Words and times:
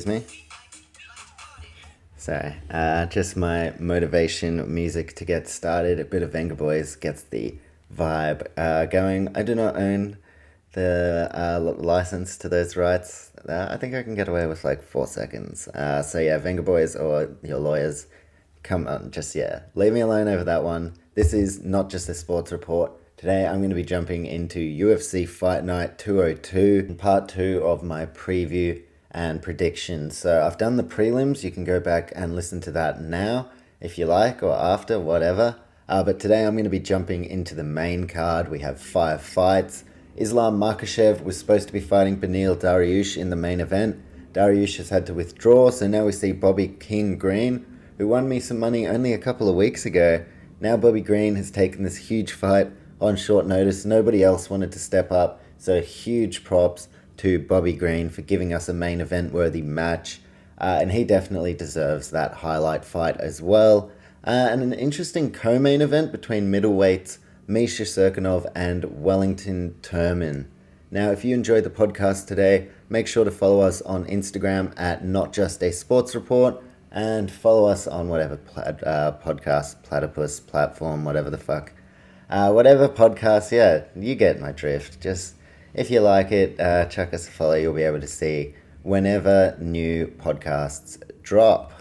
Excuse 0.00 0.20
me. 0.20 0.42
Sorry, 2.16 2.54
uh, 2.70 3.06
just 3.06 3.36
my 3.36 3.74
motivation 3.78 4.72
music 4.72 5.14
to 5.16 5.24
get 5.24 5.48
started. 5.48 6.00
A 6.00 6.04
bit 6.04 6.22
of 6.22 6.32
Vengaboys 6.32 6.98
gets 6.98 7.22
the 7.22 7.54
vibe 7.94 8.46
uh, 8.56 8.86
going. 8.86 9.28
I 9.34 9.42
do 9.42 9.54
not 9.54 9.76
own 9.76 10.16
the 10.72 11.30
uh, 11.34 11.60
license 11.60 12.38
to 12.38 12.48
those 12.48 12.76
rights. 12.76 13.32
Uh, 13.46 13.68
I 13.70 13.76
think 13.76 13.94
I 13.94 14.02
can 14.02 14.14
get 14.14 14.28
away 14.28 14.46
with 14.46 14.64
like 14.64 14.82
four 14.82 15.06
seconds. 15.06 15.68
Uh, 15.68 16.02
so 16.02 16.18
yeah, 16.18 16.38
Vengaboys 16.38 16.98
or 16.98 17.36
your 17.42 17.58
lawyers, 17.58 18.06
come 18.62 18.86
on, 18.86 19.10
just 19.10 19.34
yeah, 19.34 19.62
leave 19.74 19.92
me 19.92 20.00
alone 20.00 20.28
over 20.28 20.44
that 20.44 20.62
one. 20.62 20.94
This 21.14 21.32
is 21.32 21.62
not 21.64 21.90
just 21.90 22.08
a 22.08 22.14
sports 22.14 22.52
report. 22.52 22.92
Today 23.16 23.46
I'm 23.46 23.58
going 23.58 23.70
to 23.70 23.76
be 23.76 23.82
jumping 23.82 24.24
into 24.24 24.60
UFC 24.60 25.28
Fight 25.28 25.64
Night 25.64 25.98
202, 25.98 26.94
part 26.98 27.28
two 27.28 27.62
of 27.64 27.82
my 27.82 28.06
preview 28.06 28.82
and 29.10 29.42
predictions. 29.42 30.16
So 30.16 30.42
I've 30.44 30.58
done 30.58 30.76
the 30.76 30.84
prelims. 30.84 31.42
You 31.42 31.50
can 31.50 31.64
go 31.64 31.80
back 31.80 32.12
and 32.14 32.34
listen 32.34 32.60
to 32.62 32.70
that 32.72 33.00
now 33.00 33.50
if 33.80 33.98
you 33.98 34.06
like 34.06 34.42
or 34.42 34.54
after, 34.54 35.00
whatever. 35.00 35.56
Uh, 35.88 36.04
but 36.04 36.20
today 36.20 36.44
I'm 36.44 36.54
going 36.54 36.64
to 36.64 36.70
be 36.70 36.78
jumping 36.78 37.24
into 37.24 37.54
the 37.54 37.64
main 37.64 38.06
card. 38.06 38.48
We 38.48 38.60
have 38.60 38.80
five 38.80 39.22
fights. 39.22 39.84
Islam 40.16 40.58
Makhachev 40.60 41.24
was 41.24 41.38
supposed 41.38 41.66
to 41.66 41.72
be 41.72 41.80
fighting 41.80 42.20
Beneil 42.20 42.56
Dariush 42.56 43.16
in 43.16 43.30
the 43.30 43.36
main 43.36 43.60
event. 43.60 44.00
Dariush 44.32 44.76
has 44.76 44.90
had 44.90 45.06
to 45.06 45.14
withdraw, 45.14 45.70
so 45.70 45.88
now 45.88 46.04
we 46.04 46.12
see 46.12 46.30
Bobby 46.30 46.68
King 46.68 47.18
Green, 47.18 47.66
who 47.98 48.06
won 48.06 48.28
me 48.28 48.38
some 48.38 48.58
money 48.58 48.86
only 48.86 49.12
a 49.12 49.18
couple 49.18 49.48
of 49.48 49.56
weeks 49.56 49.84
ago. 49.84 50.24
Now 50.60 50.76
Bobby 50.76 51.00
Green 51.00 51.34
has 51.34 51.50
taken 51.50 51.82
this 51.82 51.96
huge 51.96 52.32
fight 52.32 52.70
on 53.00 53.16
short 53.16 53.46
notice. 53.46 53.84
Nobody 53.84 54.22
else 54.22 54.48
wanted 54.48 54.70
to 54.72 54.78
step 54.78 55.10
up, 55.10 55.40
so 55.58 55.80
huge 55.80 56.44
props 56.44 56.88
to 57.20 57.38
Bobby 57.38 57.72
Green 57.72 58.08
for 58.08 58.22
giving 58.22 58.52
us 58.52 58.68
a 58.68 58.74
main 58.74 59.00
event 59.00 59.32
worthy 59.32 59.62
match. 59.62 60.20
Uh, 60.58 60.78
and 60.80 60.92
he 60.92 61.04
definitely 61.04 61.54
deserves 61.54 62.10
that 62.10 62.34
highlight 62.34 62.84
fight 62.84 63.16
as 63.18 63.40
well. 63.40 63.90
Uh, 64.26 64.48
and 64.50 64.62
an 64.62 64.72
interesting 64.72 65.32
co 65.32 65.58
main 65.58 65.80
event 65.80 66.12
between 66.12 66.52
middleweights 66.52 67.18
Misha 67.46 67.82
Cirkunov 67.82 68.46
and 68.54 69.02
Wellington 69.02 69.74
Turman. 69.82 70.46
Now, 70.90 71.10
if 71.10 71.24
you 71.24 71.34
enjoyed 71.34 71.64
the 71.64 71.70
podcast 71.70 72.26
today, 72.26 72.68
make 72.88 73.06
sure 73.06 73.24
to 73.24 73.30
follow 73.30 73.60
us 73.60 73.82
on 73.82 74.04
Instagram 74.06 74.72
at 74.76 75.04
Not 75.04 75.32
Just 75.32 75.62
a 75.62 75.72
Sports 75.72 76.14
Report 76.14 76.62
and 76.90 77.30
follow 77.30 77.66
us 77.66 77.86
on 77.86 78.08
whatever 78.08 78.36
plat- 78.36 78.86
uh, 78.86 79.16
podcast, 79.24 79.82
platypus, 79.82 80.40
platform, 80.40 81.04
whatever 81.04 81.30
the 81.30 81.38
fuck. 81.38 81.72
Uh, 82.28 82.52
whatever 82.52 82.88
podcast, 82.88 83.52
yeah, 83.52 83.84
you 83.96 84.14
get 84.14 84.40
my 84.40 84.52
drift. 84.52 85.00
Just 85.00 85.34
if 85.74 85.90
you 85.90 86.00
like 86.00 86.32
it, 86.32 86.58
uh, 86.58 86.86
chuck 86.86 87.14
us 87.14 87.28
a 87.28 87.30
follow. 87.30 87.54
You'll 87.54 87.74
be 87.74 87.82
able 87.82 88.00
to 88.00 88.06
see 88.06 88.54
whenever 88.82 89.56
new 89.60 90.06
podcasts 90.06 91.00
drop. 91.22 91.72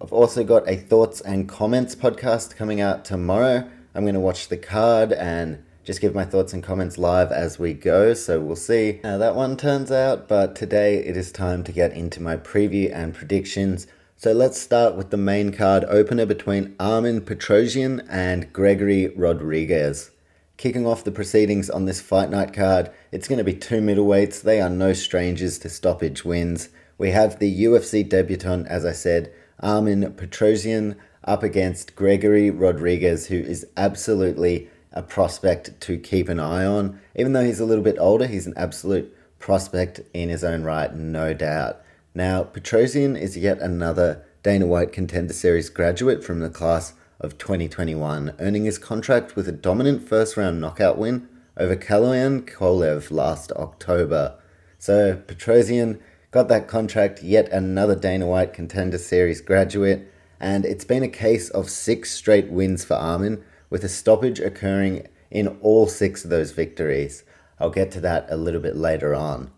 I've 0.00 0.12
also 0.12 0.44
got 0.44 0.68
a 0.68 0.76
thoughts 0.76 1.20
and 1.20 1.48
comments 1.48 1.94
podcast 1.94 2.56
coming 2.56 2.80
out 2.80 3.04
tomorrow. 3.04 3.68
I'm 3.94 4.04
going 4.04 4.14
to 4.14 4.20
watch 4.20 4.48
the 4.48 4.56
card 4.56 5.12
and 5.12 5.64
just 5.82 6.00
give 6.00 6.14
my 6.14 6.24
thoughts 6.24 6.52
and 6.52 6.62
comments 6.62 6.98
live 6.98 7.32
as 7.32 7.58
we 7.58 7.74
go. 7.74 8.14
So 8.14 8.40
we'll 8.40 8.56
see 8.56 9.00
how 9.02 9.18
that 9.18 9.34
one 9.34 9.56
turns 9.56 9.90
out. 9.90 10.28
But 10.28 10.54
today 10.54 10.98
it 10.98 11.16
is 11.16 11.32
time 11.32 11.64
to 11.64 11.72
get 11.72 11.92
into 11.92 12.22
my 12.22 12.36
preview 12.36 12.94
and 12.94 13.14
predictions. 13.14 13.86
So 14.16 14.32
let's 14.32 14.60
start 14.60 14.96
with 14.96 15.10
the 15.10 15.16
main 15.16 15.52
card 15.52 15.84
opener 15.84 16.26
between 16.26 16.76
Armen 16.78 17.22
Petrosyan 17.22 18.06
and 18.08 18.52
Gregory 18.52 19.08
Rodriguez. 19.08 20.10
Kicking 20.58 20.88
off 20.88 21.04
the 21.04 21.12
proceedings 21.12 21.70
on 21.70 21.84
this 21.84 22.00
fight 22.00 22.30
night 22.30 22.52
card, 22.52 22.90
it's 23.12 23.28
going 23.28 23.38
to 23.38 23.44
be 23.44 23.54
two 23.54 23.80
middleweights. 23.80 24.42
They 24.42 24.60
are 24.60 24.68
no 24.68 24.92
strangers 24.92 25.56
to 25.60 25.68
stoppage 25.68 26.24
wins. 26.24 26.70
We 26.98 27.12
have 27.12 27.38
the 27.38 27.62
UFC 27.62 28.06
debutant, 28.06 28.66
as 28.66 28.84
I 28.84 28.90
said, 28.90 29.32
Armen 29.60 30.14
Petrosyan, 30.14 30.96
up 31.22 31.44
against 31.44 31.94
Gregory 31.94 32.50
Rodriguez, 32.50 33.28
who 33.28 33.36
is 33.36 33.68
absolutely 33.76 34.68
a 34.90 35.00
prospect 35.00 35.80
to 35.82 35.96
keep 35.96 36.28
an 36.28 36.40
eye 36.40 36.66
on. 36.66 36.98
Even 37.14 37.34
though 37.34 37.44
he's 37.44 37.60
a 37.60 37.64
little 37.64 37.84
bit 37.84 37.96
older, 38.00 38.26
he's 38.26 38.48
an 38.48 38.54
absolute 38.56 39.16
prospect 39.38 40.00
in 40.12 40.28
his 40.28 40.42
own 40.42 40.64
right, 40.64 40.92
no 40.92 41.34
doubt. 41.34 41.80
Now, 42.16 42.42
Petrosyan 42.42 43.16
is 43.16 43.36
yet 43.36 43.60
another 43.60 44.24
Dana 44.42 44.66
White 44.66 44.90
Contender 44.90 45.34
Series 45.34 45.70
graduate 45.70 46.24
from 46.24 46.40
the 46.40 46.50
class 46.50 46.94
of 47.20 47.38
2021, 47.38 48.34
earning 48.38 48.64
his 48.64 48.78
contract 48.78 49.34
with 49.34 49.48
a 49.48 49.52
dominant 49.52 50.08
first 50.08 50.36
round 50.36 50.60
knockout 50.60 50.98
win 50.98 51.28
over 51.56 51.74
Kaloyan 51.74 52.42
Kolev 52.42 53.10
last 53.10 53.50
October. 53.52 54.38
So, 54.78 55.16
Petrosyan 55.26 56.00
got 56.30 56.48
that 56.48 56.68
contract, 56.68 57.22
yet 57.22 57.48
another 57.48 57.96
Dana 57.96 58.26
White 58.26 58.52
Contender 58.52 58.98
Series 58.98 59.40
graduate, 59.40 60.12
and 60.38 60.64
it's 60.64 60.84
been 60.84 61.02
a 61.02 61.08
case 61.08 61.50
of 61.50 61.68
six 61.68 62.12
straight 62.12 62.50
wins 62.50 62.84
for 62.84 62.94
Armin, 62.94 63.42
with 63.70 63.82
a 63.82 63.88
stoppage 63.88 64.38
occurring 64.38 65.08
in 65.30 65.48
all 65.60 65.86
six 65.86 66.24
of 66.24 66.30
those 66.30 66.52
victories. 66.52 67.24
I'll 67.58 67.70
get 67.70 67.90
to 67.92 68.00
that 68.00 68.26
a 68.30 68.36
little 68.36 68.60
bit 68.60 68.76
later 68.76 69.14
on. 69.14 69.50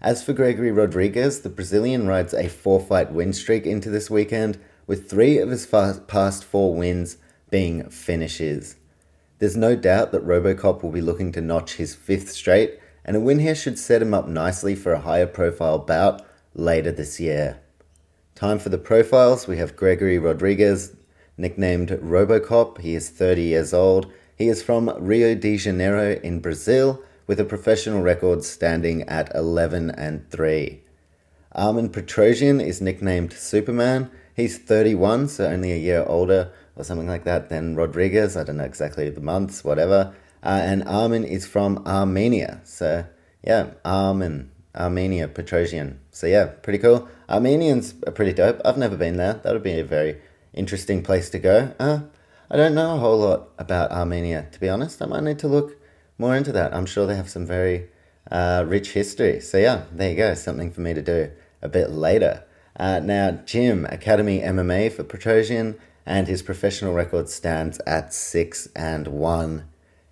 As 0.00 0.22
for 0.22 0.34
Gregory 0.34 0.70
Rodriguez, 0.70 1.40
the 1.40 1.48
Brazilian 1.48 2.06
rides 2.06 2.34
a 2.34 2.48
four 2.48 2.80
fight 2.80 3.12
win 3.12 3.32
streak 3.32 3.64
into 3.64 3.88
this 3.88 4.10
weekend, 4.10 4.58
with 4.86 5.10
three 5.10 5.38
of 5.38 5.50
his 5.50 5.66
past 5.66 6.44
four 6.44 6.74
wins 6.74 7.16
being 7.50 7.88
finishes. 7.90 8.76
There's 9.38 9.56
no 9.56 9.76
doubt 9.76 10.12
that 10.12 10.26
Robocop 10.26 10.82
will 10.82 10.90
be 10.90 11.00
looking 11.00 11.32
to 11.32 11.40
notch 11.40 11.74
his 11.74 11.94
fifth 11.94 12.30
straight, 12.30 12.78
and 13.04 13.16
a 13.16 13.20
win 13.20 13.38
here 13.38 13.54
should 13.54 13.78
set 13.78 14.02
him 14.02 14.14
up 14.14 14.26
nicely 14.26 14.74
for 14.74 14.92
a 14.92 15.00
higher 15.00 15.26
profile 15.26 15.78
bout 15.78 16.22
later 16.54 16.90
this 16.90 17.20
year. 17.20 17.60
Time 18.34 18.58
for 18.58 18.68
the 18.68 18.78
profiles. 18.78 19.46
We 19.46 19.58
have 19.58 19.76
Gregory 19.76 20.18
Rodriguez, 20.18 20.94
nicknamed 21.36 21.90
Robocop. 21.90 22.78
He 22.80 22.94
is 22.94 23.10
30 23.10 23.42
years 23.42 23.74
old. 23.74 24.10
He 24.36 24.48
is 24.48 24.62
from 24.62 24.92
Rio 24.98 25.34
de 25.34 25.56
Janeiro 25.56 26.20
in 26.22 26.40
Brazil 26.40 27.02
with 27.26 27.40
a 27.40 27.44
professional 27.44 28.02
record 28.02 28.44
standing 28.44 29.02
at 29.04 29.34
11 29.34 29.90
and 29.90 30.30
3. 30.30 30.82
Armin 31.52 31.88
Petrosian 31.88 32.62
is 32.62 32.80
nicknamed 32.80 33.32
Superman. 33.32 34.10
He's 34.36 34.58
31, 34.58 35.28
so 35.28 35.46
only 35.46 35.72
a 35.72 35.78
year 35.78 36.04
older 36.06 36.52
or 36.76 36.84
something 36.84 37.08
like 37.08 37.24
that 37.24 37.48
than 37.48 37.74
Rodriguez. 37.74 38.36
I 38.36 38.44
don't 38.44 38.58
know 38.58 38.64
exactly 38.64 39.08
the 39.08 39.22
months, 39.22 39.64
whatever. 39.64 40.14
Uh, 40.42 40.60
and 40.62 40.86
Armin 40.86 41.24
is 41.24 41.46
from 41.46 41.82
Armenia. 41.86 42.60
So, 42.64 43.06
yeah, 43.42 43.70
Armin, 43.82 44.50
Armenia, 44.74 45.26
Petrosyan. 45.28 45.96
So, 46.10 46.26
yeah, 46.26 46.48
pretty 46.48 46.80
cool. 46.80 47.08
Armenians 47.30 47.94
are 48.06 48.12
pretty 48.12 48.34
dope. 48.34 48.60
I've 48.62 48.76
never 48.76 48.94
been 48.94 49.16
there. 49.16 49.40
That 49.42 49.54
would 49.54 49.62
be 49.62 49.80
a 49.80 49.84
very 49.84 50.18
interesting 50.52 51.02
place 51.02 51.30
to 51.30 51.38
go. 51.38 51.72
Uh, 51.80 52.00
I 52.50 52.56
don't 52.56 52.74
know 52.74 52.96
a 52.96 52.98
whole 52.98 53.18
lot 53.18 53.48
about 53.58 53.90
Armenia, 53.90 54.48
to 54.52 54.60
be 54.60 54.68
honest. 54.68 55.00
I 55.00 55.06
might 55.06 55.22
need 55.22 55.38
to 55.38 55.48
look 55.48 55.78
more 56.18 56.36
into 56.36 56.52
that. 56.52 56.74
I'm 56.74 56.84
sure 56.84 57.06
they 57.06 57.16
have 57.16 57.30
some 57.30 57.46
very 57.46 57.88
uh, 58.30 58.66
rich 58.68 58.90
history. 58.90 59.40
So, 59.40 59.56
yeah, 59.56 59.84
there 59.90 60.10
you 60.10 60.16
go. 60.16 60.34
Something 60.34 60.70
for 60.70 60.82
me 60.82 60.92
to 60.92 61.00
do 61.00 61.30
a 61.62 61.70
bit 61.70 61.88
later. 61.88 62.44
Uh, 62.78 63.00
now, 63.00 63.30
gym, 63.46 63.86
Academy 63.86 64.40
MMA 64.40 64.92
for 64.92 65.02
Petrosyan, 65.02 65.78
and 66.04 66.28
his 66.28 66.42
professional 66.42 66.92
record 66.92 67.28
stands 67.28 67.80
at 67.86 68.12
6 68.12 68.68
and 68.76 69.08
1. 69.08 69.64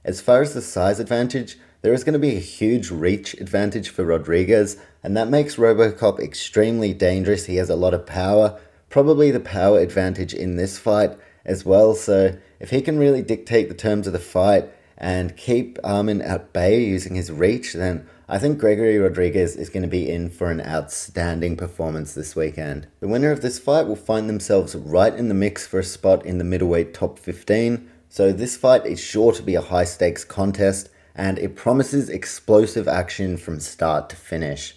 As 0.04 0.20
far 0.20 0.42
as 0.42 0.54
the 0.54 0.62
size 0.62 0.98
advantage, 0.98 1.58
there 1.82 1.92
is 1.92 2.02
going 2.02 2.14
to 2.14 2.18
be 2.18 2.36
a 2.36 2.40
huge 2.40 2.90
reach 2.90 3.34
advantage 3.34 3.90
for 3.90 4.04
Rodriguez, 4.04 4.78
and 5.02 5.14
that 5.16 5.28
makes 5.28 5.56
Robocop 5.56 6.18
extremely 6.18 6.94
dangerous. 6.94 7.44
He 7.44 7.56
has 7.56 7.68
a 7.68 7.76
lot 7.76 7.92
of 7.92 8.06
power, 8.06 8.58
probably 8.88 9.30
the 9.30 9.40
power 9.40 9.78
advantage 9.78 10.32
in 10.32 10.56
this 10.56 10.78
fight 10.78 11.10
as 11.44 11.64
well. 11.64 11.94
So, 11.94 12.38
if 12.58 12.70
he 12.70 12.80
can 12.80 12.98
really 12.98 13.20
dictate 13.20 13.68
the 13.68 13.74
terms 13.74 14.06
of 14.06 14.14
the 14.14 14.18
fight 14.18 14.70
and 14.96 15.36
keep 15.36 15.78
Armin 15.84 16.22
at 16.22 16.54
bay 16.54 16.82
using 16.82 17.14
his 17.14 17.30
reach, 17.30 17.74
then 17.74 18.06
I 18.26 18.38
think 18.38 18.58
Gregory 18.58 18.96
Rodriguez 18.96 19.54
is 19.54 19.68
going 19.68 19.82
to 19.82 19.88
be 19.88 20.10
in 20.10 20.30
for 20.30 20.50
an 20.50 20.62
outstanding 20.62 21.58
performance 21.58 22.14
this 22.14 22.34
weekend. 22.34 22.86
The 23.00 23.08
winner 23.08 23.30
of 23.30 23.42
this 23.42 23.58
fight 23.58 23.86
will 23.86 23.96
find 23.96 24.30
themselves 24.30 24.74
right 24.74 25.14
in 25.14 25.28
the 25.28 25.34
mix 25.34 25.66
for 25.66 25.78
a 25.78 25.84
spot 25.84 26.24
in 26.24 26.38
the 26.38 26.44
middleweight 26.44 26.94
top 26.94 27.18
15. 27.18 27.86
So 28.08 28.32
this 28.32 28.56
fight 28.56 28.86
is 28.86 28.98
sure 28.98 29.32
to 29.32 29.42
be 29.42 29.56
a 29.56 29.60
high 29.60 29.84
stakes 29.84 30.24
contest 30.24 30.88
and 31.14 31.38
it 31.38 31.54
promises 31.54 32.08
explosive 32.08 32.88
action 32.88 33.36
from 33.36 33.60
start 33.60 34.08
to 34.08 34.16
finish. 34.16 34.74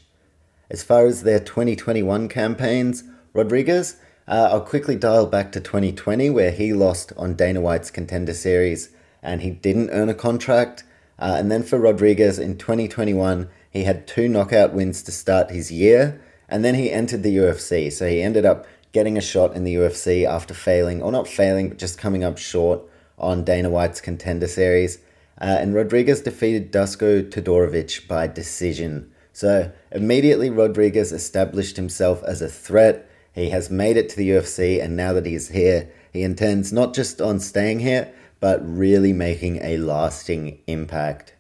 As 0.70 0.84
far 0.84 1.06
as 1.06 1.24
their 1.24 1.40
2021 1.40 2.28
campaigns, 2.28 3.06
Rodriguez, 3.32 3.96
uh, 4.28 4.50
I'll 4.52 4.60
quickly 4.60 4.98
dial 4.98 5.26
back 5.26 5.54
to 5.54 5.62
2020 5.62 6.30
where 6.32 6.52
he 6.52 6.74
lost 6.74 7.14
on 7.16 7.36
Dana 7.36 7.62
White's 7.62 7.92
Contender 7.92 8.34
Series 8.34 8.90
and 9.24 9.42
he 9.42 9.52
didn't 9.52 9.92
earn 9.92 10.10
a 10.10 10.14
contract. 10.14 10.84
Uh, 11.20 11.36
and 11.38 11.52
then 11.52 11.64
for 11.64 11.80
Rodriguez 11.80 12.38
in 12.40 12.58
2021, 12.58 13.50
he 13.70 13.84
had 13.84 14.08
two 14.08 14.28
knockout 14.28 14.74
wins 14.74 15.02
to 15.04 15.12
start 15.12 15.50
his 15.50 15.72
year, 15.72 16.22
and 16.48 16.64
then 16.64 16.76
he 16.76 16.92
entered 16.92 17.24
the 17.24 17.38
UFC. 17.38 17.92
So 17.92 18.08
he 18.08 18.22
ended 18.22 18.46
up 18.46 18.68
getting 18.92 19.18
a 19.18 19.22
shot 19.22 19.56
in 19.56 19.64
the 19.64 19.76
UFC 19.76 20.26
after 20.26 20.54
failing, 20.54 21.02
or 21.02 21.12
not 21.12 21.28
failing, 21.28 21.70
but 21.70 21.78
just 21.78 21.98
coming 21.98 22.24
up 22.24 22.38
short 22.38 22.82
on 23.18 23.44
Dana 23.44 23.70
White's 23.70 24.02
Contender 24.02 24.48
Series. 24.48 25.00
Uh, 25.40 25.58
and 25.60 25.76
Rodriguez 25.76 26.22
defeated 26.22 26.72
Dusko 26.72 27.30
Todorovic 27.30 28.08
by 28.08 28.28
decision. 28.28 29.12
So 29.34 29.72
immediately, 29.92 30.50
Rodriguez 30.50 31.12
established 31.12 31.78
himself 31.78 32.24
as 32.24 32.42
a 32.42 32.50
threat. 32.50 33.08
He 33.34 33.52
has 33.52 33.70
made 33.70 33.98
it 33.98 34.10
to 34.10 34.18
the 34.18 34.30
UFC, 34.30 34.84
and 34.84 34.96
now 34.96 35.14
that 35.14 35.28
he's 35.28 35.50
here, 35.50 35.92
he 36.12 36.24
intends 36.24 36.74
not 36.74 36.96
just 36.96 37.22
on 37.22 37.40
staying 37.40 37.82
here, 37.82 38.12
but 38.40 38.60
really 38.64 39.14
making 39.14 39.58
a 39.64 39.78
lasting 39.78 40.60
impact. 40.68 41.34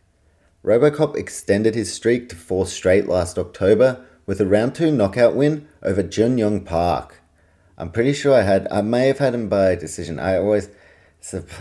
Robocop 0.64 1.16
extended 1.16 1.76
his 1.76 1.94
streak 1.94 2.30
to 2.30 2.36
four 2.36 2.66
straight 2.66 3.08
last 3.08 3.38
October 3.38 4.06
with 4.26 4.42
a 4.42 4.46
round 4.46 4.76
two 4.76 4.92
knockout 4.92 5.36
win 5.36 5.68
over 5.82 6.04
Jun 6.04 6.38
Yong 6.38 6.66
Park. 6.66 7.22
I'm 7.78 7.92
pretty 7.92 8.14
sure 8.14 8.34
I 8.34 8.42
had, 8.42 8.68
I 8.72 8.82
may 8.82 9.08
have 9.08 9.20
had 9.20 9.34
him 9.34 9.50
by 9.50 9.76
decision. 9.76 10.20
I 10.20 10.38
always, 10.38 10.70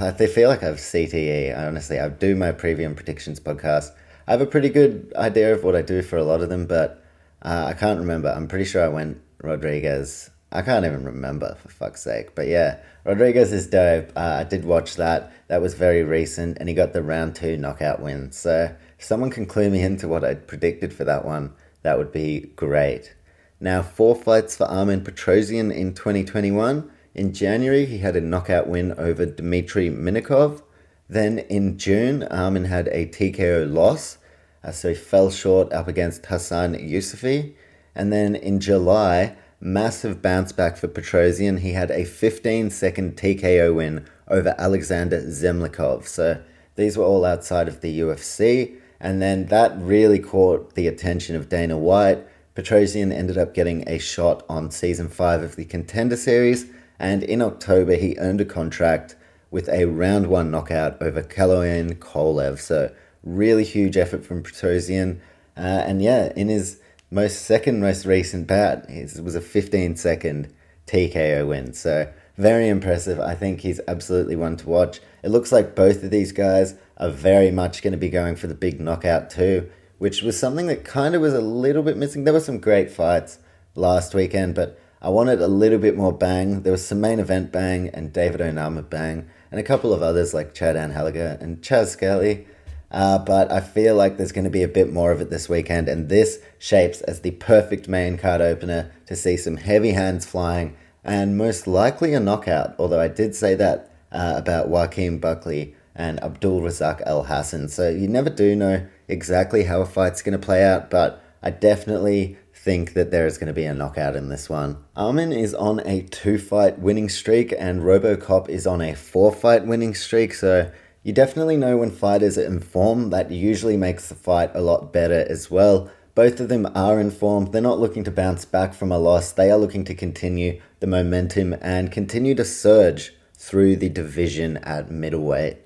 I 0.01 0.11
feel 0.13 0.49
like 0.49 0.63
I 0.63 0.67
have 0.67 0.77
CTE. 0.77 1.57
Honestly, 1.57 2.01
I 2.01 2.09
do 2.09 2.35
my 2.35 2.53
preview 2.53 2.87
and 2.87 2.97
predictions 2.97 3.39
podcast. 3.39 3.91
I 4.27 4.33
have 4.33 4.41
a 4.41 4.47
pretty 4.47 4.71
good 4.71 5.13
idea 5.15 5.55
of 5.55 5.63
what 5.63 5.77
I 5.77 5.83
do 5.83 6.03
for 6.03 6.17
a 6.17 6.25
lot 6.25 6.41
of 6.41 6.49
them, 6.49 6.67
but 6.67 7.05
uh, 7.43 7.67
I 7.69 7.75
can't 7.75 8.01
remember. 8.01 8.29
I'm 8.29 8.49
pretty 8.49 8.65
sure 8.65 8.83
I 8.83 8.89
went 8.89 9.21
Rodriguez. 9.41 10.31
I 10.53 10.63
can't 10.63 10.87
even 10.87 11.05
remember 11.05 11.57
for 11.61 11.69
fuck's 11.69 12.03
sake. 12.03 12.35
But 12.35 12.47
yeah, 12.47 12.79
Rodriguez 13.05 13.53
is 13.53 13.67
dope. 13.67 14.11
Uh, 14.17 14.39
I 14.41 14.45
did 14.45 14.65
watch 14.65 14.97
that. 14.97 15.33
That 15.49 15.61
was 15.61 15.75
very 15.75 16.03
recent, 16.03 16.59
and 16.59 16.69
he 16.69 16.75
got 16.75 16.93
the 16.93 17.03
round 17.03 17.35
two 17.35 17.57
knockout 17.57 18.01
win. 18.01 18.33
So 18.33 18.75
if 18.99 19.05
someone 19.05 19.31
can 19.31 19.47
clue 19.47 19.71
me 19.71 19.83
into 19.83 20.09
what 20.09 20.25
I 20.25 20.35
predicted 20.35 20.93
for 20.93 21.05
that 21.05 21.25
one, 21.25 21.53
that 21.83 21.99
would 21.99 22.13
be 22.13 22.53
great. 22.57 23.15
Now, 23.61 23.83
four 23.83 24.15
fights 24.15 24.57
for 24.57 24.65
Armen 24.65 25.03
Petrosyan 25.03 25.75
in 25.75 25.95
2021. 25.95 26.91
In 27.15 27.33
January, 27.33 27.87
he 27.87 27.99
had 27.99 28.15
a 28.15 28.21
knockout 28.21 28.69
win 28.69 28.93
over 28.99 29.25
Dmitry 29.25 29.89
Minakov. 29.89 30.63
Then 31.09 31.39
in 31.39 31.79
June, 31.79 32.25
Armen 32.25 32.67
had 32.67 32.89
a 32.89 33.07
TKO 33.07 33.73
loss, 33.73 34.19
uh, 34.63 34.73
so 34.73 34.91
he 34.91 34.95
fell 34.95 35.31
short 35.31 35.73
up 35.73 35.89
against 35.89 36.27
Hassan 36.27 36.75
Yousufi. 36.75 37.55
And 37.95 38.13
then 38.13 38.35
in 38.35 38.61
July, 38.61 39.37
massive 39.61 40.23
bounce 40.23 40.53
back 40.53 40.77
for 40.77 40.89
Petrosyan. 40.89 41.61
He 41.61 41.73
had 41.73 41.91
a 41.91 42.05
15 42.05 42.71
second 42.71 43.17
TKO 43.17 43.75
win 43.75 44.07
over 44.29 44.55
Alexander 44.59 45.21
Zemlikov. 45.21 46.07
So 46.07 46.43
these 46.77 46.97
were 46.97 47.05
all 47.05 47.25
outside 47.25 47.69
of 47.69 47.81
the 47.81 48.01
UFC. 48.01 48.77
And 49.01 49.21
then 49.21 49.47
that 49.47 49.77
really 49.79 50.19
caught 50.19 50.75
the 50.75 50.89
attention 50.89 51.37
of 51.37 51.49
Dana 51.49 51.77
White. 51.77 52.27
Petrosyan 52.55 53.13
ended 53.13 53.37
up 53.37 53.53
getting 53.53 53.87
a 53.87 53.99
shot 53.99 54.45
on 54.49 54.71
season 54.71 55.09
5 55.09 55.43
of 55.43 55.57
the 55.57 55.65
Contender 55.67 56.17
Series. 56.17 56.67
And 56.99 57.23
in 57.23 57.43
October, 57.43 57.97
he 57.97 58.17
earned 58.19 58.41
a 58.41 58.47
contract 58.47 59.17
with 59.51 59.69
a 59.69 59.85
round 59.85 60.29
one 60.29 60.51
knockout 60.51 61.01
over 61.03 61.23
Kaloyan 61.23 61.97
Kolev. 61.99 62.59
So, 62.59 62.95
really 63.23 63.65
huge 63.65 63.97
effort 63.97 64.25
from 64.25 64.43
Petrosyan. 64.43 65.19
Uh, 65.57 65.61
and 65.61 66.01
yeah, 66.01 66.33
in 66.35 66.49
his 66.49 66.81
most 67.11 67.43
second 67.43 67.81
most 67.81 68.05
recent 68.05 68.47
bout. 68.47 68.89
Was 68.89 69.35
a 69.35 69.41
15 69.41 69.97
second 69.97 70.53
TKO 70.87 71.49
win. 71.49 71.73
So 71.73 72.13
very 72.37 72.69
impressive. 72.69 73.19
I 73.21 73.35
think 73.35 73.61
he's 73.61 73.81
absolutely 73.89 74.37
one 74.37 74.57
to 74.59 74.69
watch. 74.69 75.01
It 75.23 75.31
looks 75.31 75.53
like 75.53 75.75
both 75.75 76.03
of 76.03 76.11
these 76.11 76.33
guys 76.33 76.75
are 76.99 77.11
very 77.11 77.51
much 77.51 77.83
going 77.83 77.93
to 77.93 77.99
be 77.99 78.09
going 78.09 78.37
for 78.37 78.47
the 78.47 78.55
big 78.55 78.81
knockout 78.81 79.31
too, 79.31 79.71
which 79.99 80.23
was 80.23 80.39
something 80.39 80.67
that 80.67 80.85
kind 80.85 81.15
of 81.15 81.23
was 81.23 81.35
a 81.35 81.41
little 81.41 81.83
bit 81.83 81.97
missing. 81.97 82.25
There 82.25 82.35
were 82.35 82.41
some 82.41 82.59
great 82.59 82.91
fights 82.91 83.39
last 83.75 84.15
weekend, 84.15 84.55
but 84.55 84.79
I 85.01 85.09
wanted 85.09 85.41
a 85.41 85.49
little 85.49 85.79
bit 85.79 85.97
more 85.97 86.13
bang. 86.13 86.63
There 86.63 86.73
was 86.73 86.87
some 86.87 87.01
main 87.01 87.21
event 87.21 87.53
bang 87.53 87.89
and 87.89 88.13
David 88.13 88.41
Onama 88.41 88.89
bang, 88.89 89.29
and 89.51 89.61
a 89.61 89.65
couple 89.65 89.93
of 89.93 90.03
others 90.03 90.35
like 90.35 90.55
Chad 90.55 90.77
Anheliger 90.77 91.41
and 91.41 91.63
Chaz 91.63 91.89
Skelly. 91.89 92.47
Uh, 92.91 93.19
but 93.19 93.51
I 93.51 93.61
feel 93.61 93.95
like 93.95 94.17
there's 94.17 94.33
going 94.33 94.45
to 94.45 94.51
be 94.51 94.63
a 94.63 94.69
bit 94.69 94.93
more 94.93 95.11
of 95.11 95.21
it 95.21 95.31
this 95.31 95.49
weekend, 95.49 95.89
and 95.89 96.09
this 96.09 96.39
shapes 96.59 97.01
as 97.03 97.21
the 97.21 97.33
perfect 97.33 97.89
main 97.89 98.17
card 98.17 98.41
opener 98.41 98.93
to 99.07 99.17
see 99.17 99.37
some 99.37 99.57
heavy 99.57 99.91
hands 99.91 100.25
flying 100.25 100.77
and 101.07 101.37
most 101.39 101.67
likely 101.67 102.15
a 102.15 102.21
knockout. 102.21 102.75
Although 102.79 103.01
I 103.01 103.09
did 103.09 103.35
say 103.35 103.55
that 103.55 103.91
uh, 104.13 104.35
about 104.37 104.69
Joaquin 104.69 105.19
Buckley 105.19 105.75
and 105.95 106.23
Abdul 106.23 106.61
Razak 106.61 107.07
Alhassan, 107.07 107.69
so 107.71 107.89
you 107.89 108.09
never 108.09 108.29
do 108.31 108.55
know 108.55 108.87
exactly 109.09 109.65
how 109.65 109.81
a 109.81 109.87
fight's 109.87 110.23
going 110.23 110.39
to 110.39 110.45
play 110.45 110.65
out, 110.65 110.91
but 110.91 111.23
I 111.43 111.51
definitely 111.51 112.39
think 112.53 112.95
that 112.95 113.13
there 113.13 113.27
is 113.27 113.39
going 113.39 113.47
to 113.47 113.53
be 113.53 113.65
a 113.65 113.73
knockout 113.73 114.17
in 114.17 114.29
this 114.29 114.51
one. 114.51 114.77
Armin 114.97 115.33
is 115.33 115.55
on 115.55 115.81
a 115.87 116.03
two 116.03 116.39
fight 116.39 116.81
winning 116.81 117.09
streak, 117.09 117.55
and 117.57 117.83
Robocop 117.83 118.49
is 118.49 118.67
on 118.67 118.81
a 118.81 118.95
four 118.95 119.33
fight 119.33 119.65
winning 119.65 119.95
streak, 119.95 120.35
so 120.35 120.71
you 121.07 121.13
definitely 121.13 121.57
know 121.57 121.77
when 121.77 121.93
fighters 121.93 122.37
are 122.37 122.45
in 122.45 122.59
form, 122.59 123.11
that 123.11 123.31
usually 123.31 123.77
makes 123.77 124.09
the 124.09 124.15
fight 124.17 124.51
a 124.55 124.61
lot 124.61 124.93
better 124.93 125.25
as 125.29 125.49
well. 125.49 125.89
Both 126.17 126.41
of 126.41 126.49
them 126.49 126.67
are 126.75 126.99
in 126.99 127.13
form. 127.13 127.53
They're 127.53 127.63
not 127.63 127.79
looking 127.79 128.03
to 128.03 128.11
bounce 128.11 128.45
back 128.45 128.75
from 128.75 128.91
a 128.91 128.99
loss. 128.99 129.31
They 129.31 129.49
are 129.53 129.57
looking 129.57 129.85
to 129.85 129.95
continue 129.95 130.61
the 130.81 130.89
momentum 130.89 131.55
and 131.61 131.93
continue 131.93 132.35
to 132.35 132.45
surge 132.45 133.15
through 133.35 133.77
the 133.77 133.89
division 133.89 134.57
at 134.65 134.91
middleweight. 134.91 135.59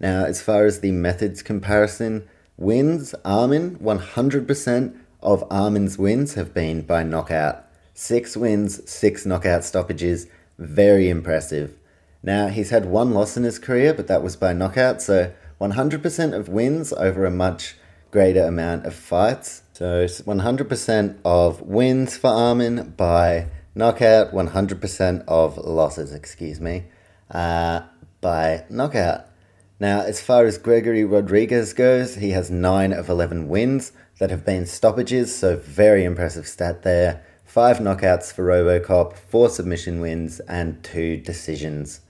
Now, 0.00 0.24
as 0.24 0.42
far 0.42 0.64
as 0.64 0.80
the 0.80 0.90
methods 0.90 1.40
comparison, 1.40 2.28
wins, 2.56 3.14
Armin, 3.24 3.76
100% 3.76 4.98
of 5.22 5.44
Armin's 5.52 5.98
wins 5.98 6.34
have 6.34 6.52
been 6.52 6.82
by 6.82 7.04
knockout. 7.04 7.64
Six 7.94 8.36
wins, 8.36 8.90
six 8.90 9.24
knockout 9.24 9.62
stoppages. 9.62 10.26
Very 10.58 11.08
impressive. 11.08 11.76
Now, 12.22 12.48
he's 12.48 12.70
had 12.70 12.84
one 12.84 13.12
loss 13.12 13.36
in 13.36 13.44
his 13.44 13.58
career, 13.58 13.94
but 13.94 14.06
that 14.08 14.22
was 14.22 14.36
by 14.36 14.52
knockout, 14.52 15.00
so 15.00 15.32
100% 15.60 16.32
of 16.32 16.48
wins 16.48 16.92
over 16.92 17.24
a 17.24 17.30
much 17.30 17.76
greater 18.10 18.44
amount 18.44 18.86
of 18.86 18.94
fights. 18.94 19.62
So 19.72 20.04
100% 20.04 21.16
of 21.24 21.62
wins 21.62 22.16
for 22.16 22.28
Armin 22.28 22.94
by 22.96 23.46
knockout, 23.74 24.32
100% 24.32 25.24
of 25.26 25.56
losses, 25.56 26.12
excuse 26.12 26.60
me, 26.60 26.84
uh, 27.30 27.82
by 28.20 28.64
knockout. 28.68 29.26
Now, 29.78 30.02
as 30.02 30.20
far 30.20 30.44
as 30.44 30.58
Gregory 30.58 31.04
Rodriguez 31.04 31.72
goes, 31.72 32.16
he 32.16 32.30
has 32.30 32.50
9 32.50 32.92
of 32.92 33.08
11 33.08 33.48
wins 33.48 33.92
that 34.18 34.28
have 34.28 34.44
been 34.44 34.66
stoppages, 34.66 35.34
so 35.34 35.56
very 35.56 36.04
impressive 36.04 36.46
stat 36.46 36.82
there. 36.82 37.24
5 37.44 37.78
knockouts 37.78 38.30
for 38.32 38.44
Robocop, 38.44 39.16
4 39.16 39.48
submission 39.48 40.00
wins, 40.00 40.40
and 40.40 40.84
2 40.84 41.16
decisions. 41.16 42.02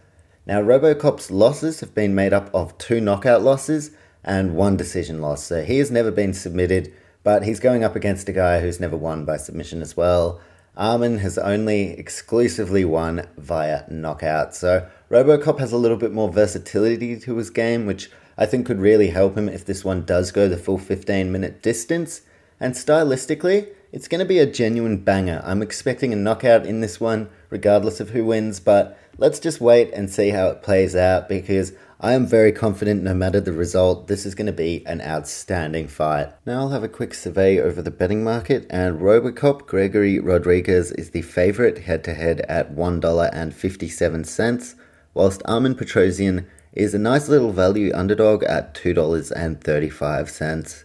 Now, 0.50 0.60
Robocop's 0.60 1.30
losses 1.30 1.78
have 1.78 1.94
been 1.94 2.12
made 2.12 2.32
up 2.32 2.52
of 2.52 2.76
two 2.76 3.00
knockout 3.00 3.40
losses 3.40 3.92
and 4.24 4.56
one 4.56 4.76
decision 4.76 5.20
loss. 5.20 5.44
So 5.44 5.62
he 5.62 5.78
has 5.78 5.92
never 5.92 6.10
been 6.10 6.34
submitted, 6.34 6.92
but 7.22 7.44
he's 7.44 7.60
going 7.60 7.84
up 7.84 7.94
against 7.94 8.28
a 8.28 8.32
guy 8.32 8.58
who's 8.58 8.80
never 8.80 8.96
won 8.96 9.24
by 9.24 9.36
submission 9.36 9.80
as 9.80 9.96
well. 9.96 10.40
Armin 10.76 11.18
has 11.18 11.38
only 11.38 11.90
exclusively 11.92 12.84
won 12.84 13.28
via 13.38 13.84
knockout. 13.88 14.56
So 14.56 14.88
Robocop 15.08 15.60
has 15.60 15.70
a 15.70 15.78
little 15.78 15.96
bit 15.96 16.10
more 16.10 16.32
versatility 16.32 17.16
to 17.20 17.36
his 17.36 17.50
game, 17.50 17.86
which 17.86 18.10
I 18.36 18.44
think 18.44 18.66
could 18.66 18.80
really 18.80 19.10
help 19.10 19.38
him 19.38 19.48
if 19.48 19.64
this 19.64 19.84
one 19.84 20.04
does 20.04 20.32
go 20.32 20.48
the 20.48 20.56
full 20.56 20.78
15 20.78 21.30
minute 21.30 21.62
distance. 21.62 22.22
And 22.58 22.74
stylistically, 22.74 23.68
it's 23.92 24.08
going 24.08 24.18
to 24.18 24.24
be 24.24 24.40
a 24.40 24.46
genuine 24.46 24.96
banger. 24.96 25.42
I'm 25.44 25.62
expecting 25.62 26.12
a 26.12 26.16
knockout 26.16 26.66
in 26.66 26.80
this 26.80 26.98
one, 27.00 27.28
regardless 27.50 28.00
of 28.00 28.10
who 28.10 28.24
wins, 28.24 28.58
but 28.58 28.98
let's 29.20 29.38
just 29.38 29.60
wait 29.60 29.92
and 29.92 30.10
see 30.10 30.30
how 30.30 30.48
it 30.48 30.62
plays 30.62 30.96
out 30.96 31.28
because 31.28 31.74
I 32.00 32.14
am 32.14 32.26
very 32.26 32.50
confident 32.52 33.02
no 33.02 33.12
matter 33.12 33.38
the 33.38 33.52
result, 33.52 34.06
this 34.06 34.24
is 34.24 34.34
going 34.34 34.46
to 34.46 34.52
be 34.52 34.82
an 34.86 35.02
outstanding 35.02 35.88
fight. 35.88 36.32
Now 36.46 36.60
I'll 36.60 36.70
have 36.70 36.82
a 36.82 36.88
quick 36.88 37.12
survey 37.12 37.60
over 37.60 37.82
the 37.82 37.90
betting 37.90 38.24
market, 38.24 38.66
and 38.70 38.98
Robocop 38.98 39.66
Gregory 39.66 40.18
Rodriguez 40.18 40.90
is 40.92 41.10
the 41.10 41.20
favourite 41.20 41.80
head 41.80 42.02
to 42.04 42.14
head 42.14 42.40
at 42.48 42.74
$1.57, 42.74 44.74
whilst 45.12 45.42
Armen 45.44 45.74
Petrosyan 45.74 46.46
is 46.72 46.94
a 46.94 46.98
nice 46.98 47.28
little 47.28 47.52
value 47.52 47.92
underdog 47.94 48.42
at 48.44 48.72
$2.35. 48.72 50.84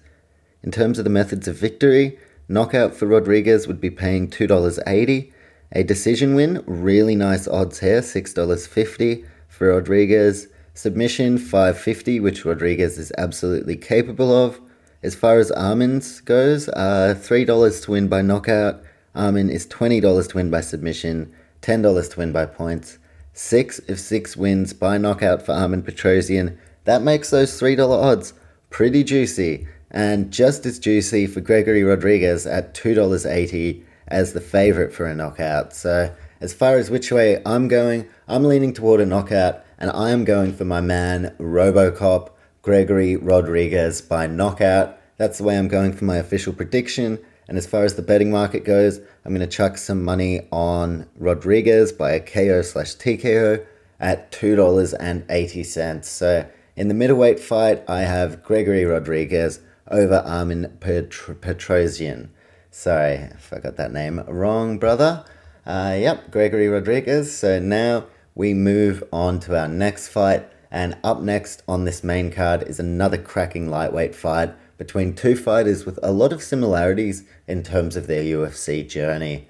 In 0.64 0.72
terms 0.72 1.00
of 1.00 1.06
the 1.06 1.10
methods 1.10 1.48
of 1.48 1.56
victory, 1.56 2.20
knockout 2.50 2.94
for 2.94 3.06
Rodriguez 3.06 3.68
would 3.68 3.80
be 3.80 3.90
paying 3.90 4.30
$2.80 4.30 5.32
a 5.76 5.84
decision 5.84 6.36
win, 6.36 6.64
really 6.66 7.16
nice 7.16 7.48
odds 7.50 7.80
here, 7.80 8.00
$6.50 8.00 9.26
for 9.50 9.68
Rodriguez. 9.68 10.48
Submission 10.74 11.38
550, 11.38 12.20
which 12.22 12.46
Rodriguez 12.46 12.98
is 12.98 13.12
absolutely 13.18 13.76
capable 13.76 14.34
of. 14.34 14.60
As 15.04 15.16
far 15.16 15.38
as 15.38 15.52
Armin's 15.52 16.22
goes, 16.22 16.70
uh, 16.70 17.16
$3 17.18 17.84
to 17.84 17.92
win 17.92 18.08
by 18.08 18.22
knockout. 18.22 18.82
Armin 19.14 19.50
is 19.50 19.68
$20 19.68 20.30
to 20.30 20.36
win 20.36 20.50
by 20.50 20.62
submission, 20.62 21.32
$10 21.62 22.12
to 22.12 22.20
win 22.20 22.32
by 22.32 22.46
points. 22.46 22.98
6 23.34 23.80
if 23.88 24.00
6 24.00 24.38
wins 24.38 24.74
by 24.74 24.98
knockout 24.98 25.46
for 25.46 25.52
Armen 25.52 25.84
Petrosyan. 25.84 26.58
That 26.86 27.02
makes 27.02 27.30
those 27.30 27.60
$3 27.60 27.80
odds 27.90 28.34
pretty 28.70 29.04
juicy, 29.04 29.68
and 29.92 30.32
just 30.32 30.66
as 30.66 30.80
juicy 30.80 31.28
for 31.28 31.42
Gregory 31.42 31.84
Rodriguez 31.84 32.46
at 32.46 32.74
$2.80 32.74 33.85
as 34.08 34.34
the 34.34 34.42
favourite 34.42 34.94
for 34.94 35.06
a 35.06 35.16
knockout. 35.16 35.74
So, 35.74 36.14
as 36.42 36.54
far 36.54 36.78
as 36.78 36.90
which 36.90 37.12
way 37.12 37.42
I'm 37.46 37.68
going, 37.68 38.08
I'm 38.28 38.44
leaning 38.44 38.74
toward 38.74 39.02
a 39.02 39.06
knockout, 39.06 39.64
and 39.78 39.90
I 39.92 40.12
am 40.12 40.26
going 40.26 40.54
for 40.54 40.66
my 40.66 40.82
man 40.82 41.36
Robocop 41.40 42.30
Gregory 42.62 43.16
Rodriguez 43.16 44.02
by 44.02 44.28
knockout. 44.28 44.98
That's 45.18 45.38
the 45.38 45.44
way 45.44 45.58
I'm 45.58 45.68
going 45.68 45.94
for 45.94 46.06
my 46.06 46.18
official 46.18 46.54
prediction. 46.54 47.20
And 47.48 47.58
as 47.58 47.68
far 47.68 47.84
as 47.84 47.96
the 47.96 48.02
betting 48.02 48.32
market 48.32 48.66
goes, 48.66 49.00
I'm 49.24 49.34
going 49.34 49.48
to 49.48 49.56
chuck 49.56 49.78
some 49.78 50.04
money 50.04 50.48
on 50.52 51.08
Rodriguez 51.16 51.92
by 51.92 52.12
a 52.12 52.20
KO 52.20 52.64
slash 52.64 52.96
TKO 52.96 53.66
at 54.00 54.32
$2.80. 54.32 56.06
So 56.06 56.50
in 56.76 56.88
the 56.88 56.94
middleweight 56.94 57.40
fight, 57.40 57.84
I 57.88 58.02
have 58.02 58.44
Gregory 58.44 58.84
Rodriguez 58.84 59.60
over 59.90 60.18
Armin 60.26 60.78
Petr- 60.80 61.36
Petrosyan. 61.36 62.30
Sorry 62.78 63.14
if 63.14 63.54
I 63.54 63.60
got 63.60 63.78
that 63.78 63.94
name 63.94 64.20
wrong, 64.28 64.78
brother. 64.78 65.24
Uh, 65.66 65.96
yep, 65.98 66.30
Gregory 66.30 66.68
Rodriguez. 66.68 67.36
So 67.36 67.58
now 67.58 68.06
we 68.36 68.54
move 68.54 69.02
on 69.14 69.40
to 69.40 69.58
our 69.58 69.70
next 69.70 70.10
fight. 70.10 70.46
And 70.70 70.98
up 71.02 71.22
next 71.22 71.64
on 71.70 71.86
this 71.86 72.04
main 72.04 72.32
card 72.32 72.64
is 72.64 72.78
another 72.78 73.18
cracking 73.18 73.70
lightweight 73.70 74.14
fight 74.14 74.54
between 74.78 75.16
two 75.16 75.38
fighters 75.38 75.86
with 75.86 75.98
a 76.04 76.12
lot 76.12 76.34
of 76.34 76.44
similarities 76.44 77.24
in 77.48 77.64
terms 77.64 77.96
of 77.96 78.08
their 78.08 78.24
UFC 78.24 78.88
journey. 78.88 79.48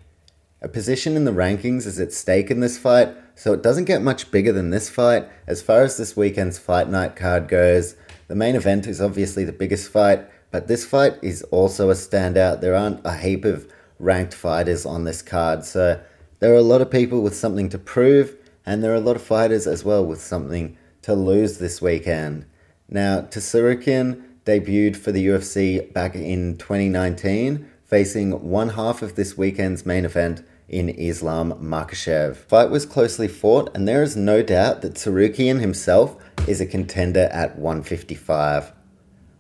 A 0.62 0.70
position 0.70 1.16
in 1.16 1.26
the 1.26 1.32
rankings 1.32 1.88
is 1.88 2.00
at 2.00 2.14
stake 2.14 2.52
in 2.52 2.60
this 2.60 2.78
fight, 2.78 3.10
so 3.34 3.54
it 3.54 3.64
doesn't 3.64 3.86
get 3.86 4.04
much 4.04 4.30
bigger 4.30 4.52
than 4.52 4.70
this 4.70 4.88
fight. 4.88 5.28
As 5.48 5.64
far 5.64 5.82
as 5.82 5.98
this 5.98 6.16
weekend's 6.16 6.60
fight 6.60 6.90
night 6.90 7.16
card 7.16 7.48
goes, 7.48 7.96
the 8.28 8.36
main 8.36 8.56
event 8.56 8.86
is 8.86 9.02
obviously 9.02 9.44
the 9.44 9.52
biggest 9.52 9.90
fight, 9.90 10.28
but 10.56 10.70
this 10.70 10.86
fight 10.86 11.16
is 11.22 11.44
also 11.52 11.90
a 11.90 11.96
standout. 11.96 12.62
There 12.62 12.76
aren't 12.76 13.06
a 13.06 13.18
heap 13.18 13.44
of 13.44 13.70
ranked 14.00 14.34
fighters 14.34 14.86
on 14.86 15.04
this 15.04 15.22
card, 15.22 15.66
so 15.66 16.00
there 16.40 16.54
are 16.54 16.56
a 16.56 16.62
lot 16.62 16.80
of 16.80 16.90
people 16.90 17.22
with 17.22 17.36
something 17.36 17.68
to 17.68 17.78
prove, 17.78 18.38
and 18.66 18.82
there 18.82 18.94
are 18.94 18.96
a 18.96 19.02
lot 19.02 19.18
of 19.18 19.22
fighters 19.22 19.68
as 19.68 19.84
well 19.84 20.06
with 20.06 20.22
something 20.22 20.78
to 21.02 21.14
lose 21.14 21.58
this 21.58 21.82
weekend. 21.82 22.46
Now, 22.88 23.24
Tsarukyan 23.24 24.24
debuted 24.46 24.96
for 24.96 25.12
the 25.12 25.28
UFC 25.28 25.92
back 25.92 26.16
in 26.16 26.56
2019, 26.56 27.70
facing 27.84 28.50
one 28.50 28.70
half 28.70 29.02
of 29.02 29.16
this 29.16 29.38
weekend's 29.38 29.86
main 29.86 30.06
event 30.06 30.42
in 30.70 30.88
Islam 30.88 31.52
Makhachev. 31.62 32.38
Fight 32.38 32.70
was 32.70 32.86
closely 32.86 33.28
fought, 33.28 33.76
and 33.76 33.86
there 33.86 34.04
is 34.04 34.16
no 34.16 34.42
doubt 34.42 34.84
that 34.84 34.94
Tsarukyan 34.94 35.60
himself 35.60 36.16
is 36.48 36.62
a 36.62 36.66
contender 36.66 37.28
at 37.34 37.58
155. 37.58 38.72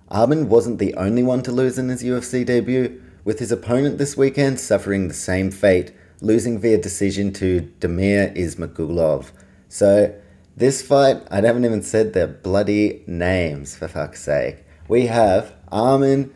Armin 0.09 0.49
wasn't 0.49 0.79
the 0.79 0.93
only 0.95 1.23
one 1.23 1.41
to 1.43 1.51
lose 1.51 1.77
in 1.77 1.89
his 1.89 2.03
UFC 2.03 2.45
debut, 2.45 3.01
with 3.23 3.39
his 3.39 3.51
opponent 3.51 3.97
this 3.97 4.15
weekend 4.15 4.59
suffering 4.59 5.07
the 5.07 5.13
same 5.13 5.49
fate, 5.49 5.91
losing 6.21 6.59
via 6.59 6.77
decision 6.77 7.33
to 7.33 7.71
Damir 7.79 8.35
Ismagulov. 8.37 9.31
So, 9.67 10.13
this 10.55 10.81
fight, 10.81 11.21
I 11.29 11.41
haven't 11.41 11.65
even 11.65 11.81
said 11.81 12.13
their 12.13 12.27
bloody 12.27 13.03
names, 13.07 13.75
for 13.75 13.87
fuck's 13.87 14.21
sake. 14.21 14.63
We 14.87 15.07
have 15.07 15.53
Armin 15.71 16.33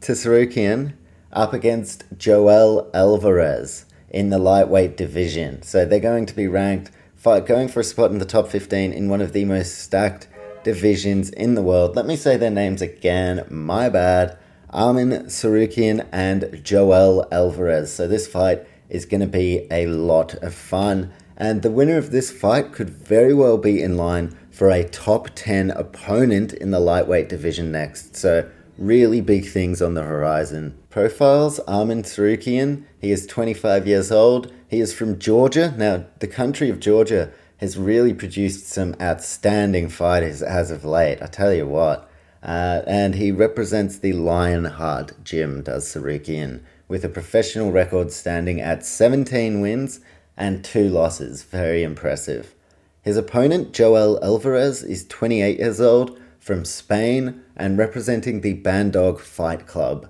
Tsarukyan 0.00 0.94
up 1.32 1.52
against 1.52 2.04
Joel 2.16 2.90
Alvarez 2.94 3.84
in 4.08 4.30
the 4.30 4.38
lightweight 4.38 4.96
division. 4.96 5.62
So 5.62 5.84
they're 5.84 6.00
going 6.00 6.26
to 6.26 6.34
be 6.34 6.48
ranked, 6.48 6.90
fight, 7.14 7.46
going 7.46 7.68
for 7.68 7.80
a 7.80 7.84
spot 7.84 8.10
in 8.10 8.18
the 8.18 8.24
top 8.24 8.48
15 8.48 8.92
in 8.92 9.08
one 9.08 9.20
of 9.20 9.32
the 9.32 9.44
most 9.44 9.78
stacked 9.78 10.26
divisions 10.62 11.30
in 11.30 11.54
the 11.54 11.62
world. 11.62 11.96
Let 11.96 12.06
me 12.06 12.16
say 12.16 12.36
their 12.36 12.50
names 12.50 12.82
again, 12.82 13.46
my 13.48 13.88
bad. 13.88 14.38
Armin 14.70 15.10
Tsarukyan 15.26 16.06
and 16.12 16.60
Joel 16.62 17.26
Alvarez. 17.32 17.92
So 17.92 18.06
this 18.06 18.28
fight 18.28 18.64
is 18.88 19.04
going 19.04 19.20
to 19.20 19.26
be 19.26 19.66
a 19.70 19.86
lot 19.86 20.34
of 20.34 20.54
fun. 20.54 21.12
And 21.36 21.62
the 21.62 21.70
winner 21.70 21.96
of 21.96 22.10
this 22.10 22.30
fight 22.30 22.72
could 22.72 22.90
very 22.90 23.34
well 23.34 23.58
be 23.58 23.82
in 23.82 23.96
line 23.96 24.36
for 24.50 24.70
a 24.70 24.84
top 24.84 25.30
10 25.34 25.70
opponent 25.70 26.52
in 26.52 26.70
the 26.70 26.80
lightweight 26.80 27.28
division 27.28 27.72
next. 27.72 28.14
So 28.14 28.48
really 28.78 29.20
big 29.20 29.48
things 29.48 29.82
on 29.82 29.94
the 29.94 30.02
horizon. 30.02 30.78
Profiles 30.88 31.58
Armin 31.60 32.02
Tsarukyan. 32.02 32.84
He 33.00 33.10
is 33.10 33.26
25 33.26 33.86
years 33.86 34.12
old. 34.12 34.52
He 34.68 34.80
is 34.80 34.94
from 34.94 35.18
Georgia. 35.18 35.74
Now, 35.76 36.06
the 36.18 36.26
country 36.28 36.70
of 36.70 36.80
Georgia 36.80 37.32
has 37.60 37.76
really 37.76 38.14
produced 38.14 38.66
some 38.66 38.96
outstanding 39.02 39.86
fighters 39.86 40.40
as 40.40 40.70
of 40.70 40.82
late. 40.82 41.18
I 41.20 41.26
tell 41.26 41.52
you 41.52 41.66
what. 41.66 42.10
Uh, 42.42 42.80
and 42.86 43.16
he 43.16 43.30
represents 43.30 43.98
the 43.98 44.14
Lionheart 44.14 45.22
gym, 45.22 45.62
does 45.62 45.86
Tsarukyan, 45.86 46.62
with 46.88 47.04
a 47.04 47.08
professional 47.10 47.70
record 47.70 48.12
standing 48.12 48.62
at 48.62 48.86
17 48.86 49.60
wins 49.60 50.00
and 50.38 50.64
2 50.64 50.88
losses. 50.88 51.42
Very 51.42 51.82
impressive. 51.82 52.54
His 53.02 53.18
opponent, 53.18 53.72
Joel 53.72 54.18
Alvarez, 54.22 54.82
is 54.82 55.06
28 55.06 55.58
years 55.58 55.82
old, 55.82 56.18
from 56.38 56.64
Spain, 56.64 57.42
and 57.54 57.76
representing 57.76 58.40
the 58.40 58.58
Bandog 58.62 59.20
Fight 59.20 59.66
Club. 59.66 60.08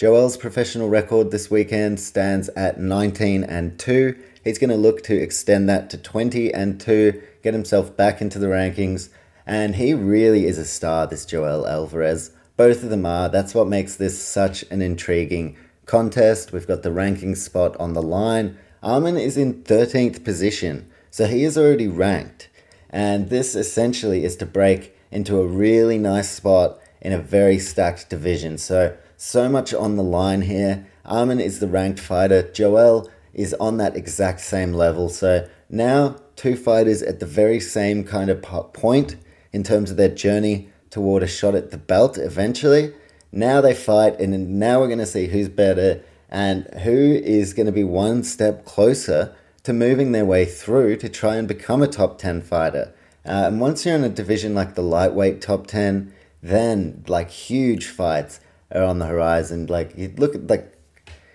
Joel's 0.00 0.38
professional 0.38 0.88
record 0.88 1.30
this 1.30 1.50
weekend 1.50 2.00
stands 2.00 2.48
at 2.56 2.80
19 2.80 3.44
and 3.44 3.78
2 3.78 4.16
He's 4.42 4.56
going 4.56 4.70
to 4.70 4.76
look 4.76 5.02
to 5.02 5.14
extend 5.14 5.68
that 5.68 5.90
to 5.90 5.98
20 5.98 6.54
and 6.54 6.80
2, 6.80 7.22
get 7.42 7.52
himself 7.52 7.94
back 7.98 8.22
into 8.22 8.38
the 8.38 8.46
rankings. 8.46 9.10
And 9.44 9.76
he 9.76 9.92
really 9.92 10.46
is 10.46 10.56
a 10.56 10.64
star, 10.64 11.06
this 11.06 11.26
Joel 11.26 11.68
Alvarez. 11.68 12.30
Both 12.56 12.82
of 12.82 12.88
them 12.88 13.04
are. 13.04 13.28
That's 13.28 13.54
what 13.54 13.68
makes 13.68 13.96
this 13.96 14.18
such 14.18 14.62
an 14.70 14.80
intriguing 14.80 15.58
contest. 15.84 16.50
We've 16.50 16.66
got 16.66 16.82
the 16.82 16.92
ranking 16.92 17.34
spot 17.34 17.76
on 17.76 17.92
the 17.92 18.00
line. 18.00 18.56
Armin 18.82 19.18
is 19.18 19.36
in 19.36 19.62
13th 19.64 20.24
position, 20.24 20.90
so 21.10 21.26
he 21.26 21.44
is 21.44 21.58
already 21.58 21.88
ranked. 21.88 22.48
And 22.88 23.28
this 23.28 23.54
essentially 23.54 24.24
is 24.24 24.36
to 24.36 24.46
break 24.46 24.96
into 25.10 25.38
a 25.42 25.46
really 25.46 25.98
nice 25.98 26.30
spot 26.30 26.80
in 27.02 27.12
a 27.12 27.18
very 27.18 27.58
stacked 27.58 28.08
division. 28.08 28.56
So, 28.56 28.96
so 29.22 29.50
much 29.50 29.74
on 29.74 29.96
the 29.96 30.02
line 30.02 30.40
here. 30.40 30.86
Armin 31.04 31.40
is 31.40 31.60
the 31.60 31.68
ranked 31.68 32.00
fighter. 32.00 32.50
Joel 32.52 33.10
is 33.34 33.52
on 33.60 33.76
that 33.76 33.94
exact 33.94 34.40
same 34.40 34.72
level. 34.72 35.10
So 35.10 35.46
now 35.68 36.16
two 36.36 36.56
fighters 36.56 37.02
at 37.02 37.20
the 37.20 37.26
very 37.26 37.60
same 37.60 38.02
kind 38.02 38.30
of 38.30 38.40
point 38.72 39.16
in 39.52 39.62
terms 39.62 39.90
of 39.90 39.98
their 39.98 40.08
journey 40.08 40.70
toward 40.88 41.22
a 41.22 41.26
shot 41.26 41.54
at 41.54 41.70
the 41.70 41.76
belt 41.76 42.16
eventually. 42.16 42.94
Now 43.30 43.60
they 43.60 43.74
fight, 43.74 44.18
and 44.18 44.58
now 44.58 44.80
we're 44.80 44.86
going 44.86 44.98
to 45.00 45.06
see 45.06 45.26
who's 45.26 45.50
better 45.50 46.02
and 46.30 46.64
who 46.82 47.12
is 47.22 47.52
going 47.52 47.66
to 47.66 47.72
be 47.72 47.84
one 47.84 48.24
step 48.24 48.64
closer 48.64 49.36
to 49.64 49.74
moving 49.74 50.12
their 50.12 50.24
way 50.24 50.46
through 50.46 50.96
to 50.96 51.10
try 51.10 51.36
and 51.36 51.46
become 51.46 51.82
a 51.82 51.86
top 51.86 52.18
10 52.18 52.40
fighter. 52.40 52.94
Uh, 53.26 53.44
and 53.48 53.60
once 53.60 53.84
you're 53.84 53.96
in 53.96 54.02
a 54.02 54.08
division 54.08 54.54
like 54.54 54.76
the 54.76 54.82
lightweight 54.82 55.42
top 55.42 55.66
10, 55.66 56.10
then 56.42 57.04
like 57.06 57.28
huge 57.28 57.86
fights 57.86 58.40
are 58.72 58.82
on 58.82 58.98
the 58.98 59.06
horizon. 59.06 59.66
Like 59.66 59.96
you 59.96 60.12
look 60.16 60.34
at 60.34 60.46
like 60.46 60.74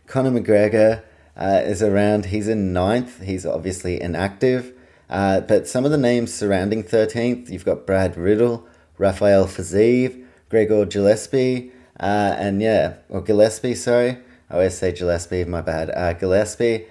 Conor 0.08 0.32
McGregor 0.32 1.04
uh, 1.36 1.62
is 1.64 1.82
around. 1.82 2.28
He's 2.28 2.48
in 2.48 2.74
ninth. 2.74 3.22
He's 3.22 3.46
obviously 3.46 4.02
inactive. 4.02 4.74
Uh, 5.10 5.42
but 5.42 5.68
some 5.68 5.86
of 5.86 5.92
the 5.92 5.98
names 5.98 6.34
surrounding 6.34 6.84
13th, 6.84 7.50
you've 7.50 7.66
got 7.66 7.86
Brad 7.86 8.18
Riddell, 8.18 8.66
Rafael 8.98 9.46
Fiziev, 9.46 10.26
Gregor 10.50 10.86
Gillespie, 10.86 11.72
uh, 12.00 12.36
and 12.38 12.62
yeah, 12.62 12.96
or 13.10 13.22
Gillespie, 13.22 13.76
sorry. 13.76 14.18
I 14.50 14.56
always 14.56 14.78
say 14.78 14.92
Gillespie, 14.92 15.44
my 15.46 15.62
bad. 15.62 15.92
Uh, 15.92 16.14
Gillespie. 16.14 16.86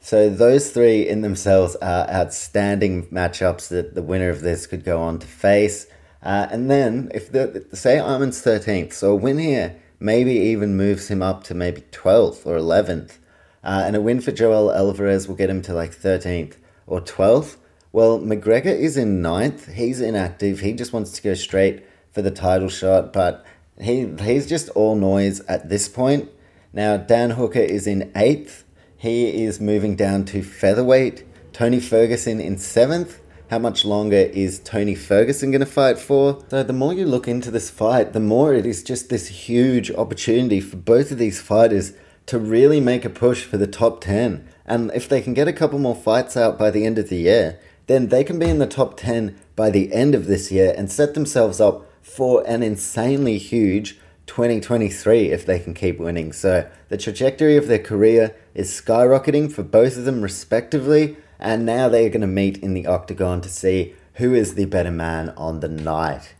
So 0.00 0.30
those 0.30 0.70
three 0.70 1.08
in 1.08 1.22
themselves 1.22 1.74
are 1.76 2.08
outstanding 2.08 3.06
matchups 3.06 3.68
that 3.68 3.94
the 3.94 4.02
winner 4.02 4.30
of 4.30 4.40
this 4.40 4.66
could 4.66 4.84
go 4.84 5.00
on 5.00 5.18
to 5.18 5.26
face. 5.26 5.86
Uh, 6.22 6.46
and 6.50 6.70
then, 6.70 7.10
if 7.14 7.30
the 7.30 7.66
say 7.72 7.98
Armin's 7.98 8.42
13th, 8.42 8.92
so 8.92 9.12
a 9.12 9.16
win 9.16 9.38
here 9.38 9.76
maybe 9.98 10.32
even 10.32 10.76
moves 10.76 11.08
him 11.08 11.22
up 11.22 11.44
to 11.44 11.54
maybe 11.54 11.82
12th 11.92 12.46
or 12.46 12.56
11th. 12.56 13.18
Uh, 13.64 13.82
and 13.84 13.96
a 13.96 14.00
win 14.00 14.20
for 14.20 14.32
Joel 14.32 14.72
Alvarez 14.72 15.26
will 15.26 15.34
get 15.34 15.50
him 15.50 15.62
to 15.62 15.74
like 15.74 15.94
13th 15.94 16.54
or 16.86 17.00
12th. 17.00 17.56
Well, 17.92 18.20
McGregor 18.20 18.66
is 18.66 18.96
in 18.96 19.22
ninth. 19.22 19.72
He's 19.72 20.00
inactive. 20.00 20.60
He 20.60 20.72
just 20.74 20.92
wants 20.92 21.12
to 21.12 21.22
go 21.22 21.34
straight 21.34 21.84
for 22.12 22.22
the 22.22 22.30
title 22.30 22.68
shot, 22.68 23.12
but 23.12 23.44
he 23.80 24.06
he's 24.20 24.46
just 24.46 24.68
all 24.70 24.96
noise 24.96 25.40
at 25.48 25.68
this 25.68 25.88
point. 25.88 26.30
Now, 26.72 26.96
Dan 26.96 27.30
Hooker 27.30 27.58
is 27.58 27.86
in 27.86 28.12
eighth. 28.14 28.64
He 28.96 29.44
is 29.44 29.60
moving 29.60 29.96
down 29.96 30.24
to 30.26 30.42
featherweight. 30.42 31.24
Tony 31.52 31.80
Ferguson 31.80 32.40
in 32.40 32.58
seventh. 32.58 33.20
How 33.50 33.58
much 33.58 33.84
longer 33.84 34.16
is 34.16 34.58
Tony 34.58 34.94
Ferguson 34.94 35.50
going 35.50 35.60
to 35.60 35.66
fight 35.66 35.98
for? 35.98 36.44
So, 36.48 36.62
the 36.62 36.72
more 36.72 36.92
you 36.92 37.06
look 37.06 37.28
into 37.28 37.50
this 37.50 37.70
fight, 37.70 38.12
the 38.12 38.20
more 38.20 38.54
it 38.54 38.66
is 38.66 38.82
just 38.82 39.08
this 39.08 39.28
huge 39.28 39.90
opportunity 39.92 40.60
for 40.60 40.76
both 40.76 41.10
of 41.10 41.18
these 41.18 41.40
fighters 41.40 41.92
to 42.26 42.38
really 42.38 42.80
make 42.80 43.04
a 43.04 43.10
push 43.10 43.44
for 43.44 43.56
the 43.56 43.66
top 43.66 44.00
10. 44.00 44.46
And 44.64 44.90
if 44.94 45.08
they 45.08 45.20
can 45.20 45.32
get 45.32 45.48
a 45.48 45.52
couple 45.52 45.78
more 45.78 45.94
fights 45.94 46.36
out 46.36 46.58
by 46.58 46.70
the 46.70 46.84
end 46.84 46.98
of 46.98 47.08
the 47.08 47.18
year, 47.18 47.60
then 47.86 48.08
they 48.08 48.24
can 48.24 48.38
be 48.38 48.48
in 48.48 48.58
the 48.58 48.66
top 48.66 48.96
10 48.96 49.38
by 49.54 49.70
the 49.70 49.92
end 49.92 50.14
of 50.14 50.26
this 50.26 50.50
year 50.50 50.74
and 50.76 50.90
set 50.90 51.14
themselves 51.14 51.60
up 51.60 51.86
for 52.02 52.44
an 52.46 52.62
insanely 52.62 53.38
huge 53.38 53.98
2023 54.26 55.30
if 55.30 55.46
they 55.46 55.58
can 55.58 55.72
keep 55.72 55.98
winning. 55.98 56.32
So 56.32 56.68
the 56.88 56.96
trajectory 56.96 57.56
of 57.56 57.68
their 57.68 57.78
career 57.78 58.34
is 58.54 58.70
skyrocketing 58.70 59.52
for 59.52 59.62
both 59.62 59.96
of 59.96 60.04
them 60.04 60.20
respectively, 60.20 61.16
and 61.38 61.66
now 61.66 61.88
they're 61.88 62.08
going 62.08 62.20
to 62.20 62.26
meet 62.26 62.58
in 62.58 62.74
the 62.74 62.86
octagon 62.86 63.40
to 63.40 63.48
see 63.48 63.94
who 64.14 64.34
is 64.34 64.54
the 64.54 64.64
better 64.64 64.90
man 64.90 65.30
on 65.36 65.60
the 65.60 65.68
night. 65.68 66.34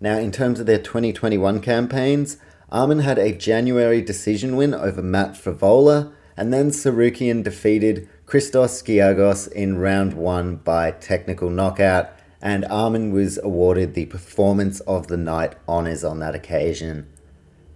Now, 0.00 0.18
in 0.18 0.30
terms 0.30 0.60
of 0.60 0.66
their 0.66 0.78
2021 0.78 1.60
campaigns, 1.60 2.36
Arman 2.70 3.02
had 3.02 3.18
a 3.18 3.32
January 3.32 4.02
decision 4.02 4.56
win 4.56 4.74
over 4.74 5.00
Matt 5.00 5.32
Frevola, 5.32 6.12
and 6.36 6.52
then 6.52 6.70
Tsarukyan 6.70 7.42
defeated 7.42 8.08
Christos 8.26 8.82
Giagos 8.82 9.50
in 9.52 9.78
round 9.78 10.14
one 10.14 10.56
by 10.56 10.90
technical 10.90 11.48
knockout, 11.48 12.10
and 12.42 12.64
Arman 12.64 13.12
was 13.12 13.38
awarded 13.38 13.94
the 13.94 14.06
Performance 14.06 14.80
of 14.80 15.06
the 15.06 15.16
Night 15.16 15.54
honours 15.68 16.04
on 16.04 16.18
that 16.18 16.34
occasion. 16.34 17.06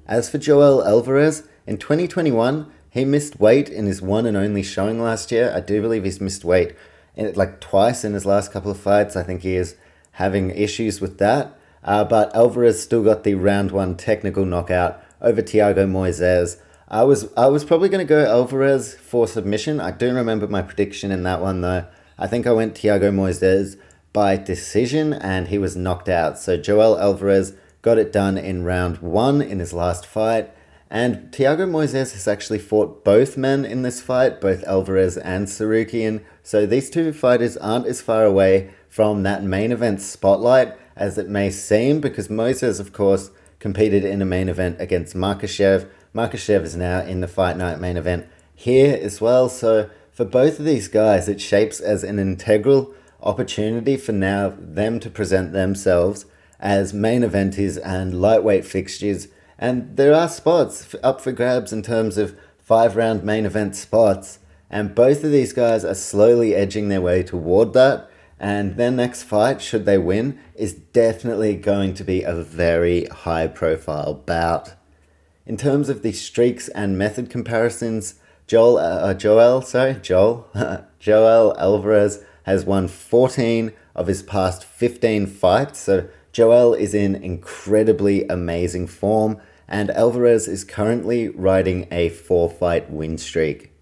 As 0.07 0.29
for 0.29 0.39
Joel 0.39 0.85
Alvarez, 0.85 1.45
in 1.67 1.79
2021, 1.79 2.71
he 2.91 3.05
missed 3.05 3.41
weight 3.41 3.69
in 3.69 3.87
his 3.87 4.01
one 4.01 4.27
and 4.27 4.37
only 4.37 4.63
showing 4.63 5.01
last 5.01 5.31
year. 5.31 5.53
I 5.55 5.61
do 5.61 5.81
believe 5.83 6.05
he's 6.05 6.21
missed 6.21 6.45
weight 6.45 6.75
in 7.17 7.33
like 7.35 7.61
twice 7.61 8.05
in 8.05 8.15
his 8.15 8.27
last 8.27 8.53
couple 8.53 8.71
of 8.71 8.81
fights. 8.81 9.17
I 9.17 9.23
think 9.23 9.43
he 9.43 9.57
is 9.57 9.77
having 10.13 10.51
issues 10.51 11.01
with 11.01 11.19
that. 11.19 11.59
Uh, 11.85 12.05
but 12.05 12.35
Alvarez 12.35 12.83
still 12.83 13.05
got 13.05 13.25
the 13.25 13.35
round 13.35 13.71
one 13.71 13.97
technical 13.97 14.45
knockout 14.45 15.03
over 15.21 15.43
Thiago 15.43 15.89
Moises. 15.89 16.61
I 16.89 17.03
was 17.05 17.29
I 17.37 17.49
was 17.49 17.65
probably 17.65 17.89
going 17.89 18.07
to 18.07 18.09
go 18.09 18.25
Alvarez 18.25 18.95
for 18.95 19.29
submission. 19.29 19.81
I 19.81 19.91
do 19.91 20.15
remember 20.15 20.47
my 20.47 20.63
prediction 20.63 21.11
in 21.11 21.23
that 21.25 21.41
one 21.41 21.61
though. 21.61 21.87
I 22.19 22.27
think 22.27 22.47
I 22.47 22.53
went 22.53 22.75
Thiago 22.75 23.13
Moises 23.13 23.79
by 24.13 24.37
decision 24.37 25.13
and 25.13 25.49
he 25.49 25.59
was 25.59 25.77
knocked 25.77 26.09
out. 26.09 26.39
So 26.39 26.57
Joel 26.57 26.99
Alvarez 26.99 27.55
got 27.83 27.99
it 27.99 28.13
done 28.13 28.39
in 28.39 28.65
round 28.65 28.99
one 28.99 29.43
in 29.43 29.59
his 29.59 29.73
last 29.73 30.07
fight. 30.07 30.51
And 30.91 31.31
Thiago 31.33 31.69
Moises 31.69 32.13
has 32.13 32.27
actually 32.27 32.61
fought 32.61 33.05
both 33.05 33.37
men 33.37 33.65
in 33.65 33.83
this 33.83 34.01
fight, 34.01 34.41
both 34.41 34.65
Alvarez 34.65 35.19
and 35.19 35.47
Tsarukyan. 35.47 36.23
So 36.43 36.65
these 36.65 36.89
two 36.89 37.13
fighters 37.13 37.57
aren't 37.59 37.87
as 37.87 38.01
far 38.01 38.25
away 38.25 38.71
from 38.89 39.23
that 39.23 39.43
main 39.43 39.71
event 39.71 40.01
spotlight 40.01 40.75
as 40.97 41.19
it 41.19 41.29
may 41.29 41.51
seem, 41.51 42.01
because 42.01 42.29
Moises, 42.29 42.81
of 42.81 42.93
course, 42.93 43.31
competed 43.59 44.05
in 44.05 44.23
a 44.23 44.27
main 44.27 44.49
event 44.49 44.77
against 44.81 45.15
Makhachev. 45.15 45.89
Makhachev 46.15 46.63
is 46.63 46.75
now 46.75 47.01
in 47.01 47.21
the 47.21 47.29
fight 47.29 47.57
night 47.57 47.79
main 47.81 47.97
event 47.97 48.27
here 48.55 48.99
as 49.01 49.21
well. 49.21 49.49
So 49.49 49.91
for 50.11 50.25
both 50.25 50.59
of 50.59 50.65
these 50.65 50.89
guys, 50.89 51.29
it 51.29 51.41
shapes 51.41 51.81
as 51.81 52.03
an 52.03 52.19
integral 52.19 52.95
opportunity 53.23 53.97
for 53.97 54.13
now 54.13 54.55
them 54.59 54.99
to 55.01 55.11
present 55.11 55.53
themselves 55.53 56.25
as 56.59 56.93
main 56.93 57.23
eventers 57.23 57.79
and 57.85 58.21
lightweight 58.21 58.65
fixtures. 58.65 59.29
And 59.59 59.97
there 59.97 60.15
are 60.15 60.29
spots 60.29 60.95
up 61.03 61.21
for 61.21 61.33
grabs 61.33 61.73
in 61.73 61.83
terms 61.83 62.17
of 62.17 62.39
five 62.59 62.97
round 62.97 63.25
main 63.25 63.45
event 63.47 63.75
spots. 63.75 64.39
And 64.71 64.95
both 64.95 65.25
of 65.25 65.33
these 65.33 65.53
guys 65.53 65.85
are 65.85 65.95
slowly 65.95 66.55
edging 66.55 66.89
their 66.89 67.01
way 67.01 67.23
toward 67.23 67.73
that. 67.73 68.09
And 68.39 68.77
their 68.77 68.91
next 68.91 69.25
fight, 69.25 69.61
should 69.61 69.85
they 69.85 69.99
win, 69.99 70.39
is 70.55 70.75
definitely 70.75 71.57
going 71.57 71.95
to 71.95 72.05
be 72.05 72.23
a 72.23 72.35
very 72.35 73.07
high 73.07 73.49
profile 73.49 74.15
bout. 74.15 74.75
In 75.47 75.57
terms 75.57 75.89
of 75.89 76.03
the 76.03 76.13
streaks 76.13 76.69
and 76.69 76.99
method 76.99 77.31
comparisons, 77.31 78.17
Joel, 78.47 78.79
uh, 78.79 79.15
Joel, 79.15 79.63
sorry, 79.63 79.95
Joel, 79.95 80.47
Joel 81.01 81.57
Alvarez 81.59 82.23
has 82.45 82.65
won 82.65 82.87
14 82.87 83.73
of 83.95 84.07
his 84.07 84.23
past 84.23 84.65
15 84.65 85.27
fights. 85.27 85.81
So 85.81 86.09
Joel 86.33 86.75
is 86.75 86.95
in 86.95 87.17
incredibly 87.17 88.27
amazing 88.29 88.87
form, 88.87 89.41
and 89.69 89.91
Alvarez 89.91 90.49
is 90.49 90.65
currently 90.65 91.29
riding 91.29 91.87
a 91.91 92.09
four 92.09 92.49
fight 92.49 92.91
win 92.91 93.19
streak. 93.19 93.73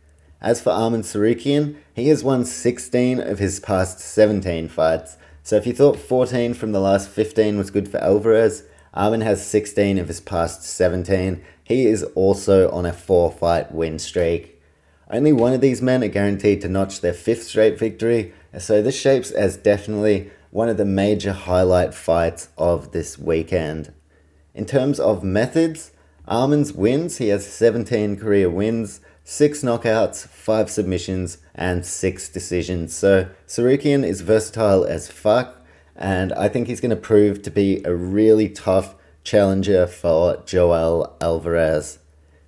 As 0.40 0.61
for 0.61 0.70
Arman 0.70 1.01
Tsarukyan, 1.01 1.77
he 1.94 2.09
has 2.09 2.22
won 2.22 2.44
16 2.44 3.20
of 3.20 3.38
his 3.38 3.61
past 3.61 4.01
17 4.01 4.68
fights. 4.68 5.16
So 5.42 5.57
if 5.57 5.66
you 5.66 5.72
thought 5.72 5.99
14 5.99 6.55
from 6.55 6.72
the 6.72 6.81
last 6.81 7.09
15 7.09 7.57
was 7.57 7.70
good 7.70 7.88
for 7.88 7.99
Alvarez, 7.99 8.64
Arman 8.94 9.22
has 9.22 9.46
16 9.46 9.99
of 9.99 10.09
his 10.09 10.20
past 10.20 10.62
17. 10.62 11.42
He 11.62 11.87
is 11.87 12.03
also 12.14 12.70
on 12.70 12.85
a 12.85 12.92
four 12.92 13.31
fight 13.31 13.72
win 13.72 13.99
streak. 13.99 14.61
Only 15.11 15.33
one 15.33 15.53
of 15.53 15.61
these 15.61 15.81
men 15.81 16.03
are 16.03 16.09
guaranteed 16.09 16.61
to 16.62 16.68
notch 16.68 17.01
their 17.01 17.12
fifth 17.12 17.44
straight 17.44 17.79
victory, 17.79 18.33
so 18.59 18.83
this 18.83 18.99
shapes 18.99 19.31
as 19.31 19.57
definitely 19.57 20.31
one 20.51 20.68
of 20.68 20.79
the 20.79 20.85
major 20.85 21.33
highlight 21.33 21.94
fights 21.94 22.49
of 22.59 22.92
this 22.92 23.18
weekend. 23.18 23.92
In 24.57 24.64
terms 24.64 24.99
of 24.99 25.23
methods, 25.23 25.90
Arman's 26.27 26.73
wins, 26.73 27.19
he 27.19 27.29
has 27.29 27.47
17 27.47 28.16
career 28.16 28.49
wins, 28.49 29.03
six 29.23 29.61
knockouts, 29.61 30.27
five 30.27 30.71
submissions, 30.71 31.37
and 31.55 31.85
six 31.85 32.31
decisions. 32.31 32.97
So 32.97 33.29
Tsarukyan 33.47 34.03
is 34.03 34.23
versatile 34.23 34.87
as 34.87 35.11
fuck, 35.11 35.62
and 35.95 36.33
I 36.33 36.49
think 36.49 36.69
he's 36.69 36.81
going 36.81 36.88
to 36.88 36.97
prove 36.97 37.42
to 37.42 37.51
be 37.51 37.83
a 37.85 37.95
really 37.95 38.49
tough 38.49 38.95
challenger 39.25 39.87
for 39.87 40.42
Joel 40.47 41.14
Alvarez. 41.21 41.99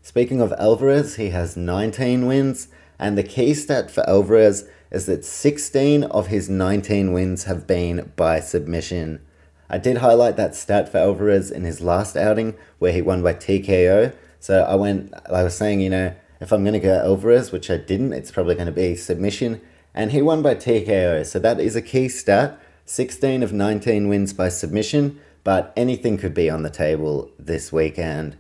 Speaking 0.01 0.40
of 0.40 0.55
Alvarez, 0.59 1.16
he 1.16 1.29
has 1.29 1.59
19 1.59 2.27
wins, 2.27 2.68
and 2.99 3.18
the 3.18 3.23
key 3.23 3.53
stat 3.53 3.90
for 3.90 4.09
Alvarez 4.09 4.66
is 4.90 5.05
that 5.05 5.27
16 5.27 6.05
of 6.05 6.29
his 6.29 6.49
19 6.49 7.12
wins 7.12 7.44
have 7.44 7.66
been 7.66 8.12
by 8.16 8.40
submission. 8.40 9.21
I 9.70 9.78
did 9.78 9.98
highlight 9.98 10.37
that 10.37 10.54
stat 10.54 10.88
for 10.90 10.98
Alvarez 10.98 11.50
in 11.50 11.64
his 11.64 11.81
last 11.81 12.16
outing 12.16 12.54
where 12.78 12.92
he 12.92 13.02
won 13.02 13.22
by 13.22 13.35
TKO. 13.35 14.14
So 14.40 14.62
I 14.62 14.74
went, 14.74 15.12
I 15.31 15.42
was 15.42 15.57
saying, 15.57 15.81
you 15.81 15.90
know, 15.90 16.14
if 16.40 16.52
I'm 16.52 16.62
going 16.62 16.74
to 16.74 16.81
go 16.81 16.98
Alvarez, 16.98 17.52
which 17.52 17.70
I 17.70 17.76
didn't, 17.76 18.12
it's 18.12 18.31
probably 18.31 18.54
going 18.54 18.66
to 18.66 18.72
be 18.72 18.94
submission. 18.94 19.61
And 19.94 20.12
he 20.12 20.22
won 20.22 20.42
by 20.42 20.54
TKO. 20.54 21.26
So 21.26 21.38
that 21.40 21.61
is 21.61 21.76
a 21.76 21.83
key 21.83 22.09
stat. 22.09 22.59
16 22.87 23.42
of 23.42 23.52
19 23.52 24.09
wins 24.09 24.33
by 24.33 24.48
submission, 24.48 25.20
but 25.44 25.74
anything 25.76 26.16
could 26.16 26.33
be 26.33 26.48
on 26.48 26.62
the 26.62 26.70
table 26.70 27.31
this 27.38 27.70
weekend. 27.70 28.35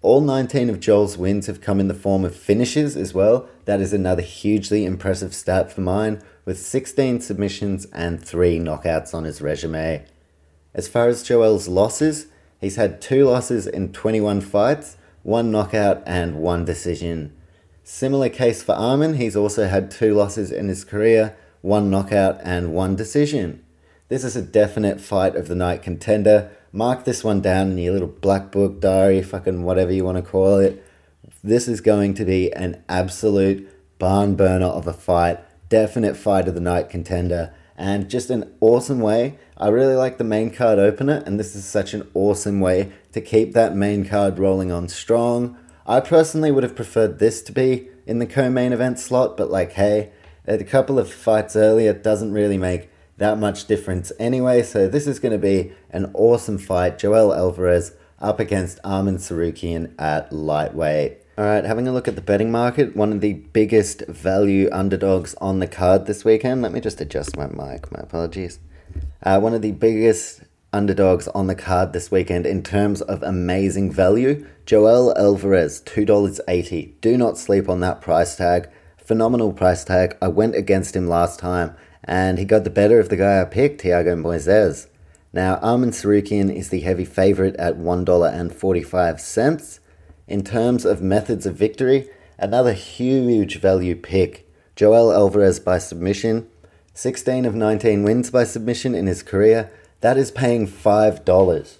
All 0.00 0.22
19 0.22 0.70
of 0.70 0.80
Joel's 0.80 1.18
wins 1.18 1.46
have 1.46 1.60
come 1.60 1.78
in 1.78 1.88
the 1.88 1.92
form 1.92 2.24
of 2.24 2.34
finishes 2.34 2.96
as 2.96 3.12
well. 3.12 3.48
That 3.66 3.82
is 3.82 3.92
another 3.92 4.22
hugely 4.22 4.86
impressive 4.86 5.34
stat 5.34 5.70
for 5.70 5.82
mine, 5.82 6.22
with 6.46 6.58
16 6.58 7.20
submissions 7.20 7.84
and 7.86 8.24
3 8.24 8.60
knockouts 8.60 9.12
on 9.12 9.24
his 9.24 9.42
resume. 9.42 10.06
As 10.76 10.88
far 10.88 11.08
as 11.08 11.22
Joel's 11.22 11.68
losses, 11.68 12.26
he's 12.60 12.76
had 12.76 13.00
2 13.00 13.24
losses 13.24 13.66
in 13.66 13.94
21 13.94 14.42
fights, 14.42 14.98
one 15.22 15.50
knockout, 15.50 16.02
and 16.04 16.36
one 16.36 16.66
decision. 16.66 17.32
Similar 17.82 18.28
case 18.28 18.62
for 18.62 18.74
Arman, 18.74 19.16
he's 19.16 19.36
also 19.36 19.68
had 19.68 19.90
two 19.90 20.12
losses 20.12 20.52
in 20.52 20.68
his 20.68 20.84
career, 20.84 21.34
one 21.62 21.88
knockout, 21.90 22.38
and 22.42 22.74
one 22.74 22.94
decision. 22.94 23.64
This 24.08 24.22
is 24.22 24.36
a 24.36 24.42
definite 24.42 25.00
fight 25.00 25.34
of 25.34 25.48
the 25.48 25.54
night 25.54 25.82
contender. 25.82 26.50
Mark 26.72 27.06
this 27.06 27.24
one 27.24 27.40
down 27.40 27.70
in 27.70 27.78
your 27.78 27.94
little 27.94 28.08
black 28.08 28.52
book, 28.52 28.78
diary, 28.78 29.22
fucking 29.22 29.62
whatever 29.62 29.92
you 29.92 30.04
want 30.04 30.18
to 30.18 30.30
call 30.30 30.58
it. 30.58 30.84
This 31.42 31.68
is 31.68 31.80
going 31.80 32.12
to 32.14 32.26
be 32.26 32.52
an 32.52 32.84
absolute 32.86 33.66
barn 33.98 34.36
burner 34.36 34.66
of 34.66 34.86
a 34.86 34.92
fight, 34.92 35.38
definite 35.70 36.18
fight 36.18 36.46
of 36.46 36.54
the 36.54 36.60
night 36.60 36.90
contender, 36.90 37.54
and 37.78 38.10
just 38.10 38.28
an 38.28 38.52
awesome 38.60 39.00
way. 39.00 39.38
I 39.58 39.68
really 39.68 39.94
like 39.94 40.18
the 40.18 40.24
main 40.24 40.50
card 40.50 40.78
opener, 40.78 41.22
and 41.24 41.40
this 41.40 41.56
is 41.56 41.64
such 41.64 41.94
an 41.94 42.06
awesome 42.12 42.60
way 42.60 42.92
to 43.12 43.22
keep 43.22 43.54
that 43.54 43.74
main 43.74 44.04
card 44.04 44.38
rolling 44.38 44.70
on 44.70 44.88
strong. 44.88 45.56
I 45.86 46.00
personally 46.00 46.50
would 46.50 46.62
have 46.62 46.76
preferred 46.76 47.18
this 47.18 47.40
to 47.42 47.52
be 47.52 47.88
in 48.06 48.18
the 48.18 48.26
co 48.26 48.50
main 48.50 48.74
event 48.74 48.98
slot, 48.98 49.36
but 49.36 49.50
like, 49.50 49.72
hey, 49.72 50.10
a 50.46 50.62
couple 50.62 50.98
of 50.98 51.10
fights 51.10 51.56
earlier 51.56 51.94
doesn't 51.94 52.32
really 52.32 52.58
make 52.58 52.90
that 53.16 53.38
much 53.38 53.66
difference 53.66 54.12
anyway. 54.18 54.62
So 54.62 54.88
this 54.88 55.06
is 55.06 55.18
going 55.18 55.32
to 55.32 55.38
be 55.38 55.72
an 55.90 56.10
awesome 56.12 56.58
fight. 56.58 56.98
Joel 56.98 57.32
Alvarez 57.32 57.92
up 58.20 58.38
against 58.38 58.82
Arman 58.82 59.16
Tsarukyan 59.16 59.94
at 59.98 60.32
lightweight. 60.32 61.18
All 61.38 61.44
right, 61.44 61.64
having 61.64 61.88
a 61.88 61.92
look 61.92 62.08
at 62.08 62.14
the 62.14 62.20
betting 62.20 62.50
market, 62.50 62.96
one 62.96 63.12
of 63.12 63.20
the 63.20 63.34
biggest 63.34 64.06
value 64.06 64.68
underdogs 64.70 65.34
on 65.34 65.60
the 65.60 65.66
card 65.66 66.06
this 66.06 66.24
weekend. 66.24 66.62
Let 66.62 66.72
me 66.72 66.80
just 66.80 67.00
adjust 67.00 67.36
my 67.36 67.46
mic. 67.46 67.90
My 67.90 68.00
apologies. 68.00 68.58
Uh, 69.22 69.40
one 69.40 69.54
of 69.54 69.62
the 69.62 69.72
biggest 69.72 70.42
underdogs 70.72 71.28
on 71.28 71.46
the 71.46 71.54
card 71.54 71.92
this 71.92 72.10
weekend 72.10 72.46
in 72.46 72.62
terms 72.62 73.00
of 73.02 73.22
amazing 73.22 73.90
value. 73.90 74.46
Joel 74.66 75.16
Alvarez, 75.16 75.80
$2.80. 75.82 76.92
Do 77.00 77.16
not 77.16 77.38
sleep 77.38 77.68
on 77.68 77.80
that 77.80 78.00
price 78.00 78.36
tag. 78.36 78.68
Phenomenal 78.96 79.52
price 79.52 79.84
tag. 79.84 80.16
I 80.20 80.28
went 80.28 80.54
against 80.54 80.94
him 80.94 81.08
last 81.08 81.38
time 81.38 81.74
and 82.04 82.38
he 82.38 82.44
got 82.44 82.64
the 82.64 82.70
better 82.70 83.00
of 83.00 83.08
the 83.08 83.16
guy 83.16 83.40
I 83.40 83.44
picked, 83.44 83.82
Thiago 83.82 84.20
Moises. 84.20 84.88
Now, 85.32 85.56
Arman 85.56 85.88
Tsarukyan 85.88 86.54
is 86.54 86.70
the 86.70 86.80
heavy 86.80 87.04
favourite 87.04 87.56
at 87.56 87.78
$1.45. 87.78 89.80
In 90.28 90.42
terms 90.42 90.84
of 90.84 91.02
methods 91.02 91.46
of 91.46 91.56
victory, 91.56 92.08
another 92.38 92.72
huge 92.72 93.60
value 93.60 93.96
pick. 93.96 94.48
Joel 94.74 95.12
Alvarez 95.12 95.60
by 95.60 95.78
submission, 95.78 96.48
16 96.96 97.44
of 97.44 97.54
19 97.54 98.04
wins 98.04 98.30
by 98.30 98.42
submission 98.42 98.94
in 98.94 99.06
his 99.06 99.22
career. 99.22 99.70
That 100.00 100.16
is 100.16 100.30
paying 100.30 100.66
$5. 100.66 101.76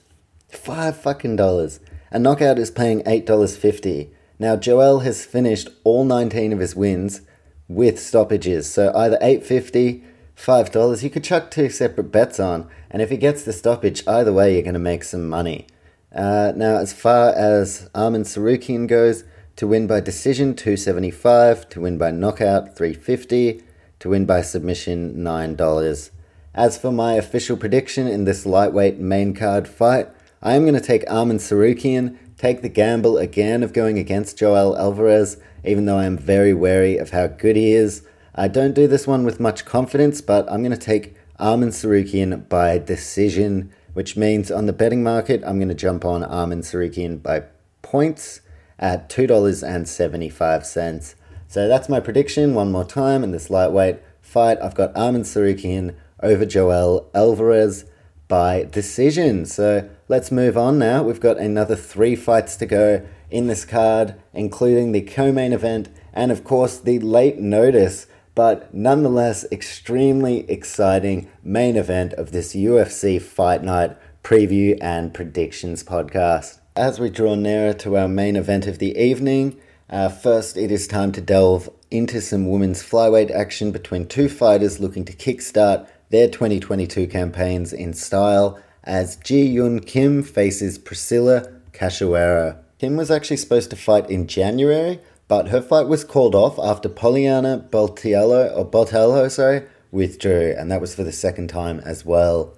Five 0.50 0.96
fucking 0.98 1.36
dollars. 1.36 1.80
A 2.10 2.18
knockout 2.18 2.58
is 2.58 2.70
paying 2.70 3.02
$8.50. 3.04 4.10
Now, 4.38 4.56
Joel 4.56 5.00
has 5.00 5.24
finished 5.24 5.70
all 5.84 6.04
19 6.04 6.52
of 6.52 6.58
his 6.58 6.76
wins 6.76 7.22
with 7.66 7.98
stoppages. 7.98 8.70
So 8.70 8.94
either 8.94 9.16
850 9.22 10.04
$5. 10.36 11.02
You 11.02 11.08
could 11.08 11.24
chuck 11.24 11.50
two 11.50 11.70
separate 11.70 12.12
bets 12.12 12.38
on, 12.38 12.68
and 12.90 13.00
if 13.00 13.08
he 13.08 13.16
gets 13.16 13.42
the 13.42 13.54
stoppage, 13.54 14.06
either 14.06 14.34
way, 14.34 14.52
you're 14.52 14.62
going 14.62 14.74
to 14.74 14.78
make 14.78 15.02
some 15.02 15.26
money. 15.26 15.66
Uh, 16.14 16.52
now, 16.54 16.76
as 16.76 16.92
far 16.92 17.30
as 17.30 17.88
Arman 17.94 18.26
Tsarukyan 18.26 18.86
goes, 18.86 19.24
to 19.56 19.66
win 19.66 19.86
by 19.86 20.00
decision, 20.00 20.54
275 20.54 21.70
to 21.70 21.80
win 21.80 21.96
by 21.96 22.10
knockout, 22.10 22.76
350 22.76 23.62
to 24.06 24.10
win 24.10 24.24
by 24.24 24.40
submission, 24.40 25.16
$9. 25.16 26.10
As 26.54 26.78
for 26.78 26.92
my 26.92 27.14
official 27.14 27.56
prediction 27.56 28.06
in 28.06 28.22
this 28.24 28.46
lightweight 28.46 28.98
main 28.98 29.34
card 29.34 29.66
fight, 29.68 30.08
I 30.40 30.54
am 30.54 30.62
going 30.62 30.74
to 30.74 30.80
take 30.80 31.04
Arman 31.06 31.40
Tsarukyan, 31.40 32.16
take 32.38 32.62
the 32.62 32.68
gamble 32.68 33.18
again 33.18 33.64
of 33.64 33.72
going 33.72 33.98
against 33.98 34.38
Joel 34.38 34.78
Alvarez, 34.78 35.38
even 35.64 35.86
though 35.86 35.98
I 35.98 36.04
am 36.04 36.16
very 36.16 36.54
wary 36.54 36.98
of 36.98 37.10
how 37.10 37.26
good 37.26 37.56
he 37.56 37.72
is. 37.72 38.06
I 38.34 38.46
don't 38.46 38.74
do 38.74 38.86
this 38.86 39.08
one 39.08 39.24
with 39.24 39.40
much 39.40 39.64
confidence, 39.64 40.20
but 40.20 40.48
I'm 40.50 40.62
going 40.62 40.70
to 40.70 40.78
take 40.78 41.16
Arman 41.40 41.70
Tsarukyan 41.70 42.48
by 42.48 42.78
decision, 42.78 43.72
which 43.92 44.16
means 44.16 44.52
on 44.52 44.66
the 44.66 44.72
betting 44.72 45.02
market, 45.02 45.42
I'm 45.44 45.58
going 45.58 45.68
to 45.68 45.74
jump 45.74 46.04
on 46.04 46.22
Arman 46.22 46.60
Tsarukyan 46.60 47.20
by 47.22 47.42
points 47.82 48.40
at 48.78 49.08
$2.75. 49.08 51.14
So 51.48 51.68
that's 51.68 51.88
my 51.88 52.00
prediction 52.00 52.54
one 52.54 52.72
more 52.72 52.84
time 52.84 53.22
in 53.22 53.30
this 53.30 53.50
lightweight 53.50 54.00
fight. 54.20 54.58
I've 54.60 54.74
got 54.74 54.94
Arman 54.94 55.20
Tsarukyan 55.20 55.94
over 56.22 56.44
Joel 56.44 57.08
Alvarez 57.14 57.84
by 58.28 58.64
decision. 58.64 59.46
So 59.46 59.88
let's 60.08 60.32
move 60.32 60.56
on 60.56 60.78
now. 60.78 61.02
We've 61.02 61.20
got 61.20 61.38
another 61.38 61.76
three 61.76 62.16
fights 62.16 62.56
to 62.56 62.66
go 62.66 63.06
in 63.30 63.46
this 63.46 63.64
card, 63.64 64.14
including 64.32 64.92
the 64.92 65.02
co 65.02 65.32
main 65.32 65.52
event 65.52 65.88
and, 66.12 66.32
of 66.32 66.44
course, 66.44 66.78
the 66.78 66.98
late 66.98 67.38
notice, 67.38 68.06
but 68.34 68.72
nonetheless 68.74 69.44
extremely 69.52 70.48
exciting 70.50 71.28
main 71.42 71.76
event 71.76 72.12
of 72.14 72.32
this 72.32 72.54
UFC 72.54 73.20
Fight 73.20 73.62
Night 73.62 73.96
preview 74.22 74.76
and 74.80 75.14
predictions 75.14 75.84
podcast. 75.84 76.58
As 76.74 76.98
we 76.98 77.10
draw 77.10 77.34
nearer 77.34 77.72
to 77.74 77.96
our 77.96 78.08
main 78.08 78.36
event 78.36 78.66
of 78.66 78.78
the 78.78 78.96
evening, 78.98 79.58
uh, 79.88 80.08
first 80.08 80.56
it 80.56 80.70
is 80.70 80.88
time 80.88 81.12
to 81.12 81.20
delve 81.20 81.70
into 81.90 82.20
some 82.20 82.50
women's 82.50 82.82
flyweight 82.82 83.30
action 83.30 83.70
between 83.70 84.06
two 84.06 84.28
fighters 84.28 84.80
looking 84.80 85.04
to 85.04 85.12
kickstart 85.12 85.88
their 86.10 86.28
2022 86.28 87.06
campaigns 87.06 87.72
in 87.72 87.92
style 87.92 88.58
as 88.84 89.16
Ji 89.16 89.56
Yeon 89.56 89.84
Kim 89.86 90.22
faces 90.22 90.78
Priscila 90.78 91.52
Cachoeira. 91.72 92.58
Kim 92.78 92.96
was 92.96 93.10
actually 93.10 93.36
supposed 93.36 93.70
to 93.70 93.76
fight 93.76 94.08
in 94.10 94.26
January, 94.26 95.00
but 95.28 95.48
her 95.48 95.60
fight 95.60 95.88
was 95.88 96.04
called 96.04 96.34
off 96.34 96.58
after 96.58 96.88
Poliana 96.88 97.68
Botelho, 97.68 98.56
or 98.56 98.68
Botelho, 98.68 99.30
sorry, 99.30 99.62
withdrew, 99.90 100.54
and 100.56 100.70
that 100.70 100.80
was 100.80 100.94
for 100.94 101.02
the 101.02 101.12
second 101.12 101.48
time 101.48 101.80
as 101.80 102.04
well. 102.04 102.54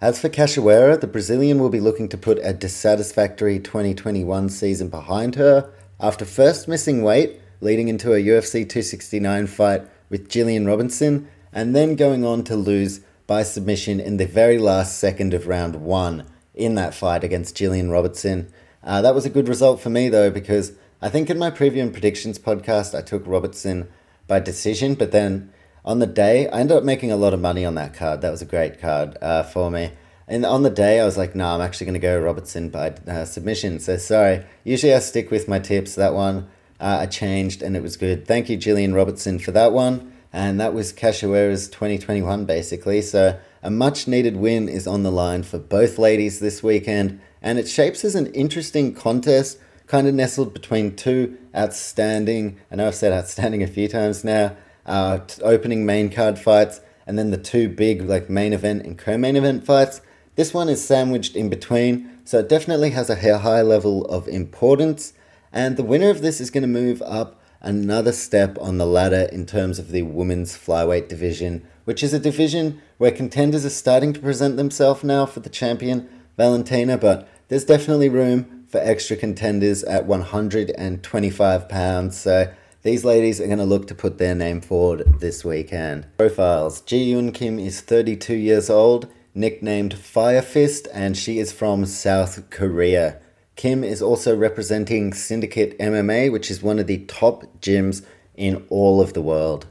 As 0.00 0.20
for 0.20 0.28
Cachoeira, 0.28 1.00
the 1.00 1.06
Brazilian 1.06 1.58
will 1.58 1.68
be 1.68 1.80
looking 1.80 2.08
to 2.08 2.18
put 2.18 2.38
a 2.42 2.52
dissatisfactory 2.52 3.58
2021 3.58 4.48
season 4.48 4.88
behind 4.88 5.34
her 5.36 5.70
after 6.00 6.24
first 6.24 6.66
missing 6.66 7.02
weight, 7.02 7.40
leading 7.60 7.88
into 7.88 8.12
a 8.12 8.22
UFC 8.22 8.68
269 8.68 9.46
fight 9.46 9.82
with 10.08 10.28
Gillian 10.28 10.66
Robinson, 10.66 11.28
and 11.52 11.76
then 11.76 11.94
going 11.94 12.24
on 12.24 12.42
to 12.44 12.56
lose 12.56 13.00
by 13.26 13.42
submission 13.42 14.00
in 14.00 14.16
the 14.16 14.26
very 14.26 14.58
last 14.58 14.98
second 14.98 15.34
of 15.34 15.46
round 15.46 15.76
one 15.76 16.26
in 16.54 16.74
that 16.74 16.94
fight 16.94 17.22
against 17.22 17.56
Gillian 17.56 17.90
Robertson. 17.90 18.50
Uh, 18.82 19.02
that 19.02 19.14
was 19.14 19.26
a 19.26 19.30
good 19.30 19.48
result 19.48 19.80
for 19.80 19.90
me 19.90 20.08
though, 20.08 20.30
because 20.30 20.72
I 21.02 21.10
think 21.10 21.28
in 21.28 21.38
my 21.38 21.50
preview 21.50 21.82
and 21.82 21.92
predictions 21.92 22.38
podcast, 22.38 22.96
I 22.96 23.02
took 23.02 23.26
Robertson 23.26 23.88
by 24.26 24.40
decision, 24.40 24.94
but 24.94 25.12
then 25.12 25.52
on 25.84 25.98
the 25.98 26.06
day, 26.06 26.48
I 26.48 26.60
ended 26.60 26.76
up 26.76 26.84
making 26.84 27.12
a 27.12 27.16
lot 27.16 27.34
of 27.34 27.40
money 27.40 27.64
on 27.64 27.74
that 27.74 27.94
card. 27.94 28.20
That 28.20 28.30
was 28.30 28.42
a 28.42 28.46
great 28.46 28.80
card 28.80 29.16
uh, 29.20 29.42
for 29.42 29.70
me. 29.70 29.92
And 30.30 30.46
on 30.46 30.62
the 30.62 30.70
day, 30.70 31.00
I 31.00 31.04
was 31.04 31.18
like, 31.18 31.34
no, 31.34 31.46
I'm 31.46 31.60
actually 31.60 31.86
going 31.86 32.00
to 32.00 32.00
go 32.00 32.18
Robertson 32.18 32.70
by 32.70 32.94
uh, 33.06 33.26
submission. 33.26 33.80
So 33.80 33.98
sorry. 33.98 34.44
Usually 34.64 34.94
I 34.94 35.00
stick 35.00 35.30
with 35.30 35.46
my 35.46 35.58
tips. 35.58 35.96
That 35.96 36.14
one 36.14 36.48
uh, 36.80 36.98
I 37.00 37.06
changed 37.06 37.60
and 37.60 37.76
it 37.76 37.82
was 37.82 37.98
good. 37.98 38.26
Thank 38.26 38.48
you, 38.48 38.56
Gillian 38.56 38.94
Robertson, 38.94 39.38
for 39.38 39.50
that 39.50 39.72
one 39.72 40.10
and 40.32 40.60
that 40.60 40.74
was 40.74 40.92
Cachoeira's 40.92 41.68
2021 41.68 42.44
basically. 42.44 43.02
So 43.02 43.38
a 43.62 43.70
much 43.70 44.06
needed 44.06 44.36
win 44.36 44.68
is 44.68 44.86
on 44.86 45.02
the 45.02 45.10
line 45.10 45.42
for 45.42 45.58
both 45.58 45.98
ladies 45.98 46.40
this 46.40 46.62
weekend, 46.62 47.20
and 47.42 47.58
it 47.58 47.68
shapes 47.68 48.04
as 48.04 48.14
an 48.14 48.26
interesting 48.28 48.94
contest, 48.94 49.58
kind 49.86 50.06
of 50.06 50.14
nestled 50.14 50.54
between 50.54 50.96
two 50.96 51.36
outstanding. 51.54 52.58
I 52.70 52.76
know 52.76 52.88
I've 52.88 52.94
said 52.94 53.12
outstanding 53.12 53.62
a 53.62 53.66
few 53.66 53.88
times 53.88 54.24
now. 54.24 54.56
Uh, 54.86 55.20
opening 55.42 55.84
main 55.84 56.10
card 56.10 56.38
fights, 56.38 56.80
and 57.06 57.18
then 57.18 57.30
the 57.30 57.36
two 57.36 57.68
big 57.68 58.02
like 58.02 58.30
main 58.30 58.52
event 58.52 58.84
and 58.84 58.96
co-main 58.96 59.36
event 59.36 59.64
fights. 59.64 60.00
This 60.36 60.54
one 60.54 60.68
is 60.68 60.84
sandwiched 60.84 61.36
in 61.36 61.48
between, 61.48 62.18
so 62.24 62.38
it 62.38 62.48
definitely 62.48 62.90
has 62.90 63.10
a 63.10 63.38
high 63.38 63.62
level 63.62 64.04
of 64.06 64.28
importance. 64.28 65.12
And 65.52 65.76
the 65.76 65.82
winner 65.82 66.10
of 66.10 66.22
this 66.22 66.40
is 66.40 66.50
going 66.50 66.62
to 66.62 66.68
move 66.68 67.02
up 67.02 67.40
another 67.60 68.12
step 68.12 68.56
on 68.60 68.78
the 68.78 68.86
ladder 68.86 69.28
in 69.32 69.44
terms 69.44 69.78
of 69.78 69.90
the 69.90 70.02
women's 70.02 70.56
flyweight 70.56 71.08
division, 71.08 71.66
which 71.84 72.02
is 72.02 72.14
a 72.14 72.18
division 72.18 72.80
where 72.98 73.10
contenders 73.10 73.64
are 73.64 73.70
starting 73.70 74.12
to 74.12 74.20
present 74.20 74.56
themselves 74.56 75.04
now 75.04 75.26
for 75.26 75.40
the 75.40 75.50
champion, 75.50 76.08
Valentina, 76.36 76.96
but 76.96 77.28
there's 77.48 77.64
definitely 77.64 78.08
room 78.08 78.64
for 78.68 78.78
extra 78.78 79.16
contenders 79.16 79.82
at 79.84 80.06
125 80.06 81.68
pounds. 81.68 82.18
So 82.18 82.52
these 82.82 83.04
ladies 83.04 83.40
are 83.40 83.46
going 83.46 83.58
to 83.58 83.64
look 83.64 83.88
to 83.88 83.94
put 83.94 84.18
their 84.18 84.34
name 84.34 84.60
forward 84.60 85.20
this 85.20 85.44
weekend. 85.44 86.06
Profiles 86.16 86.80
Ji 86.82 87.12
Yeon 87.12 87.34
Kim 87.34 87.58
is 87.58 87.80
32 87.80 88.34
years 88.34 88.70
old, 88.70 89.08
nicknamed 89.34 89.94
Fire 89.94 90.42
Fist, 90.42 90.88
and 90.92 91.16
she 91.16 91.38
is 91.38 91.52
from 91.52 91.86
South 91.86 92.50
Korea. 92.50 93.20
Kim 93.56 93.84
is 93.84 94.00
also 94.00 94.36
representing 94.36 95.12
Syndicate 95.12 95.78
MMA, 95.78 96.32
which 96.32 96.50
is 96.50 96.62
one 96.62 96.78
of 96.78 96.86
the 96.86 97.04
top 97.06 97.44
gyms 97.60 98.04
in 98.34 98.64
all 98.70 99.00
of 99.00 99.12
the 99.12 99.22
world. 99.22 99.66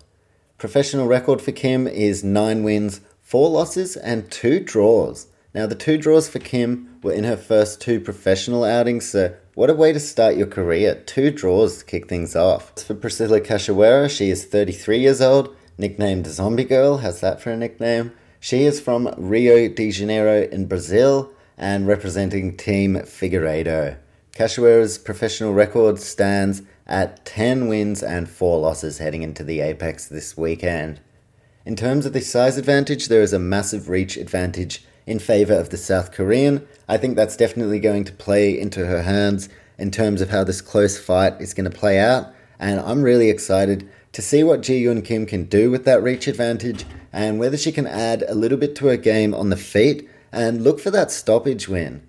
Professional 0.58 1.08
record 1.08 1.41
for 1.41 1.52
Kim 1.52 1.88
is 1.88 2.24
9 2.24 2.63
wins, 2.63 3.02
4 3.22 3.50
losses, 3.50 3.95
and 3.95 4.30
2 4.32 4.60
draws. 4.60 5.28
Now, 5.54 5.65
the 5.65 5.76
2 5.76 5.98
draws 5.98 6.30
for 6.30 6.39
Kim 6.39 7.00
were 7.02 7.13
in 7.13 7.24
her 7.24 7.38
first 7.38 7.82
two 7.82 8.00
professional 8.00 8.63
outings, 8.63 9.10
so 9.10 9.36
what 9.56 9.69
a 9.69 9.74
way 9.74 9.91
to 9.91 10.00
start 10.00 10.38
your 10.38 10.48
career. 10.48 11.02
2 11.06 11.32
draws 11.32 11.80
to 11.80 11.86
kick 11.86 12.08
things 12.08 12.36
off. 12.36 12.72
For 12.80 12.93
Priscila 12.93 13.41
Cachoeira, 13.41 14.10
she 14.10 14.30
is 14.30 14.45
33 14.45 15.00
years 15.00 15.22
old, 15.22 15.56
nicknamed 15.78 16.28
Zombie 16.28 16.65
Girl, 16.65 16.98
how's 16.98 17.22
that 17.22 17.41
for 17.41 17.52
a 17.52 17.58
nickname? 17.58 18.12
She 18.41 18.63
is 18.63 18.80
from 18.80 19.13
Rio 19.17 19.67
de 19.67 19.91
Janeiro 19.91 20.43
in 20.43 20.65
Brazil 20.65 21.32
and 21.58 21.86
representing 21.86 22.56
Team 22.56 22.95
Figueiredo. 22.95 23.97
Cachoeira's 24.34 24.97
professional 24.97 25.54
record 25.54 25.99
stands 25.99 26.62
at 26.88 27.25
10 27.25 27.67
wins 27.67 28.02
and 28.02 28.30
4 28.30 28.60
losses 28.60 28.99
heading 28.99 29.23
into 29.23 29.43
the 29.43 29.60
Apex 29.60 30.08
this 30.08 30.38
weekend. 30.38 31.02
In 31.65 31.75
terms 31.75 32.06
of 32.06 32.13
the 32.13 32.21
size 32.21 32.58
advantage, 32.58 33.10
there 33.10 33.21
is 33.21 33.34
a 33.34 33.39
massive 33.39 33.89
reach 33.89 34.15
advantage 34.15 34.86
in 35.06 35.19
favour 35.19 35.56
of 35.56 35.69
the 35.69 35.78
South 35.78 36.13
Korean. 36.13 36.65
I 36.88 36.95
think 36.95 37.17
that's 37.17 37.36
definitely 37.36 37.82
going 37.82 38.06
to 38.06 38.13
play 38.13 38.58
into 38.58 38.86
her 38.86 39.02
hands 39.02 39.49
in 39.78 39.91
terms 39.91 40.21
of 40.21 40.30
how 40.30 40.45
this 40.45 40.62
close 40.62 40.97
fight 40.97 41.41
is 41.41 41.54
going 41.54 41.69
to 41.69 41.78
play 41.78 41.99
out, 41.99 42.34
and 42.58 42.80
I'm 42.80 43.02
really 43.02 43.30
excited 43.30 43.89
to 44.13 44.21
see 44.21 44.43
what 44.43 44.62
Ji 44.62 44.86
Yeon 44.86 45.04
Kim 45.04 45.25
can 45.25 45.43
do 45.43 45.69
with 45.69 45.84
that 45.84 46.02
reach 46.02 46.28
advantage 46.28 46.86
and 47.12 47.39
whether 47.39 47.58
she 47.58 47.72
can 47.72 47.88
add 47.88 48.24
a 48.28 48.36
little 48.36 48.58
bit 48.58 48.76
to 48.76 48.88
her 48.88 48.98
game 48.98 49.34
on 49.34 49.50
the 49.50 49.58
feet 49.58 50.10
and 50.32 50.63
look 50.63 50.80
for 50.80 50.91
that 50.91 51.12
stoppage 51.12 51.67
win. 51.67 52.02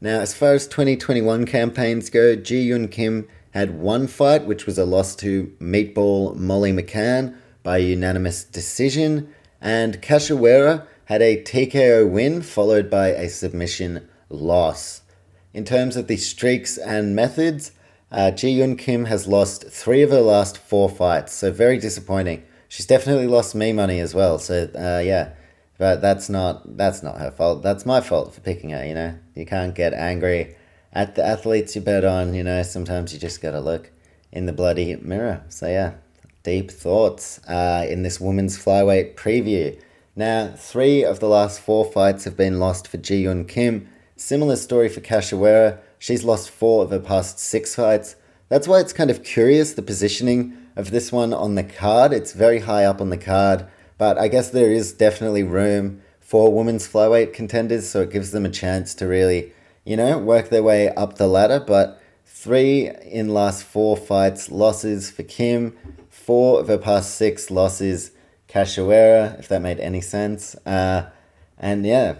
Now, 0.00 0.20
as 0.20 0.34
far 0.34 0.52
as 0.52 0.66
2021 0.66 1.46
campaigns 1.46 2.10
go, 2.10 2.36
Ji 2.36 2.70
Yeon 2.70 2.90
Kim 2.90 3.26
had 3.52 3.78
one 3.78 4.06
fight, 4.06 4.44
which 4.44 4.66
was 4.66 4.78
a 4.78 4.84
loss 4.84 5.16
to 5.16 5.54
Meatball 5.60 6.36
Molly 6.36 6.72
McCann 6.72 7.36
by 7.62 7.78
unanimous 7.78 8.44
decision, 8.44 9.32
and 9.60 10.02
Cachoeira 10.02 10.86
had 11.06 11.22
a 11.22 11.42
TKO 11.42 12.08
win 12.10 12.42
followed 12.42 12.90
by 12.90 13.08
a 13.08 13.28
submission 13.28 14.08
loss. 14.28 15.02
In 15.54 15.64
terms 15.64 15.96
of 15.96 16.06
the 16.06 16.18
streaks 16.18 16.76
and 16.76 17.16
methods, 17.16 17.72
uh, 18.12 18.30
Ji 18.30 18.58
Yeon 18.58 18.78
Kim 18.78 19.06
has 19.06 19.26
lost 19.26 19.68
three 19.68 20.02
of 20.02 20.10
her 20.10 20.20
last 20.20 20.58
four 20.58 20.88
fights, 20.90 21.32
so 21.32 21.50
very 21.50 21.78
disappointing. 21.78 22.44
She's 22.68 22.86
definitely 22.86 23.26
lost 23.26 23.54
me 23.54 23.72
money 23.72 24.00
as 24.00 24.14
well. 24.14 24.38
So 24.38 24.68
uh, 24.74 25.02
yeah, 25.04 25.32
but 25.78 26.00
that's 26.00 26.28
not 26.28 26.76
that's 26.76 27.02
not 27.02 27.18
her 27.18 27.30
fault. 27.30 27.62
That's 27.62 27.86
my 27.86 28.00
fault 28.00 28.34
for 28.34 28.40
picking 28.40 28.70
her. 28.70 28.84
You 28.84 28.94
know, 28.94 29.18
you 29.34 29.46
can't 29.46 29.74
get 29.74 29.92
angry 29.94 30.56
at 30.92 31.14
the 31.14 31.24
athletes 31.24 31.74
you 31.74 31.82
bet 31.82 32.04
on. 32.04 32.34
You 32.34 32.42
know, 32.42 32.62
sometimes 32.62 33.12
you 33.12 33.18
just 33.18 33.40
gotta 33.40 33.60
look 33.60 33.90
in 34.32 34.46
the 34.46 34.52
bloody 34.52 34.96
mirror. 34.96 35.42
So 35.48 35.66
yeah, 35.68 35.94
deep 36.42 36.70
thoughts 36.70 37.40
uh, 37.48 37.86
in 37.88 38.02
this 38.02 38.20
women's 38.20 38.58
flyweight 38.58 39.14
preview. 39.14 39.78
Now, 40.14 40.54
three 40.56 41.04
of 41.04 41.20
the 41.20 41.28
last 41.28 41.60
four 41.60 41.84
fights 41.84 42.24
have 42.24 42.36
been 42.36 42.58
lost 42.58 42.88
for 42.88 42.96
Ji 42.96 43.24
Yeon 43.24 43.46
Kim. 43.46 43.88
Similar 44.16 44.56
story 44.56 44.88
for 44.88 45.00
Cachoeira. 45.00 45.78
She's 45.98 46.24
lost 46.24 46.48
four 46.48 46.84
of 46.84 46.90
her 46.90 47.00
past 47.00 47.38
six 47.38 47.74
fights. 47.74 48.16
That's 48.48 48.66
why 48.66 48.80
it's 48.80 48.94
kind 48.94 49.10
of 49.10 49.22
curious 49.24 49.74
the 49.74 49.82
positioning 49.82 50.56
of 50.76 50.90
this 50.90 51.10
one 51.10 51.32
on 51.32 51.54
the 51.54 51.64
card. 51.64 52.12
It's 52.12 52.32
very 52.32 52.60
high 52.60 52.84
up 52.84 53.00
on 53.00 53.10
the 53.10 53.16
card, 53.16 53.66
but 53.98 54.18
I 54.18 54.28
guess 54.28 54.50
there 54.50 54.70
is 54.70 54.92
definitely 54.92 55.42
room 55.42 56.02
for 56.20 56.52
women's 56.52 56.86
flyweight 56.86 57.32
contenders, 57.32 57.88
so 57.88 58.02
it 58.02 58.10
gives 58.10 58.30
them 58.30 58.44
a 58.44 58.50
chance 58.50 58.94
to 58.96 59.06
really, 59.06 59.52
you 59.84 59.96
know, 59.96 60.18
work 60.18 60.50
their 60.50 60.62
way 60.62 60.90
up 60.90 61.16
the 61.16 61.26
ladder. 61.26 61.60
But 61.60 62.00
three 62.26 62.90
in 63.04 63.30
last 63.30 63.64
four 63.64 63.96
fights 63.96 64.50
losses 64.50 65.10
for 65.10 65.22
Kim, 65.22 65.76
four 66.10 66.60
of 66.60 66.68
her 66.68 66.78
past 66.78 67.14
six 67.14 67.50
losses 67.50 68.10
Cachoeira, 68.48 69.38
if 69.38 69.48
that 69.48 69.62
made 69.62 69.80
any 69.80 70.00
sense. 70.00 70.54
Uh, 70.66 71.10
and 71.58 71.86
yeah, 71.86 72.16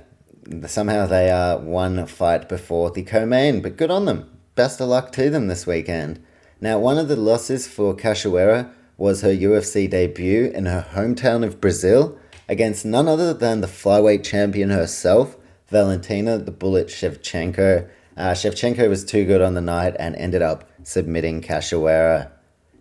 somehow 0.67 1.07
they 1.07 1.31
are 1.31 1.59
one 1.59 2.07
fight 2.07 2.49
before 2.49 2.91
the 2.91 3.03
co-main, 3.03 3.61
but 3.61 3.77
good 3.77 3.91
on 3.91 4.05
them. 4.05 4.31
Best 4.55 4.81
of 4.81 4.89
luck 4.89 5.13
to 5.13 5.31
them 5.31 5.49
this 5.49 5.67
weekend. 5.67 6.25
Now, 6.59 6.79
one 6.79 6.97
of 6.97 7.09
the 7.09 7.17
losses 7.17 7.67
for 7.67 7.95
Cachoeira 7.95 8.71
was 8.97 9.21
her 9.21 9.29
UFC 9.29 9.91
debut 9.91 10.51
in 10.55 10.65
her 10.65 10.87
hometown 10.93 11.45
of 11.45 11.61
Brazil 11.61 12.19
against 12.49 12.87
none 12.87 13.07
other 13.09 13.35
than 13.35 13.61
the 13.61 13.67
flyweight 13.67 14.25
champion 14.25 14.71
herself, 14.71 15.37
Valentina 15.69 16.39
the 16.39 16.51
Bullet 16.51 16.87
Shevchenko. 16.87 17.87
Uh, 18.17 18.31
Shevchenko 18.31 18.89
was 18.89 19.05
too 19.05 19.27
good 19.27 19.43
on 19.43 19.53
the 19.53 19.61
night 19.61 19.95
and 19.99 20.17
ended 20.17 20.41
up 20.41 20.71
submitting 20.83 21.43
Cachoeira. 21.43 22.31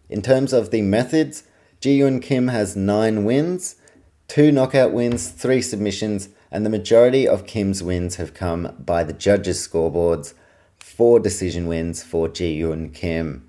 In 0.09 0.21
terms 0.21 0.53
of 0.53 0.71
the 0.71 0.81
methods, 0.81 1.43
Ji 1.81 1.99
Yeon 1.99 2.21
Kim 2.21 2.47
has 2.47 2.77
nine 2.77 3.25
wins, 3.25 3.75
two 4.29 4.53
knockout 4.53 4.93
wins, 4.93 5.27
three 5.27 5.61
submissions, 5.61 6.29
and 6.49 6.65
the 6.65 6.69
majority 6.69 7.27
of 7.27 7.45
Kim's 7.45 7.83
wins 7.83 8.15
have 8.15 8.33
come 8.33 8.73
by 8.79 9.03
the 9.03 9.11
judges' 9.11 9.67
scoreboards. 9.67 10.33
Four 10.79 11.19
decision 11.19 11.67
wins 11.67 12.03
for 12.03 12.29
Ji 12.29 12.61
Yeon 12.61 12.93
Kim. 12.93 13.45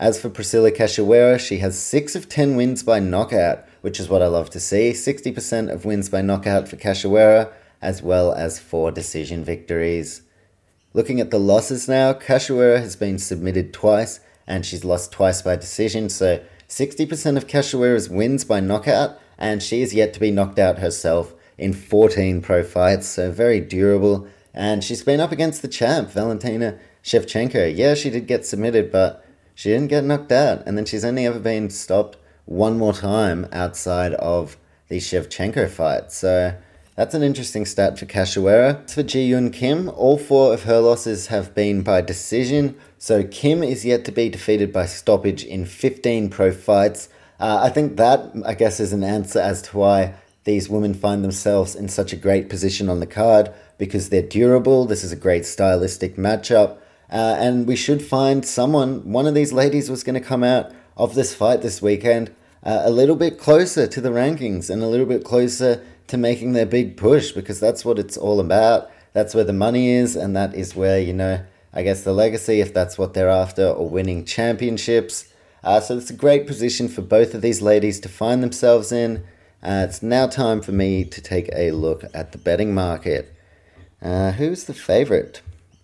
As 0.00 0.18
for 0.18 0.30
Priscila 0.30 0.74
Cachoeira, 0.74 1.38
she 1.38 1.58
has 1.58 1.78
6 1.78 2.16
of 2.16 2.26
10 2.26 2.56
wins 2.56 2.82
by 2.82 3.00
knockout, 3.00 3.66
which 3.82 4.00
is 4.00 4.08
what 4.08 4.22
I 4.22 4.28
love 4.28 4.48
to 4.50 4.58
see. 4.58 4.92
60% 4.92 5.70
of 5.70 5.84
wins 5.84 6.08
by 6.08 6.22
knockout 6.22 6.68
for 6.68 6.76
Cachoeira, 6.76 7.52
as 7.82 8.02
well 8.02 8.32
as 8.32 8.58
4 8.58 8.92
decision 8.92 9.44
victories. 9.44 10.22
Looking 10.94 11.20
at 11.20 11.30
the 11.30 11.38
losses 11.38 11.86
now, 11.86 12.14
Cachoeira 12.14 12.80
has 12.80 12.96
been 12.96 13.18
submitted 13.18 13.74
twice, 13.74 14.20
and 14.46 14.64
she's 14.64 14.86
lost 14.86 15.12
twice 15.12 15.42
by 15.42 15.54
decision, 15.56 16.08
so 16.08 16.42
60% 16.66 17.36
of 17.36 17.46
Cachoeira's 17.46 18.08
wins 18.08 18.42
by 18.42 18.58
knockout, 18.58 19.18
and 19.36 19.62
she 19.62 19.82
is 19.82 19.92
yet 19.92 20.14
to 20.14 20.20
be 20.20 20.30
knocked 20.30 20.58
out 20.58 20.78
herself 20.78 21.34
in 21.58 21.74
14 21.74 22.40
pro 22.40 22.62
fights, 22.62 23.06
so 23.06 23.30
very 23.30 23.60
durable. 23.60 24.26
And 24.54 24.82
she's 24.82 25.04
been 25.04 25.20
up 25.20 25.30
against 25.30 25.60
the 25.60 25.68
champ, 25.68 26.08
Valentina 26.08 26.78
Shevchenko. 27.04 27.76
Yeah, 27.76 27.92
she 27.92 28.08
did 28.08 28.26
get 28.26 28.46
submitted, 28.46 28.90
but 28.90 29.26
she 29.60 29.68
didn't 29.68 29.88
get 29.88 30.04
knocked 30.04 30.32
out, 30.32 30.62
and 30.64 30.78
then 30.78 30.86
she's 30.86 31.04
only 31.04 31.26
ever 31.26 31.38
been 31.38 31.68
stopped 31.68 32.16
one 32.46 32.78
more 32.78 32.94
time 32.94 33.46
outside 33.52 34.14
of 34.14 34.56
the 34.88 34.96
Shevchenko 34.96 35.68
fight. 35.68 36.10
So 36.12 36.54
that's 36.96 37.12
an 37.12 37.22
interesting 37.22 37.66
stat 37.66 37.98
for 37.98 38.06
Cachoeira. 38.06 38.90
For 38.90 39.02
Ji 39.02 39.30
Yeon 39.30 39.52
Kim, 39.52 39.90
all 39.90 40.16
four 40.16 40.54
of 40.54 40.62
her 40.62 40.80
losses 40.80 41.26
have 41.26 41.54
been 41.54 41.82
by 41.82 42.00
decision. 42.00 42.74
So 42.96 43.22
Kim 43.22 43.62
is 43.62 43.84
yet 43.84 44.06
to 44.06 44.12
be 44.12 44.30
defeated 44.30 44.72
by 44.72 44.86
stoppage 44.86 45.44
in 45.44 45.66
15 45.66 46.30
pro 46.30 46.52
fights. 46.52 47.10
Uh, 47.38 47.60
I 47.62 47.68
think 47.68 47.98
that, 47.98 48.32
I 48.46 48.54
guess, 48.54 48.80
is 48.80 48.94
an 48.94 49.04
answer 49.04 49.40
as 49.40 49.60
to 49.60 49.76
why 49.76 50.14
these 50.44 50.70
women 50.70 50.94
find 50.94 51.22
themselves 51.22 51.74
in 51.74 51.90
such 51.90 52.14
a 52.14 52.16
great 52.16 52.48
position 52.48 52.88
on 52.88 53.00
the 53.00 53.06
card 53.06 53.52
because 53.76 54.08
they're 54.08 54.22
durable. 54.22 54.86
This 54.86 55.04
is 55.04 55.12
a 55.12 55.16
great 55.16 55.44
stylistic 55.44 56.16
matchup. 56.16 56.78
Uh, 57.10 57.36
and 57.38 57.66
we 57.66 57.74
should 57.74 58.02
find 58.02 58.46
someone, 58.46 59.10
one 59.10 59.26
of 59.26 59.34
these 59.34 59.52
ladies 59.52 59.90
was 59.90 60.04
going 60.04 60.14
to 60.14 60.26
come 60.26 60.44
out 60.44 60.72
of 60.96 61.14
this 61.14 61.34
fight 61.34 61.60
this 61.60 61.82
weekend 61.82 62.30
uh, 62.62 62.82
a 62.84 62.90
little 62.90 63.16
bit 63.16 63.38
closer 63.38 63.86
to 63.86 64.00
the 64.00 64.10
rankings 64.10 64.70
and 64.70 64.82
a 64.82 64.86
little 64.86 65.06
bit 65.06 65.24
closer 65.24 65.84
to 66.06 66.16
making 66.16 66.52
their 66.52 66.66
big 66.66 66.96
push 66.96 67.32
because 67.32 67.58
that's 67.58 67.84
what 67.84 67.98
it's 67.98 68.16
all 68.16 68.40
about. 68.40 68.90
That's 69.12 69.34
where 69.34 69.44
the 69.44 69.52
money 69.52 69.90
is, 69.90 70.14
and 70.14 70.36
that 70.36 70.54
is 70.54 70.76
where, 70.76 71.00
you 71.00 71.12
know, 71.12 71.44
I 71.72 71.82
guess 71.82 72.04
the 72.04 72.12
legacy, 72.12 72.60
if 72.60 72.72
that's 72.72 72.98
what 72.98 73.14
they're 73.14 73.28
after, 73.28 73.66
or 73.66 73.88
winning 73.88 74.24
championships. 74.24 75.32
Uh, 75.64 75.80
so 75.80 75.96
it's 75.96 76.10
a 76.10 76.14
great 76.14 76.46
position 76.46 76.88
for 76.88 77.02
both 77.02 77.34
of 77.34 77.42
these 77.42 77.60
ladies 77.60 77.98
to 78.00 78.08
find 78.08 78.42
themselves 78.42 78.92
in. 78.92 79.24
Uh, 79.62 79.86
it's 79.88 80.02
now 80.02 80.26
time 80.26 80.60
for 80.62 80.72
me 80.72 81.04
to 81.04 81.20
take 81.20 81.50
a 81.54 81.72
look 81.72 82.04
at 82.14 82.32
the 82.32 82.38
betting 82.38 82.74
market. 82.74 83.34
Uh, 84.00 84.32
who's 84.32 84.64
the 84.64 84.74
favorite? 84.74 85.42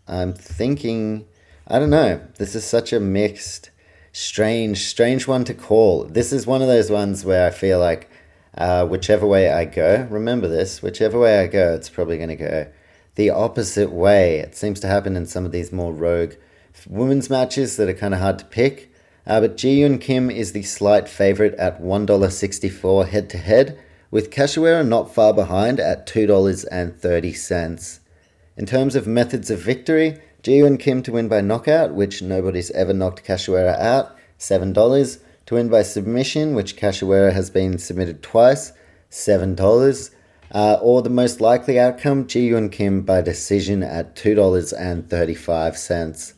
I'm 0.09 0.33
thinking, 0.33 1.27
I 1.67 1.79
don't 1.79 1.91
know. 1.91 2.21
This 2.39 2.55
is 2.55 2.65
such 2.65 2.93
a 2.93 3.01
mixed, 3.01 3.71
strange, 4.13 4.87
strange 4.87 5.27
one 5.27 5.45
to 5.45 5.55
call. 5.55 6.05
This 6.05 6.33
is 6.33 6.47
one 6.47 6.63
of 6.63 6.69
those 6.69 6.91
ones 6.91 7.25
where 7.25 7.47
I 7.47 7.51
feel 7.51 7.79
like 7.79 8.09
uh, 8.57 8.87
whichever 8.87 9.27
way 9.27 9.51
I 9.51 9.65
go, 9.65 10.07
remember 10.11 10.49
this, 10.49 10.81
whichever 10.81 11.19
way 11.19 11.41
I 11.41 11.47
go, 11.47 11.75
it's 11.75 11.91
probably 11.91 12.17
going 12.17 12.31
to 12.31 12.37
go 12.37 12.67
the 13.17 13.31
opposite 13.31 13.91
way. 13.91 14.39
It 14.39 14.55
seems 14.55 14.79
to 14.81 14.87
happen 14.87 15.17
in 15.17 15.27
some 15.27 15.45
of 15.45 15.53
these 15.53 15.73
more 15.73 15.93
rogue 15.93 16.35
women's 16.89 17.29
matches 17.29 17.77
that 17.77 17.89
are 17.89 17.95
kind 17.95 18.15
of 18.15 18.21
hard 18.21 18.39
to 18.39 18.45
pick. 18.45 18.93
Uh, 19.27 19.41
but 19.41 19.57
Ji 19.57 19.81
Yeon 19.81 20.01
Kim 20.01 20.31
is 20.31 20.53
the 20.53 20.63
slight 20.63 21.09
favorite 21.09 21.55
at 21.55 21.83
$1.64 21.83 23.09
head 23.09 23.29
to 23.31 23.39
head, 23.39 23.77
with 24.11 24.31
Cachoeira 24.31 24.87
not 24.87 25.13
far 25.13 25.35
behind 25.35 25.81
at 25.81 26.07
$2.30. 26.07 28.01
In 28.57 28.65
terms 28.65 28.97
of 28.97 29.07
methods 29.07 29.51
of 29.51 29.59
victory, 29.59 30.19
Ji 30.43 30.61
Yeon 30.61 30.81
Kim 30.81 31.03
to 31.03 31.13
win 31.13 31.29
by 31.29 31.43
knockout, 31.43 31.93
which 31.93 32.23
nobody's 32.23 32.71
ever 32.71 32.95
knocked 32.95 33.23
Cachoeira 33.23 33.79
out, 33.79 34.17
$7. 34.39 35.19
To 35.45 35.55
win 35.55 35.69
by 35.69 35.83
submission, 35.83 36.55
which 36.55 36.79
Cachoeira 36.79 37.35
has 37.35 37.51
been 37.51 37.77
submitted 37.77 38.23
twice, 38.23 38.73
$7. 39.11 40.11
Uh, 40.53 40.79
or 40.81 41.03
the 41.03 41.11
most 41.11 41.43
likely 41.43 41.79
outcome, 41.79 42.27
Ji 42.27 42.49
Yeon 42.49 42.73
Kim 42.73 43.03
by 43.03 43.21
decision 43.21 43.83
at 43.83 44.17
$2.35. 44.17 46.33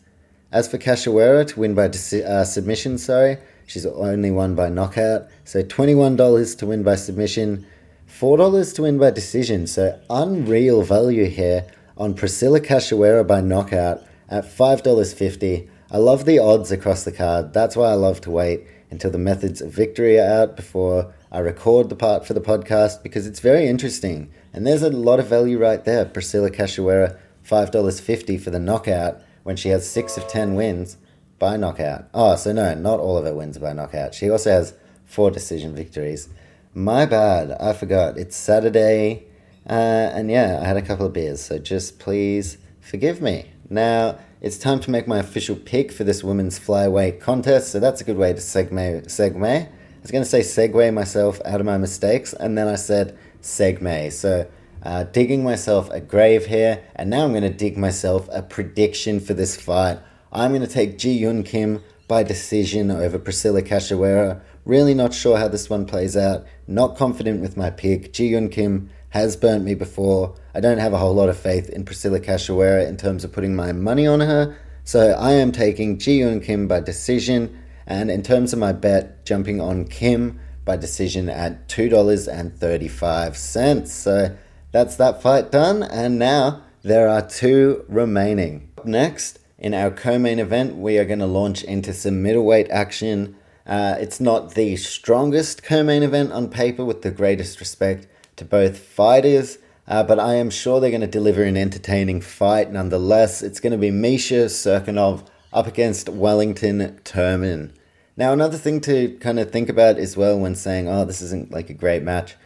As 0.50 0.66
for 0.66 0.78
Cachoeira 0.78 1.46
to 1.46 1.61
win 1.61 1.76
by 1.76 1.88
deci- 1.88 2.24
uh, 2.24 2.44
submission, 2.44 2.98
sorry, 2.98 3.38
she's 3.64 3.87
only 3.87 4.33
won 4.33 4.57
by 4.57 4.68
knockout. 4.68 5.28
So 5.44 5.62
$21 5.62 6.59
to 6.59 6.66
win 6.66 6.83
by 6.83 6.96
submission, 6.96 7.64
$4 8.09 8.74
to 8.74 8.83
win 8.83 8.98
by 8.98 9.12
decision. 9.12 9.68
So 9.68 10.00
unreal 10.11 10.83
value 10.83 11.26
here 11.26 11.64
on 11.98 12.14
Priscila 12.14 12.61
Cachoeira 12.61 13.26
by 13.26 13.40
knockout 13.40 14.04
at 14.28 14.44
$5.50. 14.44 15.68
I 15.90 15.96
love 15.96 16.24
the 16.24 16.38
odds 16.38 16.70
across 16.70 17.02
the 17.02 17.11
card. 17.11 17.52
That's 17.52 17.74
why 17.74 17.90
I 17.90 17.94
love 17.94 18.20
to 18.22 18.30
wait 18.30 18.64
until 18.90 19.11
the 19.11 19.18
methods 19.18 19.61
of 19.61 19.72
victory 19.72 20.18
are 20.18 20.42
out 20.42 20.56
before 20.56 21.12
I 21.32 21.40
record 21.40 21.88
the 21.88 21.96
part 21.96 22.24
for 22.24 22.34
the 22.34 22.40
podcast 22.40 23.02
because 23.02 23.26
it's 23.26 23.40
very 23.40 23.66
interesting. 23.66 24.30
And 24.52 24.64
there's 24.66 24.82
a 24.82 24.90
lot 24.90 25.18
of 25.18 25.26
value 25.26 25.58
right 25.58 25.84
there. 25.84 26.04
Priscila 26.04 26.54
Cachoeira, 26.54 27.18
$5.50 27.44 28.40
for 28.40 28.50
the 28.50 28.61
knockout 28.61 29.20
when 29.42 29.56
she 29.56 29.70
has 29.70 29.90
6 29.90 30.16
of 30.16 30.28
10 30.28 30.54
wins 30.54 30.98
by 31.40 31.56
knockout. 31.56 32.08
Oh, 32.14 32.37
so 32.37 32.52
no, 32.52 32.74
not 32.74 33.00
all 33.00 33.16
of 33.16 33.24
her 33.24 33.34
wins 33.34 33.58
by 33.58 33.72
knockout. 33.72 34.14
She 34.14 34.30
also 34.30 34.50
has 34.50 34.74
4 35.06 35.32
decision 35.32 35.74
victories. 35.74 36.28
My 36.74 37.06
bad, 37.06 37.56
I 37.58 37.72
forgot. 37.72 38.18
It's 38.18 38.37
Saturday, 38.37 39.24
uh, 39.68 40.12
and 40.14 40.31
yeah, 40.31 40.59
I 40.62 40.66
had 40.66 40.76
a 40.76 40.83
couple 40.83 41.07
of 41.07 41.12
beers, 41.12 41.42
so 41.42 41.59
just 41.59 41.98
please 41.98 42.59
forgive 42.81 43.20
me. 43.20 43.50
Now, 43.68 44.18
it's 44.40 44.57
time 44.57 44.81
to 44.81 44.90
make 44.90 45.07
my 45.07 45.18
official 45.18 45.57
pick 45.57 45.92
for 45.92 46.04
this 46.04 46.24
women's 46.24 46.59
flyweight 46.59 47.20
contest, 47.20 47.72
so 47.72 47.81
that's 47.81 48.00
a 48.00 48.04
good 48.04 48.16
way 48.16 48.33
to 48.33 48.38
segue. 48.38 48.70
segue. 49.07 49.66
I 49.66 49.68
was 50.00 50.11
going 50.11 50.24
to 50.24 50.31
say 50.31 50.40
segue 50.40 50.94
myself 50.94 51.40
out 51.44 51.61
of 51.61 51.66
my 51.66 51.76
mistakes, 51.76 52.33
and 52.33 52.57
then 52.57 52.68
I 52.68 52.76
said 52.76 53.18
segme. 53.42 54.12
So, 54.12 54.48
uh, 54.83 55.04
digging 55.04 55.42
myself 55.42 55.90
a 55.90 56.00
grave 56.00 56.46
here, 56.46 56.83
and 56.94 57.11
now 57.11 57.24
I'm 57.24 57.33
going 57.33 57.42
to 57.42 57.50
dig 57.50 57.76
myself 57.76 58.28
a 58.33 58.42
prediction 58.42 59.20
for 59.20 59.35
this 59.35 59.61
fight. 59.61 59.98
I'm 60.33 60.52
going 60.52 60.62
to 60.62 60.72
take 60.72 60.98
Ji 60.98 61.20
Yeon 61.20 61.44
Kim 61.44 61.83
by 62.07 62.22
decision 62.22 62.90
over 62.90 63.18
Priscila 63.18 63.62
Cachoeira. 63.62 64.40
Really 64.64 64.94
not 64.94 65.12
sure 65.12 65.37
how 65.37 65.48
this 65.48 65.68
one 65.68 65.85
plays 65.85 66.16
out. 66.16 66.46
Not 66.66 66.96
confident 66.96 67.40
with 67.40 67.57
my 67.57 67.70
pick. 67.70 68.12
Ji 68.12 68.33
Yeon 68.33 68.52
Kim 68.52 68.88
has 69.10 69.36
burnt 69.36 69.64
me 69.64 69.74
before. 69.74 70.34
I 70.54 70.60
don't 70.60 70.78
have 70.78 70.92
a 70.92 70.98
whole 70.98 71.14
lot 71.14 71.28
of 71.28 71.36
faith 71.38 71.68
in 71.70 71.84
Priscila 71.84 72.20
Cachoeira 72.20 72.86
in 72.86 72.96
terms 72.96 73.24
of 73.24 73.32
putting 73.32 73.56
my 73.56 73.72
money 73.72 74.06
on 74.06 74.20
her. 74.20 74.56
So 74.84 75.10
I 75.12 75.32
am 75.32 75.50
taking 75.52 75.98
Ji 75.98 76.20
Yeon 76.20 76.42
Kim 76.42 76.68
by 76.68 76.80
decision. 76.80 77.58
And 77.86 78.10
in 78.10 78.22
terms 78.22 78.52
of 78.52 78.58
my 78.58 78.72
bet, 78.72 79.24
jumping 79.24 79.60
on 79.60 79.86
Kim 79.86 80.40
by 80.64 80.76
decision 80.76 81.30
at 81.30 81.68
$2.35. 81.68 83.86
So 83.86 84.36
that's 84.70 84.96
that 84.96 85.22
fight 85.22 85.50
done, 85.50 85.82
and 85.82 86.18
now 86.18 86.60
there 86.82 87.08
are 87.08 87.26
two 87.26 87.86
remaining. 87.88 88.70
Next, 88.84 89.38
in 89.58 89.72
our 89.72 89.90
co 89.90 90.18
main 90.18 90.38
event, 90.38 90.76
we 90.76 90.98
are 90.98 91.06
going 91.06 91.20
to 91.20 91.26
launch 91.26 91.64
into 91.64 91.94
some 91.94 92.22
middleweight 92.22 92.70
action. 92.70 93.34
Uh, 93.66 93.96
it's 93.98 94.20
not 94.20 94.54
the 94.54 94.76
strongest 94.76 95.62
co 95.62 95.82
main 95.82 96.02
event 96.02 96.32
on 96.32 96.50
paper, 96.50 96.84
with 96.84 97.00
the 97.00 97.10
greatest 97.10 97.60
respect 97.60 98.06
to 98.38 98.44
both 98.44 98.79
fighters, 98.79 99.59
uh, 99.87 100.03
but 100.03 100.18
I 100.18 100.35
am 100.35 100.51
sure 100.51 100.81
they're 100.81 100.90
going 100.90 101.01
to 101.03 101.07
deliver 101.07 101.44
an 101.44 101.57
entertaining 101.57 102.20
fight 102.20 102.72
nonetheless. 102.72 103.42
It's 103.42 103.61
going 103.61 103.72
to 103.72 103.79
be 103.79 103.90
Misha 103.90 104.46
Cirkunov 104.46 105.27
up 105.53 105.66
against 105.66 106.09
Wellington 106.09 107.01
Turman. 107.05 107.72
Now, 108.16 108.33
another 108.33 108.59
thing 108.59 108.81
to 108.83 109.16
kind 109.20 109.38
of 109.38 109.51
think 109.51 109.68
about 109.68 109.98
as 109.98 110.16
well 110.16 110.38
when 110.38 110.55
saying, 110.55 110.88
oh, 110.88 111.05
this 111.05 111.22
isn't 111.22 111.53
like 111.53 111.70
a 111.70 111.74
great 111.74 112.03
match 112.03 112.37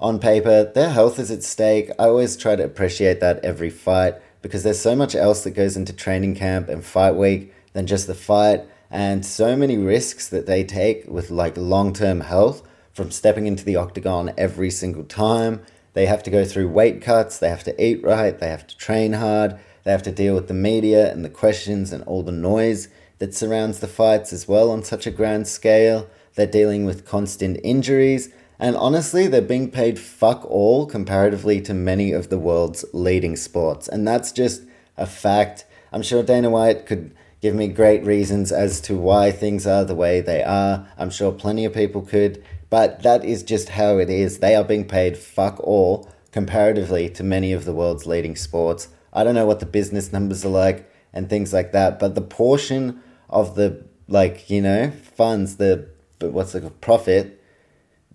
on 0.00 0.18
paper, 0.18 0.64
their 0.64 0.90
health 0.90 1.18
is 1.18 1.30
at 1.30 1.42
stake. 1.42 1.90
I 1.98 2.04
always 2.04 2.36
try 2.36 2.56
to 2.56 2.64
appreciate 2.64 3.20
that 3.20 3.44
every 3.44 3.70
fight 3.70 4.14
because 4.42 4.62
there's 4.62 4.80
so 4.80 4.96
much 4.96 5.14
else 5.14 5.44
that 5.44 5.50
goes 5.50 5.76
into 5.76 5.92
training 5.92 6.34
camp 6.34 6.68
and 6.68 6.84
fight 6.84 7.14
week 7.14 7.52
than 7.74 7.86
just 7.86 8.06
the 8.06 8.14
fight, 8.14 8.62
and 8.90 9.24
so 9.24 9.54
many 9.54 9.76
risks 9.76 10.28
that 10.28 10.46
they 10.46 10.64
take 10.64 11.06
with 11.06 11.30
like 11.30 11.56
long 11.56 11.92
term 11.92 12.22
health 12.22 12.66
from 12.92 13.10
stepping 13.10 13.46
into 13.46 13.64
the 13.64 13.76
octagon 13.76 14.32
every 14.36 14.70
single 14.70 15.04
time. 15.04 15.62
They 15.92 16.06
have 16.06 16.22
to 16.24 16.30
go 16.30 16.44
through 16.44 16.68
weight 16.68 17.02
cuts, 17.02 17.38
they 17.38 17.48
have 17.48 17.64
to 17.64 17.84
eat 17.84 18.02
right, 18.02 18.38
they 18.38 18.48
have 18.48 18.66
to 18.66 18.76
train 18.76 19.14
hard, 19.14 19.58
they 19.84 19.90
have 19.90 20.02
to 20.04 20.12
deal 20.12 20.34
with 20.34 20.48
the 20.48 20.54
media 20.54 21.10
and 21.10 21.24
the 21.24 21.30
questions 21.30 21.92
and 21.92 22.04
all 22.04 22.22
the 22.22 22.32
noise 22.32 22.88
that 23.18 23.34
surrounds 23.34 23.80
the 23.80 23.88
fights 23.88 24.32
as 24.32 24.46
well 24.46 24.70
on 24.70 24.82
such 24.82 25.06
a 25.06 25.10
grand 25.10 25.46
scale. 25.48 26.08
They're 26.34 26.46
dealing 26.46 26.84
with 26.84 27.06
constant 27.06 27.58
injuries, 27.64 28.30
and 28.58 28.76
honestly, 28.76 29.26
they're 29.26 29.40
being 29.40 29.70
paid 29.70 29.98
fuck 29.98 30.44
all 30.44 30.86
comparatively 30.86 31.60
to 31.62 31.74
many 31.74 32.12
of 32.12 32.28
the 32.28 32.38
world's 32.38 32.84
leading 32.92 33.34
sports. 33.36 33.88
And 33.88 34.06
that's 34.06 34.32
just 34.32 34.62
a 34.96 35.06
fact. 35.06 35.64
I'm 35.92 36.02
sure 36.02 36.22
Dana 36.22 36.50
White 36.50 36.86
could 36.86 37.14
give 37.40 37.54
me 37.54 37.68
great 37.68 38.04
reasons 38.04 38.52
as 38.52 38.80
to 38.82 38.96
why 38.96 39.32
things 39.32 39.66
are 39.66 39.84
the 39.84 39.94
way 39.94 40.20
they 40.20 40.42
are. 40.42 40.86
I'm 40.98 41.10
sure 41.10 41.32
plenty 41.32 41.64
of 41.64 41.72
people 41.72 42.02
could, 42.02 42.44
but 42.70 43.02
that 43.02 43.24
is 43.24 43.42
just 43.42 43.70
how 43.70 43.98
it 43.98 44.08
is. 44.08 44.38
They 44.38 44.54
are 44.54 44.64
being 44.64 44.86
paid 44.86 45.18
fuck 45.18 45.58
all 45.60 46.08
comparatively 46.32 47.10
to 47.10 47.24
many 47.24 47.52
of 47.52 47.64
the 47.64 47.72
world's 47.72 48.06
leading 48.06 48.36
sports. 48.36 48.88
I 49.12 49.24
don't 49.24 49.34
know 49.34 49.46
what 49.46 49.60
the 49.60 49.66
business 49.66 50.12
numbers 50.12 50.44
are 50.44 50.50
like 50.50 50.90
and 51.12 51.28
things 51.28 51.52
like 51.52 51.72
that, 51.72 51.98
but 51.98 52.14
the 52.14 52.20
portion 52.20 53.02
of 53.28 53.56
the 53.56 53.84
like 54.08 54.50
you 54.50 54.60
know 54.60 54.90
funds 54.90 55.56
the 55.56 55.88
what's 56.20 56.52
the 56.52 56.70
profit 56.80 57.40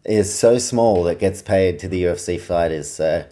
is 0.03 0.37
so 0.37 0.57
small 0.57 1.03
that 1.03 1.19
gets 1.19 1.41
paid 1.41 1.79
to 1.79 1.87
the 1.87 2.03
UFC 2.03 2.39
fighters. 2.39 2.89
So 2.89 3.25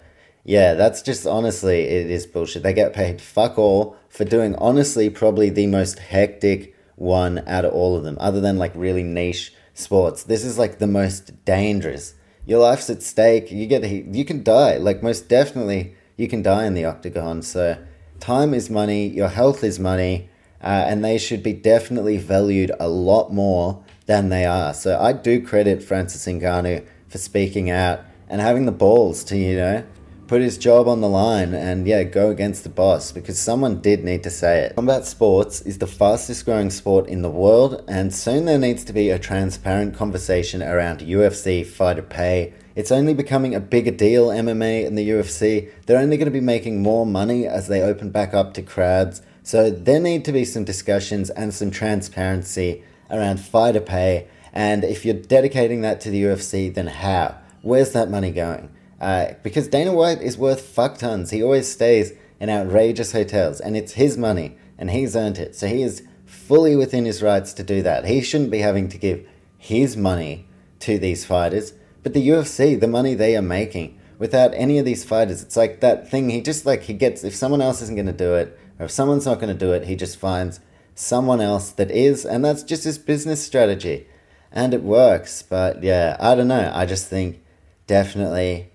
yeah, 0.44 0.74
that's 0.74 1.00
just 1.00 1.26
honestly 1.26 1.80
it 1.80 2.10
is 2.10 2.26
bullshit. 2.26 2.62
They 2.62 2.74
get 2.74 2.92
paid 2.92 3.20
fuck 3.20 3.58
all 3.58 3.96
for 4.08 4.24
doing 4.24 4.54
honestly 4.56 5.08
probably 5.08 5.48
the 5.48 5.66
most 5.66 5.98
hectic 5.98 6.76
one 6.96 7.42
out 7.46 7.64
of 7.64 7.72
all 7.72 7.96
of 7.96 8.04
them, 8.04 8.16
other 8.20 8.40
than 8.40 8.58
like 8.58 8.72
really 8.74 9.02
niche 9.02 9.54
sports. 9.74 10.22
This 10.22 10.44
is 10.44 10.58
like 10.58 10.78
the 10.78 10.86
most 10.86 11.44
dangerous. 11.44 12.14
Your 12.46 12.60
life's 12.60 12.88
at 12.88 13.02
stake. 13.02 13.50
You 13.50 13.66
get 13.66 13.84
you 13.88 14.24
can 14.24 14.42
die. 14.42 14.76
Like 14.76 15.02
most 15.02 15.28
definitely, 15.28 15.94
you 16.16 16.28
can 16.28 16.42
die 16.42 16.64
in 16.66 16.74
the 16.74 16.84
octagon. 16.84 17.42
So 17.42 17.76
time 18.20 18.54
is 18.54 18.70
money. 18.70 19.08
Your 19.08 19.28
health 19.28 19.62
is 19.62 19.78
money 19.78 20.28
uh, 20.64 20.86
and 20.88 21.04
they 21.04 21.18
should 21.18 21.42
be 21.42 21.52
definitely 21.52 22.16
valued 22.16 22.72
a 22.80 22.88
lot 22.88 23.32
more 23.32 23.84
than 24.06 24.30
they 24.30 24.46
are. 24.46 24.72
So 24.72 24.98
I 24.98 25.12
do 25.12 25.44
credit 25.44 25.82
Francis 25.82 26.24
Ngannou 26.24 26.86
for 27.08 27.18
speaking 27.18 27.70
out 27.70 28.00
and 28.28 28.40
having 28.40 28.64
the 28.64 28.72
balls 28.72 29.22
to, 29.24 29.36
you 29.36 29.56
know, 29.56 29.84
put 30.26 30.40
his 30.40 30.58
job 30.58 30.88
on 30.88 31.00
the 31.00 31.08
line 31.08 31.54
and, 31.54 31.86
yeah, 31.86 32.02
go 32.02 32.30
against 32.30 32.62
the 32.62 32.68
boss 32.68 33.12
because 33.12 33.38
someone 33.38 33.80
did 33.80 34.04
need 34.04 34.22
to 34.22 34.30
say 34.30 34.60
it. 34.60 34.76
Combat 34.76 35.06
sports 35.06 35.60
is 35.62 35.78
the 35.78 35.86
fastest 35.86 36.44
growing 36.44 36.70
sport 36.70 37.06
in 37.08 37.22
the 37.22 37.30
world, 37.30 37.84
and 37.88 38.14
soon 38.14 38.44
there 38.44 38.58
needs 38.58 38.84
to 38.84 38.92
be 38.92 39.10
a 39.10 39.18
transparent 39.18 39.94
conversation 39.94 40.62
around 40.62 41.00
UFC 41.00 41.66
fighter 41.66 42.02
pay. 42.02 42.54
It's 42.74 42.90
only 42.90 43.14
becoming 43.14 43.54
a 43.54 43.60
bigger 43.60 43.92
deal, 43.92 44.28
MMA 44.28 44.86
and 44.86 44.98
the 44.98 45.08
UFC. 45.08 45.70
They're 45.86 45.98
only 45.98 46.16
going 46.16 46.26
to 46.26 46.32
be 46.32 46.40
making 46.40 46.82
more 46.82 47.06
money 47.06 47.46
as 47.46 47.68
they 47.68 47.82
open 47.82 48.10
back 48.10 48.34
up 48.34 48.54
to 48.54 48.62
crowds 48.62 49.22
so 49.46 49.68
there 49.68 50.00
need 50.00 50.24
to 50.24 50.32
be 50.32 50.46
some 50.46 50.64
discussions 50.64 51.28
and 51.28 51.52
some 51.52 51.70
transparency 51.70 52.82
around 53.10 53.40
fighter 53.40 53.80
pay. 53.80 54.26
And 54.54 54.84
if 54.84 55.04
you're 55.04 55.14
dedicating 55.14 55.82
that 55.82 56.00
to 56.00 56.10
the 56.10 56.22
UFC, 56.22 56.72
then 56.72 56.86
how? 56.86 57.36
Where's 57.60 57.92
that 57.92 58.10
money 58.10 58.30
going? 58.30 58.70
Uh, 59.00 59.34
because 59.42 59.68
Dana 59.68 59.92
White 59.92 60.22
is 60.22 60.38
worth 60.38 60.62
fuck 60.62 60.98
tons. 60.98 61.30
He 61.30 61.42
always 61.42 61.70
stays 61.70 62.12
in 62.40 62.50
outrageous 62.50 63.12
hotels, 63.12 63.60
and 63.60 63.76
it's 63.76 63.92
his 63.92 64.16
money, 64.16 64.56
and 64.78 64.90
he's 64.90 65.16
earned 65.16 65.38
it. 65.38 65.54
So 65.54 65.66
he 65.66 65.82
is 65.82 66.02
fully 66.26 66.76
within 66.76 67.04
his 67.04 67.22
rights 67.22 67.52
to 67.54 67.62
do 67.62 67.82
that. 67.82 68.06
He 68.06 68.20
shouldn't 68.20 68.50
be 68.50 68.58
having 68.58 68.88
to 68.88 68.98
give 68.98 69.26
his 69.58 69.96
money 69.96 70.46
to 70.80 70.98
these 70.98 71.24
fighters, 71.24 71.72
but 72.02 72.12
the 72.12 72.28
UFC, 72.28 72.78
the 72.78 72.86
money 72.86 73.14
they 73.14 73.36
are 73.36 73.42
making, 73.42 73.98
without 74.18 74.52
any 74.54 74.78
of 74.78 74.84
these 74.84 75.04
fighters, 75.04 75.42
it's 75.42 75.56
like 75.56 75.80
that 75.80 76.10
thing. 76.10 76.30
He 76.30 76.40
just 76.40 76.66
like 76.66 76.82
he 76.82 76.94
gets 76.94 77.24
if 77.24 77.34
someone 77.34 77.62
else 77.62 77.82
isn't 77.82 77.96
going 77.96 78.06
to 78.06 78.12
do 78.12 78.34
it, 78.34 78.58
or 78.78 78.86
if 78.86 78.90
someone's 78.90 79.26
not 79.26 79.40
going 79.40 79.52
to 79.52 79.66
do 79.66 79.72
it, 79.72 79.84
he 79.84 79.96
just 79.96 80.18
finds 80.18 80.60
someone 80.94 81.40
else 81.40 81.70
that 81.70 81.90
is, 81.90 82.24
and 82.24 82.44
that's 82.44 82.62
just 82.62 82.84
his 82.84 82.98
business 82.98 83.44
strategy. 83.44 84.06
And 84.52 84.72
it 84.72 84.82
works. 84.82 85.42
But 85.42 85.82
yeah, 85.82 86.16
I 86.20 86.34
don't 86.34 86.48
know. 86.48 86.70
I 86.74 86.86
just 86.86 87.08
think 87.08 87.42
definitely 87.86 88.70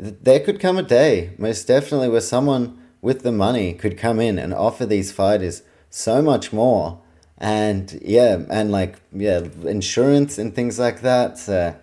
there 0.00 0.40
could 0.40 0.60
come 0.60 0.78
a 0.78 0.82
day, 0.82 1.32
most 1.36 1.66
definitely, 1.66 2.08
where 2.08 2.22
someone 2.22 2.78
with 3.02 3.22
the 3.22 3.32
money 3.32 3.74
could 3.74 3.98
come 3.98 4.18
in 4.18 4.38
and 4.38 4.54
offer 4.54 4.86
these 4.86 5.12
fighters 5.12 5.62
so 5.90 6.22
much 6.22 6.52
more. 6.52 7.02
And 7.36 8.00
yeah, 8.02 8.42
and 8.50 8.70
like, 8.70 9.00
yeah, 9.12 9.42
insurance 9.64 10.38
and 10.38 10.54
things 10.54 10.78
like 10.78 11.02
that. 11.02 11.38
So 11.38 11.76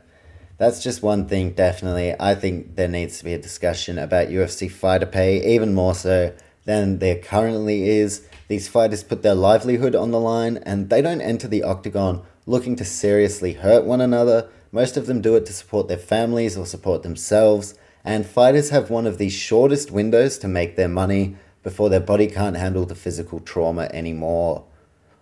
that's 0.58 0.84
just 0.84 1.04
one 1.04 1.28
thing, 1.28 1.52
definitely. 1.52 2.16
I 2.20 2.34
think 2.34 2.76
there 2.76 2.88
needs 2.88 3.20
to 3.20 3.24
be 3.24 3.34
a 3.34 3.40
discussion 3.40 4.00
about 4.00 4.30
UFC 4.30 4.70
fighter 4.70 5.06
pay, 5.06 5.56
even 5.56 5.74
more 5.74 5.94
so 5.94 6.34
than 6.66 7.00
there 7.00 7.20
currently 7.20 7.90
is. 7.90 8.28
These 8.48 8.68
fighters 8.68 9.04
put 9.04 9.22
their 9.22 9.36
livelihood 9.36 9.96
on 9.96 10.12
the 10.12 10.20
line 10.20 10.58
and 10.58 10.90
they 10.90 11.02
don't 11.02 11.22
enter 11.22 11.48
the 11.48 11.64
octagon 11.64 12.24
looking 12.46 12.76
to 12.78 12.86
seriously 12.86 13.54
hurt 13.54 13.84
one 13.84 14.02
another. 14.02 14.50
Most 14.72 14.98
of 14.98 15.06
them 15.06 15.22
do 15.22 15.36
it 15.36 15.46
to 15.48 15.54
support 15.54 15.88
their 15.88 15.98
families 15.98 16.58
or 16.58 16.66
support 16.66 17.04
themselves. 17.04 17.76
And 18.08 18.26
fighters 18.26 18.70
have 18.70 18.90
one 18.90 19.06
of 19.06 19.18
the 19.18 19.28
shortest 19.28 19.92
windows 19.92 20.38
to 20.38 20.48
make 20.48 20.78
their 20.78 20.88
money 20.88 21.36
before 21.62 21.90
their 21.90 22.00
body 22.00 22.28
can't 22.28 22.56
handle 22.56 22.86
the 22.86 22.96
physical 22.96 23.42
trauma 23.42 23.90
anymore. 23.92 24.64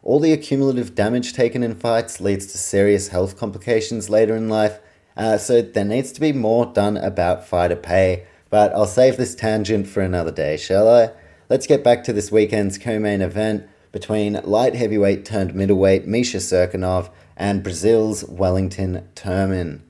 All 0.04 0.20
the 0.20 0.32
accumulative 0.32 0.94
damage 0.94 1.34
taken 1.34 1.64
in 1.64 1.74
fights 1.74 2.22
leads 2.22 2.46
to 2.46 2.60
serious 2.60 3.08
health 3.08 3.40
complications 3.40 4.12
later 4.12 4.36
in 4.36 4.50
life, 4.50 4.78
uh, 5.18 5.40
so 5.40 5.64
there 5.64 5.84
needs 5.84 6.12
to 6.12 6.22
be 6.22 6.32
more 6.32 6.68
done 6.68 6.96
about 6.96 7.48
fighter 7.48 7.76
pay. 7.76 8.28
But 8.52 8.72
I'll 8.74 8.86
save 8.86 9.18
this 9.18 9.34
tangent 9.34 9.88
for 9.88 10.02
another 10.02 10.32
day, 10.32 10.56
shall 10.56 10.88
I? 10.88 11.10
Let's 11.50 11.66
get 11.66 11.84
back 11.84 12.04
to 12.04 12.14
this 12.14 12.32
weekend's 12.32 12.78
co 12.78 13.00
main 13.00 13.22
event 13.22 13.68
between 13.92 14.40
light 14.44 14.76
heavyweight 14.76 15.26
turned 15.26 15.56
middleweight 15.56 16.06
Misha 16.06 16.38
Cirkunov 16.38 17.10
and 17.36 17.64
Brazil's 17.64 18.24
Wellington 18.26 19.10
Turman. 19.16 19.82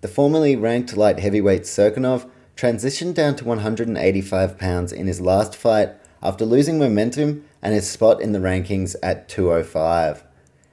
The 0.00 0.08
formerly 0.08 0.56
ranked 0.56 0.96
light 0.96 1.18
heavyweight 1.18 1.64
Cirkunov 1.64 2.26
transitioned 2.58 3.14
down 3.14 3.36
to 3.36 3.44
185 3.44 4.58
pounds 4.58 4.92
in 4.92 5.06
his 5.06 5.20
last 5.20 5.54
fight 5.54 5.90
after 6.20 6.44
losing 6.44 6.76
momentum 6.76 7.44
and 7.62 7.72
his 7.72 7.88
spot 7.88 8.20
in 8.20 8.32
the 8.32 8.40
rankings 8.40 8.96
at 9.00 9.28
205. 9.28 10.24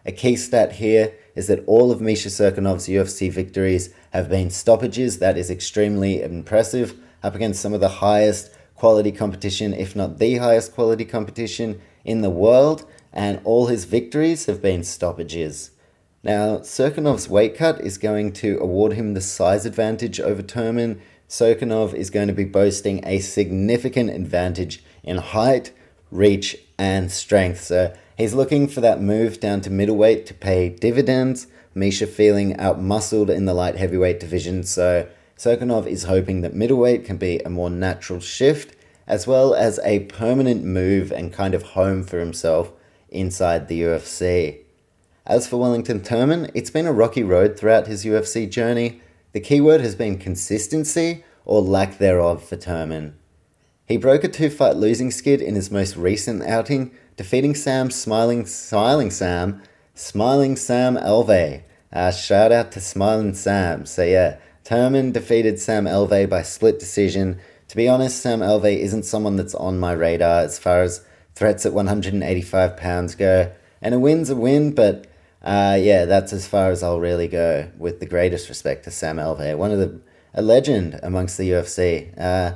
A 0.07 0.11
key 0.11 0.35
stat 0.35 0.73
here 0.73 1.13
is 1.35 1.45
that 1.45 1.63
all 1.67 1.91
of 1.91 2.01
Misha 2.01 2.29
Cirkunov's 2.29 2.87
UFC 2.87 3.31
victories 3.31 3.93
have 4.11 4.29
been 4.29 4.49
stoppages. 4.49 5.19
That 5.19 5.37
is 5.37 5.51
extremely 5.51 6.23
impressive, 6.23 6.95
up 7.21 7.35
against 7.35 7.61
some 7.61 7.73
of 7.73 7.81
the 7.81 7.89
highest 7.89 8.51
quality 8.73 9.11
competition, 9.11 9.71
if 9.71 9.95
not 9.95 10.17
the 10.17 10.37
highest 10.37 10.73
quality 10.73 11.05
competition 11.05 11.79
in 12.03 12.21
the 12.21 12.31
world, 12.31 12.83
and 13.13 13.39
all 13.43 13.67
his 13.67 13.85
victories 13.85 14.47
have 14.47 14.59
been 14.59 14.83
stoppages. 14.83 15.71
Now, 16.25 16.57
Cirkunov's 16.57 17.29
weight 17.29 17.55
cut 17.55 17.79
is 17.81 17.99
going 17.99 18.33
to 18.33 18.57
award 18.57 18.93
him 18.93 19.13
the 19.13 19.21
size 19.21 19.63
advantage 19.63 20.19
over 20.19 20.41
Turman. 20.41 20.99
Cirkunov 21.35 21.93
is 21.93 22.09
going 22.09 22.29
to 22.29 22.33
be 22.33 22.45
boasting 22.45 23.01
a 23.05 23.19
significant 23.19 24.09
advantage 24.09 24.81
in 25.03 25.17
height, 25.17 25.73
reach, 26.09 26.55
and 26.77 27.11
strength. 27.11 27.61
So 27.61 27.93
he's 28.17 28.33
looking 28.33 28.69
for 28.69 28.79
that 28.79 29.01
move 29.01 29.41
down 29.41 29.59
to 29.61 29.69
middleweight 29.69 30.25
to 30.27 30.33
pay 30.33 30.69
dividends. 30.69 31.47
Misha 31.73 32.07
feeling 32.07 32.55
outmuscled 32.55 33.29
in 33.29 33.43
the 33.43 33.53
light 33.53 33.75
heavyweight 33.75 34.17
division, 34.17 34.63
so 34.63 35.09
Cirkunov 35.37 35.85
is 35.87 36.05
hoping 36.05 36.39
that 36.39 36.53
middleweight 36.53 37.03
can 37.03 37.17
be 37.17 37.39
a 37.39 37.49
more 37.49 37.69
natural 37.69 38.21
shift, 38.21 38.73
as 39.05 39.27
well 39.27 39.53
as 39.53 39.77
a 39.83 40.05
permanent 40.05 40.63
move 40.63 41.11
and 41.11 41.33
kind 41.33 41.53
of 41.53 41.63
home 41.63 42.03
for 42.03 42.17
himself 42.17 42.71
inside 43.09 43.67
the 43.67 43.81
UFC. 43.81 44.59
As 45.25 45.49
for 45.49 45.57
Wellington 45.57 45.99
Turman, 45.99 46.49
it's 46.53 46.69
been 46.69 46.85
a 46.85 46.93
rocky 46.93 47.23
road 47.23 47.59
throughout 47.59 47.87
his 47.87 48.05
UFC 48.05 48.49
journey. 48.49 49.01
The 49.35 49.41
keyword 49.41 49.81
has 49.81 49.95
been 49.95 50.17
consistency 50.17 51.25
or 51.43 51.61
lack 51.61 51.97
thereof 51.97 52.41
for 52.41 52.55
Turman. 52.55 53.15
He 53.85 53.97
broke 53.97 54.23
a 54.23 54.29
two 54.29 54.49
fight 54.49 54.77
losing 54.77 55.11
skid 55.11 55.41
in 55.41 55.55
his 55.55 55.69
most 55.69 55.97
recent 55.97 56.41
outing, 56.43 56.91
defeating 57.17 57.53
Sam 57.53 57.91
Smiling 57.91 58.45
Smiling 58.45 59.11
Sam 59.11 59.61
Smiling 59.93 60.55
Sam 60.55 60.95
Alvey. 60.95 61.63
Uh, 61.91 62.11
shout 62.11 62.53
out 62.53 62.71
to 62.71 62.79
Smiling 62.79 63.33
Sam. 63.33 63.85
So 63.85 64.05
yeah, 64.05 64.37
Turman 64.63 65.11
defeated 65.11 65.59
Sam 65.59 65.83
Alvey 65.83 66.29
by 66.29 66.41
split 66.41 66.79
decision. 66.79 67.37
To 67.67 67.75
be 67.75 67.89
honest, 67.89 68.21
Sam 68.21 68.39
Alvey 68.39 68.77
isn't 68.77 69.03
someone 69.03 69.35
that's 69.35 69.55
on 69.55 69.77
my 69.77 69.91
radar 69.91 70.43
as 70.43 70.57
far 70.57 70.81
as 70.81 71.03
threats 71.33 71.65
at 71.65 71.73
185 71.73 72.77
pounds 72.77 73.15
go. 73.15 73.51
And 73.81 73.93
a 73.93 73.99
win's 73.99 74.29
a 74.29 74.35
win, 74.37 74.73
but 74.73 75.07
uh, 75.45 75.77
yeah, 75.79 76.05
that's 76.05 76.33
as 76.33 76.47
far 76.47 76.71
as 76.71 76.83
I'll 76.83 76.99
really 76.99 77.27
go. 77.27 77.69
With 77.77 77.99
the 77.99 78.05
greatest 78.05 78.49
respect 78.49 78.83
to 78.85 78.91
Sam 78.91 79.17
Alvey, 79.17 79.55
one 79.57 79.71
of 79.71 79.79
the 79.79 80.01
a 80.35 80.41
legend 80.41 80.99
amongst 81.01 81.37
the 81.37 81.49
UFC. 81.49 82.13
Uh, 82.19 82.55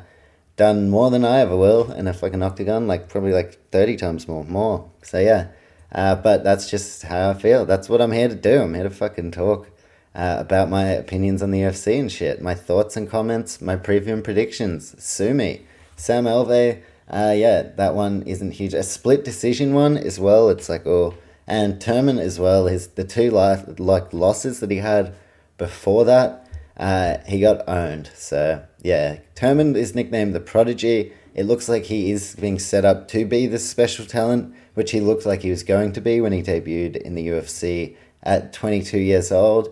done 0.57 0.89
more 0.89 1.09
than 1.09 1.23
I 1.23 1.39
ever 1.39 1.55
will 1.55 1.91
in 1.93 2.07
a 2.07 2.13
fucking 2.13 2.43
octagon, 2.43 2.87
like 2.87 3.07
probably 3.07 3.31
like 3.31 3.71
thirty 3.71 3.95
times 3.95 4.27
more, 4.27 4.43
more. 4.43 4.91
So 5.01 5.19
yeah, 5.19 5.47
uh, 5.91 6.15
but 6.15 6.43
that's 6.43 6.69
just 6.69 7.03
how 7.03 7.31
I 7.31 7.33
feel. 7.33 7.65
That's 7.65 7.87
what 7.89 8.01
I'm 8.01 8.11
here 8.11 8.27
to 8.27 8.35
do. 8.35 8.61
I'm 8.61 8.73
here 8.73 8.83
to 8.83 8.89
fucking 8.89 9.31
talk 9.31 9.69
uh, 10.13 10.37
about 10.39 10.69
my 10.69 10.85
opinions 10.85 11.41
on 11.41 11.51
the 11.51 11.61
UFC 11.61 11.99
and 11.99 12.11
shit, 12.11 12.41
my 12.41 12.53
thoughts 12.53 12.97
and 12.97 13.09
comments, 13.09 13.61
my 13.61 13.77
preview 13.77 14.13
and 14.13 14.23
predictions. 14.23 15.01
Sue 15.01 15.33
me, 15.33 15.65
Sam 15.95 16.25
Alvey. 16.25 16.81
Uh, 17.09 17.33
yeah, 17.35 17.63
that 17.77 17.95
one 17.95 18.21
isn't 18.23 18.51
huge. 18.51 18.73
A 18.73 18.83
split 18.83 19.23
decision 19.23 19.73
one 19.73 19.97
as 19.97 20.19
well. 20.19 20.49
It's 20.49 20.67
like 20.67 20.85
oh 20.85 21.15
and 21.49 21.81
Turman 21.81 22.19
as 22.19 22.39
well. 22.39 22.67
His 22.67 22.87
the 22.87 23.03
two 23.03 23.31
life 23.31 23.65
like 23.79 24.13
losses 24.13 24.59
that 24.59 24.71
he 24.71 24.77
had 24.77 25.13
before 25.57 26.05
that, 26.05 26.47
uh, 26.77 27.17
he 27.27 27.41
got 27.41 27.67
owned. 27.67 28.11
So 28.13 28.63
yeah, 28.81 29.19
Turman 29.35 29.75
is 29.75 29.95
nicknamed 29.95 30.35
the 30.35 30.39
Prodigy. 30.39 31.11
It 31.33 31.43
looks 31.45 31.67
like 31.67 31.85
he 31.85 32.11
is 32.11 32.35
being 32.35 32.59
set 32.59 32.85
up 32.85 33.07
to 33.09 33.25
be 33.25 33.47
the 33.47 33.59
special 33.59 34.05
talent, 34.05 34.53
which 34.75 34.91
he 34.91 35.01
looked 35.01 35.25
like 35.25 35.41
he 35.41 35.49
was 35.49 35.63
going 35.63 35.93
to 35.93 36.01
be 36.01 36.21
when 36.21 36.31
he 36.31 36.43
debuted 36.43 36.97
in 36.97 37.15
the 37.15 37.27
UFC 37.27 37.95
at 38.23 38.53
22 38.53 38.99
years 38.99 39.31
old. 39.31 39.69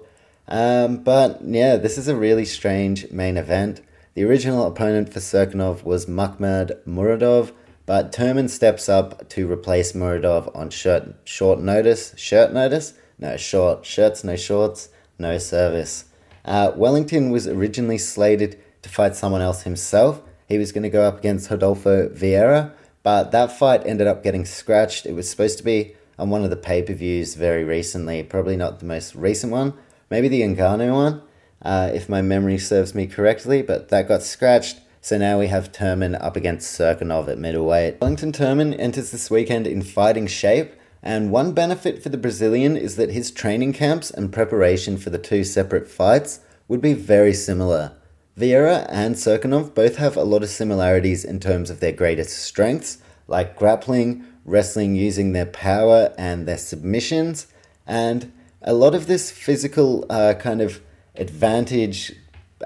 Um, 0.47 0.97
but 0.97 1.41
yeah, 1.43 1.75
this 1.75 1.97
is 1.97 2.07
a 2.07 2.15
really 2.15 2.45
strange 2.45 3.11
main 3.11 3.37
event. 3.37 3.81
The 4.13 4.23
original 4.23 4.65
opponent 4.65 5.13
for 5.13 5.19
Cirkunov 5.19 5.83
was 5.83 6.05
Makhmud 6.05 6.83
Muradov, 6.85 7.51
but 7.87 8.11
Turman 8.11 8.49
steps 8.49 8.89
up 8.89 9.27
to 9.29 9.49
replace 9.51 9.93
Muradov 9.93 10.53
on 10.55 10.69
short, 10.69 11.15
short 11.23 11.59
notice. 11.59 12.13
Shirt 12.17 12.53
notice? 12.53 12.93
No, 13.17 13.37
short. 13.37 13.85
Shirts, 13.85 14.25
no 14.25 14.35
shorts, 14.35 14.89
no 15.17 15.37
service. 15.37 16.05
Uh, 16.43 16.73
Wellington 16.75 17.31
was 17.31 17.47
originally 17.47 17.97
slated 17.97 18.59
to 18.81 18.89
fight 18.89 19.15
someone 19.15 19.41
else 19.41 19.63
himself. 19.63 20.21
He 20.49 20.57
was 20.57 20.73
going 20.73 20.83
to 20.83 20.89
go 20.89 21.03
up 21.03 21.19
against 21.19 21.49
Rodolfo 21.49 22.09
Vieira, 22.09 22.73
but 23.03 23.31
that 23.31 23.57
fight 23.57 23.85
ended 23.85 24.05
up 24.05 24.21
getting 24.21 24.45
scratched. 24.45 25.05
It 25.05 25.13
was 25.13 25.29
supposed 25.29 25.57
to 25.59 25.63
be 25.63 25.95
on 26.19 26.29
one 26.29 26.43
of 26.43 26.49
the 26.49 26.57
pay 26.57 26.83
per 26.83 26.93
views 26.93 27.35
very 27.35 27.63
recently, 27.63 28.21
probably 28.21 28.57
not 28.57 28.79
the 28.79 28.85
most 28.85 29.15
recent 29.15 29.51
one, 29.51 29.73
maybe 30.09 30.27
the 30.27 30.41
Ngannou 30.41 30.93
one, 30.93 31.21
uh, 31.61 31.89
if 31.93 32.09
my 32.09 32.21
memory 32.21 32.57
serves 32.57 32.93
me 32.93 33.07
correctly, 33.07 33.61
but 33.61 33.87
that 33.89 34.09
got 34.09 34.23
scratched. 34.23 34.81
So 35.07 35.17
now 35.17 35.39
we 35.39 35.47
have 35.47 35.71
Turman 35.71 36.21
up 36.21 36.35
against 36.35 36.77
Cirkunov 36.77 37.29
at 37.29 37.37
middleweight. 37.37 38.01
Wellington 38.01 38.33
Turman 38.33 38.77
enters 38.77 39.11
this 39.11 39.31
weekend 39.31 39.65
in 39.65 39.81
fighting 39.81 40.27
shape, 40.27 40.73
and 41.01 41.31
one 41.31 41.53
benefit 41.53 42.03
for 42.03 42.09
the 42.09 42.17
Brazilian 42.17 42.75
is 42.75 42.97
that 42.97 43.11
his 43.11 43.31
training 43.31 43.71
camps 43.71 44.11
and 44.11 44.33
preparation 44.33 44.97
for 44.97 45.09
the 45.09 45.17
two 45.17 45.45
separate 45.45 45.89
fights 45.89 46.41
would 46.67 46.81
be 46.81 46.91
very 46.91 47.33
similar. 47.33 47.93
Vieira 48.37 48.85
and 48.89 49.15
Cirkunov 49.15 49.73
both 49.73 49.95
have 49.95 50.17
a 50.17 50.25
lot 50.25 50.43
of 50.43 50.49
similarities 50.49 51.23
in 51.23 51.39
terms 51.39 51.69
of 51.69 51.79
their 51.79 51.93
greatest 51.93 52.37
strengths, 52.39 52.97
like 53.29 53.55
grappling, 53.55 54.25
wrestling 54.43 54.93
using 54.95 55.31
their 55.31 55.45
power 55.45 56.13
and 56.17 56.45
their 56.45 56.57
submissions, 56.57 57.47
and 57.85 58.29
a 58.61 58.73
lot 58.73 58.93
of 58.93 59.07
this 59.07 59.31
physical 59.31 60.05
uh, 60.09 60.33
kind 60.33 60.59
of 60.59 60.81
advantage 61.15 62.11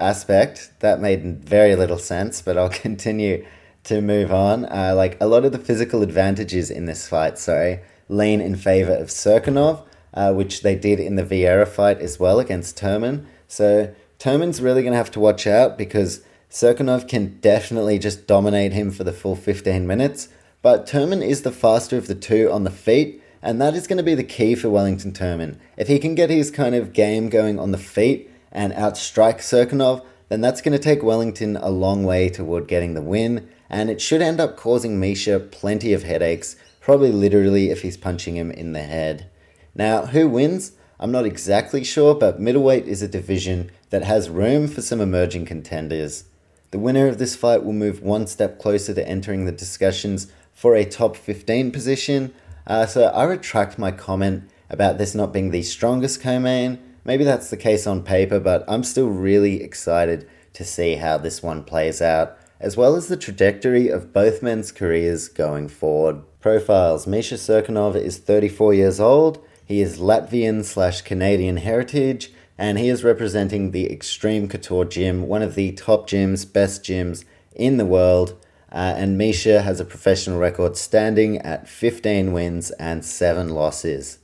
aspect 0.00 0.70
that 0.80 1.00
made 1.00 1.44
very 1.44 1.76
little 1.76 1.98
sense, 1.98 2.42
but 2.42 2.56
I'll 2.56 2.68
continue 2.88 3.44
to 3.84 4.00
move 4.00 4.32
on. 4.32 4.64
Uh, 4.66 4.94
like 4.96 5.20
a 5.20 5.26
lot 5.26 5.44
of 5.44 5.52
the 5.52 5.58
physical 5.58 6.02
advantages 6.02 6.70
in 6.70 6.86
this 6.86 7.08
fight, 7.08 7.38
sorry, 7.38 7.80
lean 8.08 8.40
in 8.40 8.56
favor 8.56 8.94
of 8.94 9.08
Cirkunov, 9.08 9.84
uh, 10.14 10.32
which 10.32 10.62
they 10.62 10.74
did 10.74 11.00
in 11.00 11.16
the 11.16 11.24
Vieira 11.24 11.66
fight 11.66 11.98
as 11.98 12.20
well 12.20 12.38
against 12.38 12.78
Turman. 12.78 13.26
So 13.48 13.94
Turman's 14.18 14.60
really 14.60 14.82
going 14.82 14.92
to 14.92 14.98
have 14.98 15.10
to 15.12 15.20
watch 15.20 15.46
out 15.46 15.76
because 15.76 16.22
Cirkunov 16.50 17.08
can 17.08 17.38
definitely 17.40 17.98
just 17.98 18.26
dominate 18.26 18.72
him 18.72 18.90
for 18.90 19.04
the 19.04 19.12
full 19.12 19.34
15 19.34 19.86
minutes. 19.86 20.28
But 20.60 20.86
Turman 20.86 21.26
is 21.26 21.42
the 21.42 21.50
faster 21.50 21.96
of 21.96 22.06
the 22.06 22.14
two 22.14 22.50
on 22.52 22.62
the 22.62 22.70
feet, 22.70 23.20
and 23.42 23.60
that 23.60 23.74
is 23.74 23.88
going 23.88 23.96
to 23.96 24.04
be 24.04 24.14
the 24.14 24.22
key 24.22 24.54
for 24.54 24.70
Wellington 24.70 25.12
Turman. 25.12 25.58
If 25.76 25.88
he 25.88 25.98
can 25.98 26.14
get 26.14 26.30
his 26.30 26.50
kind 26.52 26.76
of 26.76 26.92
game 26.92 27.30
going 27.30 27.58
on 27.58 27.72
the 27.72 27.78
feet, 27.78 28.30
and 28.52 28.72
outstrike 28.74 29.38
Cirkunov, 29.38 30.04
then 30.28 30.40
that's 30.40 30.60
going 30.62 30.72
to 30.76 30.82
take 30.82 31.02
Wellington 31.02 31.56
a 31.56 31.70
long 31.70 32.04
way 32.04 32.28
toward 32.28 32.68
getting 32.68 32.94
the 32.94 33.02
win, 33.02 33.48
and 33.68 33.90
it 33.90 34.00
should 34.00 34.22
end 34.22 34.40
up 34.40 34.56
causing 34.56 35.00
Misha 35.00 35.40
plenty 35.40 35.92
of 35.92 36.04
headaches, 36.04 36.56
probably 36.80 37.10
literally 37.10 37.70
if 37.70 37.82
he's 37.82 37.96
punching 37.96 38.36
him 38.36 38.50
in 38.50 38.72
the 38.72 38.82
head. 38.82 39.28
Now, 39.74 40.06
who 40.06 40.28
wins? 40.28 40.72
I'm 41.00 41.10
not 41.10 41.26
exactly 41.26 41.82
sure, 41.82 42.14
but 42.14 42.40
middleweight 42.40 42.86
is 42.86 43.02
a 43.02 43.08
division 43.08 43.70
that 43.90 44.04
has 44.04 44.30
room 44.30 44.68
for 44.68 44.82
some 44.82 45.00
emerging 45.00 45.46
contenders. 45.46 46.24
The 46.70 46.78
winner 46.78 47.08
of 47.08 47.18
this 47.18 47.36
fight 47.36 47.64
will 47.64 47.72
move 47.72 48.02
one 48.02 48.26
step 48.26 48.58
closer 48.58 48.94
to 48.94 49.08
entering 49.08 49.44
the 49.44 49.52
discussions 49.52 50.30
for 50.54 50.74
a 50.74 50.84
top 50.84 51.16
15 51.16 51.72
position. 51.72 52.32
Uh, 52.66 52.86
so 52.86 53.04
I 53.06 53.24
retract 53.24 53.78
my 53.78 53.90
comment 53.90 54.48
about 54.70 54.96
this 54.96 55.14
not 55.14 55.32
being 55.32 55.50
the 55.50 55.62
strongest 55.62 56.22
co 56.22 56.38
main 56.38 56.78
Maybe 57.04 57.24
that's 57.24 57.50
the 57.50 57.56
case 57.56 57.86
on 57.86 58.02
paper, 58.02 58.38
but 58.38 58.64
I'm 58.68 58.84
still 58.84 59.08
really 59.08 59.62
excited 59.62 60.28
to 60.52 60.64
see 60.64 60.96
how 60.96 61.18
this 61.18 61.42
one 61.42 61.64
plays 61.64 62.00
out, 62.00 62.36
as 62.60 62.76
well 62.76 62.94
as 62.94 63.08
the 63.08 63.16
trajectory 63.16 63.88
of 63.88 64.12
both 64.12 64.42
men's 64.42 64.70
careers 64.70 65.28
going 65.28 65.68
forward. 65.68 66.22
Profiles 66.40 67.06
Misha 67.06 67.34
Cirkunov 67.34 67.96
is 67.96 68.18
34 68.18 68.74
years 68.74 69.00
old, 69.00 69.44
he 69.64 69.80
is 69.80 69.98
Latvian 69.98 70.64
slash 70.64 71.02
Canadian 71.02 71.56
heritage, 71.56 72.32
and 72.58 72.78
he 72.78 72.88
is 72.88 73.02
representing 73.02 73.70
the 73.70 73.90
Extreme 73.90 74.48
Couture 74.48 74.84
Gym, 74.84 75.26
one 75.26 75.42
of 75.42 75.54
the 75.54 75.72
top 75.72 76.08
gyms, 76.08 76.50
best 76.50 76.84
gyms 76.84 77.24
in 77.54 77.78
the 77.78 77.86
world. 77.86 78.38
Uh, 78.70 78.94
and 78.96 79.18
Misha 79.18 79.62
has 79.62 79.80
a 79.80 79.84
professional 79.84 80.38
record 80.38 80.76
standing 80.76 81.38
at 81.38 81.68
15 81.68 82.32
wins 82.32 82.70
and 82.72 83.04
7 83.04 83.48
losses. 83.50 84.18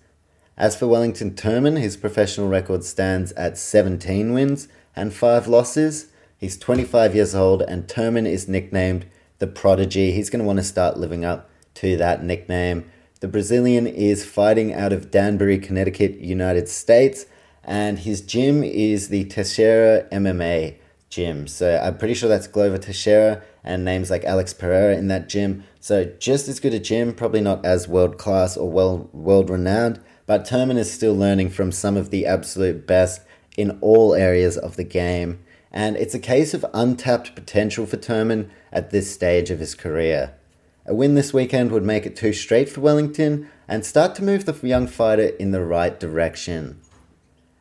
As 0.59 0.75
for 0.75 0.89
Wellington 0.89 1.37
Turman, 1.37 1.79
his 1.79 1.97
professional 1.97 2.49
record 2.49 2.83
stands 2.83 3.31
at 3.33 3.57
17 3.57 4.33
wins 4.33 4.67
and 4.97 5.15
5 5.15 5.47
losses. 5.47 6.09
He's 6.37 6.59
25 6.59 7.15
years 7.15 7.33
old, 7.33 7.63
and 7.63 7.87
Turman 7.87 8.27
is 8.27 8.49
nicknamed 8.49 9.07
the 9.39 9.47
Prodigy. 9.47 10.11
He's 10.11 10.31
going 10.31 10.41
to 10.41 10.45
want 10.47 10.59
to 10.59 10.65
start 10.65 10.97
living 10.97 11.25
up 11.25 11.49
to 11.75 11.97
that 11.99 12.25
nickname. 12.25 12.91
The 13.21 13.29
Brazilian 13.29 13.87
is 13.87 14.27
fighting 14.27 14.75
out 14.75 14.93
of 14.93 15.13
Danbury, 15.13 15.59
Connecticut, 15.59 16.19
United 16.19 16.69
States, 16.69 17.27
and 17.63 18.01
his 18.01 18.21
gym 18.21 18.65
is 18.65 19.11
the 19.11 19.27
Teixeira 19.27 20.09
MMA 20.11 20.75
gym. 21.09 21.47
So 21.47 21.79
I'm 21.81 21.99
pretty 21.99 22.15
sure 22.15 22.29
that's 22.29 22.49
Glover 22.49 22.79
Teixeira 22.79 23.45
and 23.63 23.85
names 23.85 24.11
like 24.11 24.25
Alex 24.25 24.55
Pereira 24.55 24.97
in 24.97 25.07
that 25.07 25.29
gym. 25.29 25.63
So 25.79 26.05
just 26.19 26.49
as 26.49 26.59
good 26.59 26.75
a 26.75 26.81
gym, 26.81 27.15
probably 27.15 27.43
not 27.43 27.65
as 27.65 27.87
world 27.87 28.19
class 28.19 28.57
or 28.57 28.69
well 28.69 29.09
world 29.13 29.51
renowned, 29.51 30.01
but 30.29 30.45
Turman 30.45 30.77
is 30.77 30.93
still 30.93 31.17
learning 31.17 31.49
from 31.49 31.73
some 31.73 31.97
of 31.97 32.11
the 32.11 32.27
absolute 32.27 32.87
best 32.87 33.23
in 33.57 33.79
all 33.81 34.15
areas 34.15 34.59
of 34.59 34.77
the 34.77 34.85
game, 34.85 35.39
and 35.73 35.97
it's 35.97 36.15
a 36.15 36.19
case 36.19 36.53
of 36.53 36.67
untapped 36.75 37.35
potential 37.35 37.87
for 37.87 37.97
Turman 37.97 38.51
at 38.71 38.91
this 38.91 39.11
stage 39.11 39.51
of 39.51 39.59
his 39.59 39.75
career. 39.75 40.35
A 40.85 40.95
win 40.95 41.15
this 41.15 41.33
weekend 41.33 41.73
would 41.73 41.83
make 41.83 42.05
it 42.05 42.15
too 42.15 42.35
straight 42.35 42.69
for 42.69 42.83
Wellington 42.83 43.49
and 43.67 43.87
start 43.87 44.15
to 44.17 44.23
move 44.23 44.45
the 44.45 44.55
young 44.67 44.87
fighter 44.87 45.29
in 45.41 45.51
the 45.53 45.65
right 45.65 45.99
direction. 45.99 46.79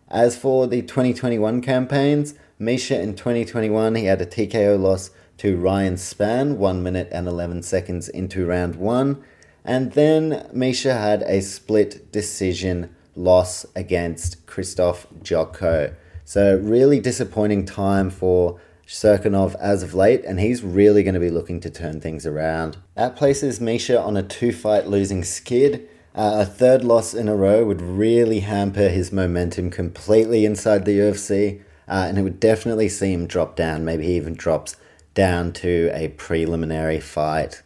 As 0.09 0.37
for 0.37 0.67
the 0.67 0.81
2021 0.81 1.61
campaigns, 1.61 2.33
Misha 2.59 2.99
in 2.99 3.15
2021 3.15 3.95
he 3.95 4.05
had 4.05 4.21
a 4.21 4.25
TKO 4.25 4.77
loss 4.77 5.11
to 5.37 5.55
Ryan 5.55 5.95
Spann, 5.95 6.57
1 6.57 6.83
minute 6.83 7.07
and 7.13 7.29
11 7.29 7.63
seconds 7.63 8.09
into 8.09 8.45
round 8.45 8.75
1, 8.75 9.23
and 9.67 9.91
then 9.91 10.49
Misha 10.53 10.93
had 10.93 11.21
a 11.23 11.41
split 11.41 12.09
decision 12.11 12.95
loss 13.15 13.65
against 13.75 14.45
Christoph 14.47 15.07
Jotko. 15.21 15.93
So, 16.23 16.57
really 16.57 17.01
disappointing 17.01 17.65
time 17.65 18.09
for 18.09 18.59
Cirkunov 18.87 19.55
as 19.59 19.83
of 19.83 19.93
late, 19.93 20.23
and 20.23 20.39
he's 20.39 20.63
really 20.63 21.03
going 21.03 21.15
to 21.15 21.19
be 21.19 21.29
looking 21.29 21.59
to 21.59 21.69
turn 21.69 21.99
things 21.99 22.25
around. 22.25 22.77
That 22.95 23.17
places 23.17 23.59
Misha 23.59 24.01
on 24.01 24.15
a 24.15 24.23
two 24.23 24.53
fight 24.53 24.87
losing 24.87 25.23
skid. 25.25 25.87
Uh, 26.15 26.37
a 26.39 26.45
third 26.45 26.85
loss 26.85 27.13
in 27.13 27.27
a 27.27 27.35
row 27.35 27.65
would 27.65 27.81
really 27.81 28.39
hamper 28.39 28.87
his 28.87 29.11
momentum 29.11 29.69
completely 29.69 30.45
inside 30.45 30.85
the 30.85 30.97
UFC, 30.97 31.61
uh, 31.89 32.05
and 32.07 32.17
it 32.17 32.21
would 32.21 32.39
definitely 32.39 32.87
see 32.87 33.11
him 33.11 33.27
drop 33.27 33.57
down. 33.57 33.83
Maybe 33.83 34.05
he 34.05 34.15
even 34.15 34.33
drops 34.33 34.77
down 35.13 35.51
to 35.51 35.91
a 35.93 36.07
preliminary 36.09 37.01
fight. 37.01 37.61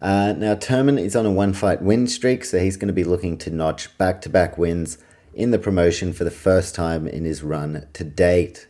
Uh, 0.00 0.32
now, 0.36 0.54
Turman 0.54 0.98
is 0.98 1.16
on 1.16 1.26
a 1.26 1.32
one 1.32 1.52
fight 1.52 1.82
win 1.82 2.06
streak, 2.06 2.44
so 2.44 2.58
he's 2.58 2.76
going 2.76 2.88
to 2.88 2.94
be 2.94 3.04
looking 3.04 3.36
to 3.38 3.50
notch 3.50 3.96
back 3.98 4.20
to 4.22 4.28
back 4.28 4.56
wins 4.56 4.98
in 5.34 5.50
the 5.50 5.58
promotion 5.58 6.12
for 6.12 6.24
the 6.24 6.30
first 6.30 6.74
time 6.74 7.08
in 7.08 7.24
his 7.24 7.42
run 7.42 7.86
to 7.92 8.04
date. 8.04 8.68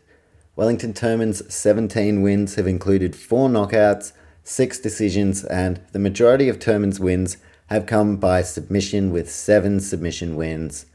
Wellington 0.57 0.93
Turman's 0.93 1.55
17 1.55 2.23
wins 2.23 2.57
have 2.57 2.67
included 2.67 3.15
four 3.15 3.49
knockouts, 3.49 4.13
six 4.43 4.79
decisions, 4.79 5.45
and 5.45 5.81
the 5.93 5.99
majority 5.99 6.49
of 6.49 6.59
Turman's 6.59 6.99
wins 6.99 7.37
have 7.67 7.87
come 7.87 8.17
by 8.17 8.43
submission 8.43 9.13
with 9.13 9.31
seven 9.31 9.79
submission 9.81 10.35
wins. 10.35 10.87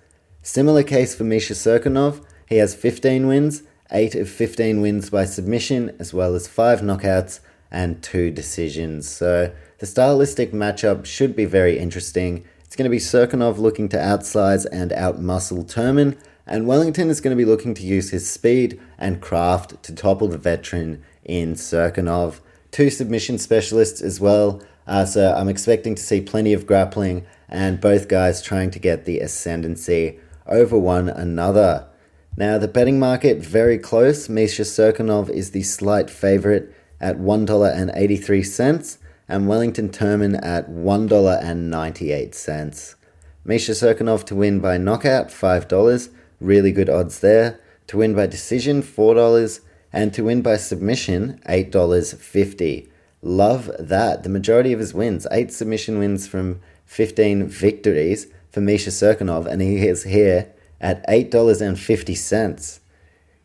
Similar 0.42 0.84
case 0.84 1.16
for 1.16 1.24
Misha 1.24 1.54
Cirkunov, 1.54 2.26
he 2.50 2.58
has 2.58 2.76
15 2.76 3.28
wins, 3.28 3.64
8 3.92 4.16
of 4.16 4.30
15 4.30 4.82
wins 4.82 5.10
by 5.10 5.26
submission, 5.26 5.96
as 6.00 6.14
well 6.14 6.36
as 6.36 6.48
5 6.48 6.82
knockouts 6.82 7.40
and 7.72 8.02
2 8.04 8.32
decisions. 8.32 9.08
So 9.08 9.54
the 9.80 9.86
stylistic 9.86 10.52
matchup 10.52 11.06
should 11.06 11.36
be 11.36 11.46
very 11.46 11.78
interesting. 11.78 12.46
It's 12.64 12.76
going 12.76 12.90
to 12.90 12.90
be 12.90 12.98
Cirkunov 12.98 13.58
looking 13.58 13.90
to 13.90 14.02
outsize 14.02 14.66
and 14.66 14.92
outmuscle 14.92 15.72
Turman, 15.72 16.18
and 16.46 16.68
Wellington 16.68 17.10
is 17.10 17.22
going 17.22 17.36
to 17.36 17.42
be 17.42 17.50
looking 17.50 17.74
to 17.76 17.84
use 17.84 18.10
his 18.10 18.30
speed 18.30 18.80
and 18.98 19.22
craft 19.22 19.82
to 19.84 19.94
topple 19.94 20.28
the 20.28 20.38
veteran 20.38 21.04
in 21.24 21.54
Cirkunov. 21.54 22.40
Two 22.72 22.90
submission 22.90 23.38
specialists 23.38 24.02
as 24.02 24.20
well, 24.20 24.62
uh, 24.88 25.06
so 25.06 25.34
I'm 25.34 25.50
expecting 25.50 25.96
to 25.96 26.02
see 26.02 26.22
plenty 26.22 26.54
of 26.54 26.66
grappling 26.66 27.26
and 27.48 27.80
both 27.80 28.08
guys 28.08 28.42
trying 28.42 28.72
to 28.72 28.80
get 28.80 29.06
the 29.06 29.20
ascendancy 29.20 30.20
over 30.48 30.78
one 30.78 31.08
another. 31.10 31.88
Now, 32.36 32.58
the 32.58 32.68
betting 32.68 33.00
market 33.00 33.38
very 33.38 33.78
close. 33.78 34.28
Misha 34.28 34.64
Cirkunov 34.64 35.30
is 35.30 35.52
the 35.52 35.62
slight 35.62 36.10
favorite 36.10 36.74
at 37.00 37.18
$1.83 37.18 38.98
and 39.34 39.48
Wellington 39.48 39.90
Turman 39.90 40.40
at 40.46 40.70
$1.98. 40.70 42.96
Misha 43.44 43.72
Cirkunov 43.72 44.24
to 44.26 44.36
win 44.36 44.60
by 44.60 44.78
knockout, 44.78 45.30
$5. 45.30 46.10
Really 46.40 46.72
good 46.72 46.88
odds 46.88 47.22
there. 47.22 47.60
To 47.88 47.98
win 47.98 48.14
by 48.14 48.28
decision, 48.28 48.84
$4. 48.84 49.60
And 49.92 50.14
to 50.14 50.26
win 50.26 50.44
by 50.44 50.58
submission, 50.58 51.42
$8.50. 51.50 52.88
Love 53.24 53.72
that. 53.80 54.22
The 54.22 54.30
majority 54.30 54.72
of 54.72 54.80
his 54.80 54.94
wins, 54.94 55.26
8 55.32 55.52
submission 55.52 55.98
wins 55.98 56.28
from 56.28 56.62
15 56.86 57.48
victories 57.48 58.28
for 58.52 58.62
Misha 58.62 58.92
Cirkunov, 58.92 59.48
and 59.48 59.64
he 59.64 59.88
is 59.88 60.04
here 60.04 60.54
at 60.80 61.04
$8.50. 61.08 62.80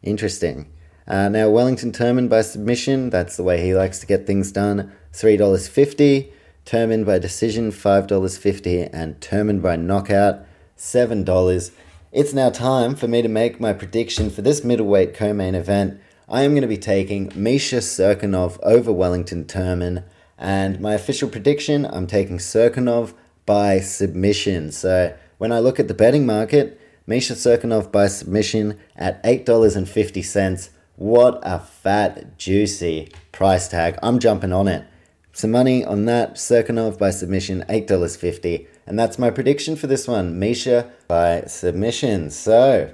Interesting. 0.02 0.70
Uh, 1.08 1.26
now, 1.30 1.48
Wellington 1.48 1.90
Turman 1.90 2.28
by 2.28 2.42
submission, 2.42 3.08
that's 3.08 3.38
the 3.38 3.42
way 3.42 3.64
he 3.64 3.74
likes 3.74 3.98
to 4.00 4.06
get 4.06 4.26
things 4.26 4.52
done, 4.52 4.92
$3.50. 5.14 6.30
Turman 6.66 7.06
by 7.06 7.18
decision, 7.18 7.72
$5.50. 7.72 8.90
And 8.92 9.18
Turman 9.18 9.62
by 9.62 9.76
knockout, 9.76 10.44
$7. 10.76 11.70
It's 12.12 12.34
now 12.34 12.50
time 12.50 12.94
for 12.94 13.08
me 13.08 13.22
to 13.22 13.28
make 13.28 13.58
my 13.58 13.72
prediction 13.72 14.28
for 14.28 14.42
this 14.42 14.62
middleweight 14.62 15.14
co 15.14 15.32
main 15.32 15.54
event. 15.54 15.98
I 16.28 16.42
am 16.42 16.50
going 16.50 16.60
to 16.60 16.68
be 16.68 16.76
taking 16.76 17.32
Misha 17.34 17.76
Cirkunov 17.78 18.58
over 18.62 18.92
Wellington 18.92 19.46
Turman. 19.46 20.04
And 20.36 20.78
my 20.78 20.92
official 20.92 21.30
prediction, 21.30 21.86
I'm 21.86 22.06
taking 22.06 22.36
Cirkunov 22.36 23.14
by 23.46 23.80
submission. 23.80 24.72
So 24.72 25.16
when 25.38 25.52
I 25.52 25.58
look 25.58 25.80
at 25.80 25.88
the 25.88 25.94
betting 25.94 26.26
market, 26.26 26.78
Misha 27.06 27.32
Cirkunov 27.32 27.90
by 27.90 28.08
submission 28.08 28.78
at 28.94 29.22
$8.50. 29.24 30.68
What 30.98 31.38
a 31.44 31.60
fat, 31.60 32.36
juicy 32.38 33.12
price 33.30 33.68
tag. 33.68 33.96
I'm 34.02 34.18
jumping 34.18 34.52
on 34.52 34.66
it. 34.66 34.84
Some 35.32 35.52
money 35.52 35.84
on 35.84 36.06
that. 36.06 36.34
Cirkunov 36.34 36.98
by 36.98 37.10
submission, 37.10 37.64
$8.50. 37.68 38.66
And 38.84 38.98
that's 38.98 39.16
my 39.16 39.30
prediction 39.30 39.76
for 39.76 39.86
this 39.86 40.08
one. 40.08 40.40
Misha 40.40 40.90
by 41.06 41.42
submission. 41.42 42.30
So, 42.30 42.92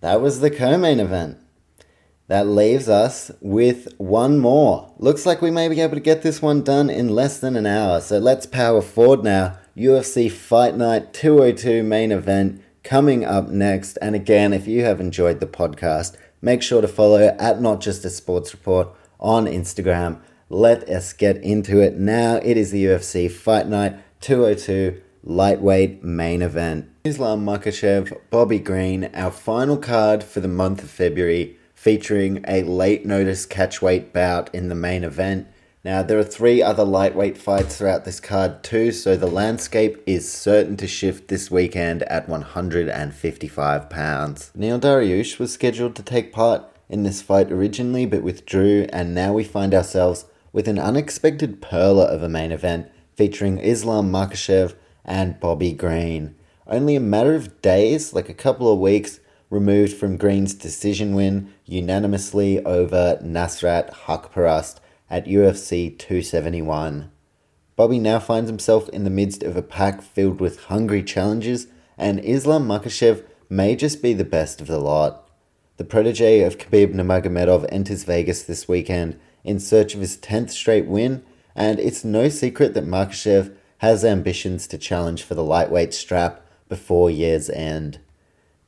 that 0.00 0.20
was 0.20 0.38
the 0.38 0.50
co 0.50 0.78
main 0.78 1.00
event. 1.00 1.38
That 2.28 2.46
leaves 2.46 2.88
us 2.88 3.32
with 3.40 3.92
one 3.98 4.38
more. 4.38 4.94
Looks 4.98 5.26
like 5.26 5.42
we 5.42 5.50
may 5.50 5.66
be 5.66 5.80
able 5.80 5.96
to 5.96 6.00
get 6.00 6.22
this 6.22 6.40
one 6.40 6.62
done 6.62 6.88
in 6.88 7.08
less 7.08 7.40
than 7.40 7.56
an 7.56 7.66
hour. 7.66 8.00
So 8.00 8.18
let's 8.18 8.46
power 8.46 8.80
forward 8.80 9.24
now. 9.24 9.58
UFC 9.76 10.30
Fight 10.30 10.76
Night 10.76 11.12
202 11.12 11.82
main 11.82 12.12
event 12.12 12.62
coming 12.84 13.24
up 13.24 13.48
next. 13.48 13.98
And 14.00 14.14
again, 14.14 14.52
if 14.52 14.68
you 14.68 14.84
have 14.84 15.00
enjoyed 15.00 15.40
the 15.40 15.46
podcast, 15.48 16.16
make 16.44 16.62
sure 16.62 16.82
to 16.82 16.88
follow 16.88 17.34
at 17.38 17.60
Not 17.60 17.80
Just 17.80 18.04
a 18.04 18.10
Sports 18.10 18.52
Report 18.52 18.88
on 19.18 19.46
Instagram. 19.46 20.20
Let 20.50 20.86
us 20.90 21.14
get 21.14 21.38
into 21.38 21.80
it 21.80 21.96
now. 21.96 22.36
It 22.36 22.58
is 22.58 22.70
the 22.70 22.84
UFC 22.84 23.30
Fight 23.30 23.66
Night 23.66 23.96
202 24.20 25.00
lightweight 25.22 26.04
main 26.04 26.42
event. 26.42 26.90
Islam 27.04 27.46
Makhachev, 27.46 28.14
Bobby 28.28 28.58
Green, 28.58 29.10
our 29.14 29.30
final 29.30 29.78
card 29.78 30.22
for 30.22 30.40
the 30.40 30.48
month 30.48 30.82
of 30.82 30.90
February, 30.90 31.56
featuring 31.74 32.44
a 32.46 32.62
late 32.62 33.06
notice 33.06 33.46
catchweight 33.46 34.12
bout 34.12 34.54
in 34.54 34.68
the 34.68 34.74
main 34.74 35.02
event. 35.02 35.46
Now, 35.84 36.02
there 36.02 36.18
are 36.18 36.24
three 36.24 36.62
other 36.62 36.82
lightweight 36.82 37.36
fights 37.36 37.76
throughout 37.76 38.06
this 38.06 38.18
card, 38.18 38.62
too, 38.62 38.90
so 38.90 39.16
the 39.16 39.26
landscape 39.26 40.02
is 40.06 40.32
certain 40.32 40.78
to 40.78 40.86
shift 40.86 41.28
this 41.28 41.50
weekend 41.50 42.04
at 42.04 42.26
155 42.26 43.90
pounds. 43.90 44.50
Neil 44.54 44.80
Dariush 44.80 45.38
was 45.38 45.52
scheduled 45.52 45.94
to 45.96 46.02
take 46.02 46.32
part 46.32 46.64
in 46.88 47.02
this 47.02 47.20
fight 47.20 47.52
originally, 47.52 48.06
but 48.06 48.22
withdrew, 48.22 48.86
and 48.94 49.14
now 49.14 49.34
we 49.34 49.44
find 49.44 49.74
ourselves 49.74 50.24
with 50.54 50.68
an 50.68 50.78
unexpected 50.78 51.60
perler 51.60 52.06
of 52.06 52.22
a 52.22 52.30
main 52.30 52.50
event 52.50 52.90
featuring 53.14 53.58
Islam 53.58 54.10
Makhachev 54.10 54.74
and 55.04 55.38
Bobby 55.38 55.72
Green. 55.72 56.34
Only 56.66 56.96
a 56.96 57.00
matter 57.00 57.34
of 57.34 57.60
days, 57.60 58.14
like 58.14 58.30
a 58.30 58.34
couple 58.34 58.72
of 58.72 58.78
weeks, 58.78 59.20
removed 59.50 59.94
from 59.94 60.16
Green's 60.16 60.54
decision 60.54 61.14
win 61.14 61.52
unanimously 61.66 62.64
over 62.64 63.18
Nasrat 63.22 63.92
Haqparast 63.92 64.78
at 65.14 65.26
UFC 65.26 65.96
271. 65.96 67.08
Bobby 67.76 68.00
now 68.00 68.18
finds 68.18 68.50
himself 68.50 68.88
in 68.88 69.04
the 69.04 69.10
midst 69.10 69.44
of 69.44 69.56
a 69.56 69.62
pack 69.62 70.02
filled 70.02 70.40
with 70.40 70.64
hungry 70.64 71.04
challengers, 71.04 71.68
and 71.96 72.18
Islam 72.24 72.66
Makhachev 72.66 73.22
may 73.48 73.76
just 73.76 74.02
be 74.02 74.12
the 74.12 74.24
best 74.24 74.60
of 74.60 74.66
the 74.66 74.80
lot. 74.80 75.30
The 75.76 75.84
protege 75.84 76.40
of 76.40 76.58
Khabib 76.58 76.92
Nurmagomedov 76.92 77.64
enters 77.68 78.02
Vegas 78.02 78.42
this 78.42 78.66
weekend 78.66 79.16
in 79.44 79.60
search 79.60 79.94
of 79.94 80.00
his 80.00 80.16
10th 80.16 80.50
straight 80.50 80.86
win, 80.86 81.22
and 81.54 81.78
it's 81.78 82.02
no 82.02 82.28
secret 82.28 82.74
that 82.74 82.84
Makhachev 82.84 83.54
has 83.78 84.04
ambitions 84.04 84.66
to 84.66 84.78
challenge 84.78 85.22
for 85.22 85.36
the 85.36 85.44
lightweight 85.44 85.94
strap 85.94 86.44
before 86.68 87.08
year's 87.08 87.48
end. 87.50 88.00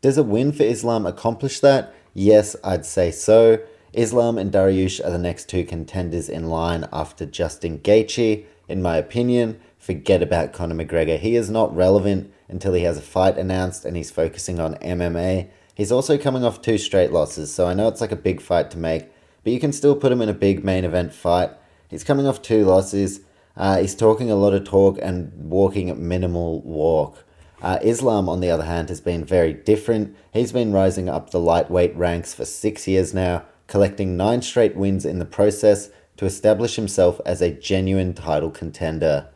Does 0.00 0.16
a 0.16 0.22
win 0.22 0.52
for 0.52 0.62
Islam 0.62 1.06
accomplish 1.06 1.58
that? 1.58 1.92
Yes, 2.14 2.54
I'd 2.62 2.86
say 2.86 3.10
so. 3.10 3.58
Islam 3.96 4.36
and 4.36 4.52
Dariush 4.52 5.02
are 5.02 5.10
the 5.10 5.16
next 5.16 5.48
two 5.48 5.64
contenders 5.64 6.28
in 6.28 6.50
line 6.50 6.86
after 6.92 7.24
Justin 7.24 7.78
Gaethje. 7.78 8.44
In 8.68 8.82
my 8.82 8.98
opinion, 8.98 9.58
forget 9.78 10.22
about 10.22 10.52
Conor 10.52 10.74
McGregor. 10.74 11.18
He 11.18 11.34
is 11.34 11.48
not 11.48 11.74
relevant 11.74 12.30
until 12.46 12.74
he 12.74 12.82
has 12.82 12.98
a 12.98 13.02
fight 13.02 13.38
announced 13.38 13.86
and 13.86 13.96
he's 13.96 14.10
focusing 14.10 14.60
on 14.60 14.74
MMA. 14.76 15.48
He's 15.74 15.90
also 15.90 16.18
coming 16.18 16.44
off 16.44 16.60
two 16.60 16.76
straight 16.76 17.10
losses, 17.10 17.52
so 17.52 17.66
I 17.66 17.72
know 17.72 17.88
it's 17.88 18.02
like 18.02 18.12
a 18.12 18.16
big 18.16 18.42
fight 18.42 18.70
to 18.72 18.78
make, 18.78 19.08
but 19.42 19.54
you 19.54 19.58
can 19.58 19.72
still 19.72 19.96
put 19.96 20.12
him 20.12 20.20
in 20.20 20.28
a 20.28 20.34
big 20.34 20.62
main 20.62 20.84
event 20.84 21.14
fight. 21.14 21.50
He's 21.88 22.04
coming 22.04 22.26
off 22.26 22.42
two 22.42 22.66
losses. 22.66 23.20
Uh, 23.56 23.78
he's 23.78 23.94
talking 23.94 24.30
a 24.30 24.36
lot 24.36 24.52
of 24.52 24.64
talk 24.64 24.98
and 25.00 25.32
walking 25.34 26.06
minimal 26.06 26.60
walk. 26.60 27.24
Uh, 27.62 27.78
Islam, 27.82 28.28
on 28.28 28.40
the 28.40 28.50
other 28.50 28.64
hand, 28.64 28.90
has 28.90 29.00
been 29.00 29.24
very 29.24 29.54
different. 29.54 30.14
He's 30.34 30.52
been 30.52 30.74
rising 30.74 31.08
up 31.08 31.30
the 31.30 31.40
lightweight 31.40 31.96
ranks 31.96 32.34
for 32.34 32.44
six 32.44 32.86
years 32.86 33.14
now, 33.14 33.44
collecting 33.66 34.16
nine 34.16 34.42
straight 34.42 34.76
wins 34.76 35.04
in 35.04 35.18
the 35.18 35.24
process 35.24 35.90
to 36.16 36.24
establish 36.24 36.76
himself 36.76 37.20
as 37.26 37.42
a 37.42 37.50
genuine 37.50 38.14
title 38.14 38.50
contender. 38.50 39.28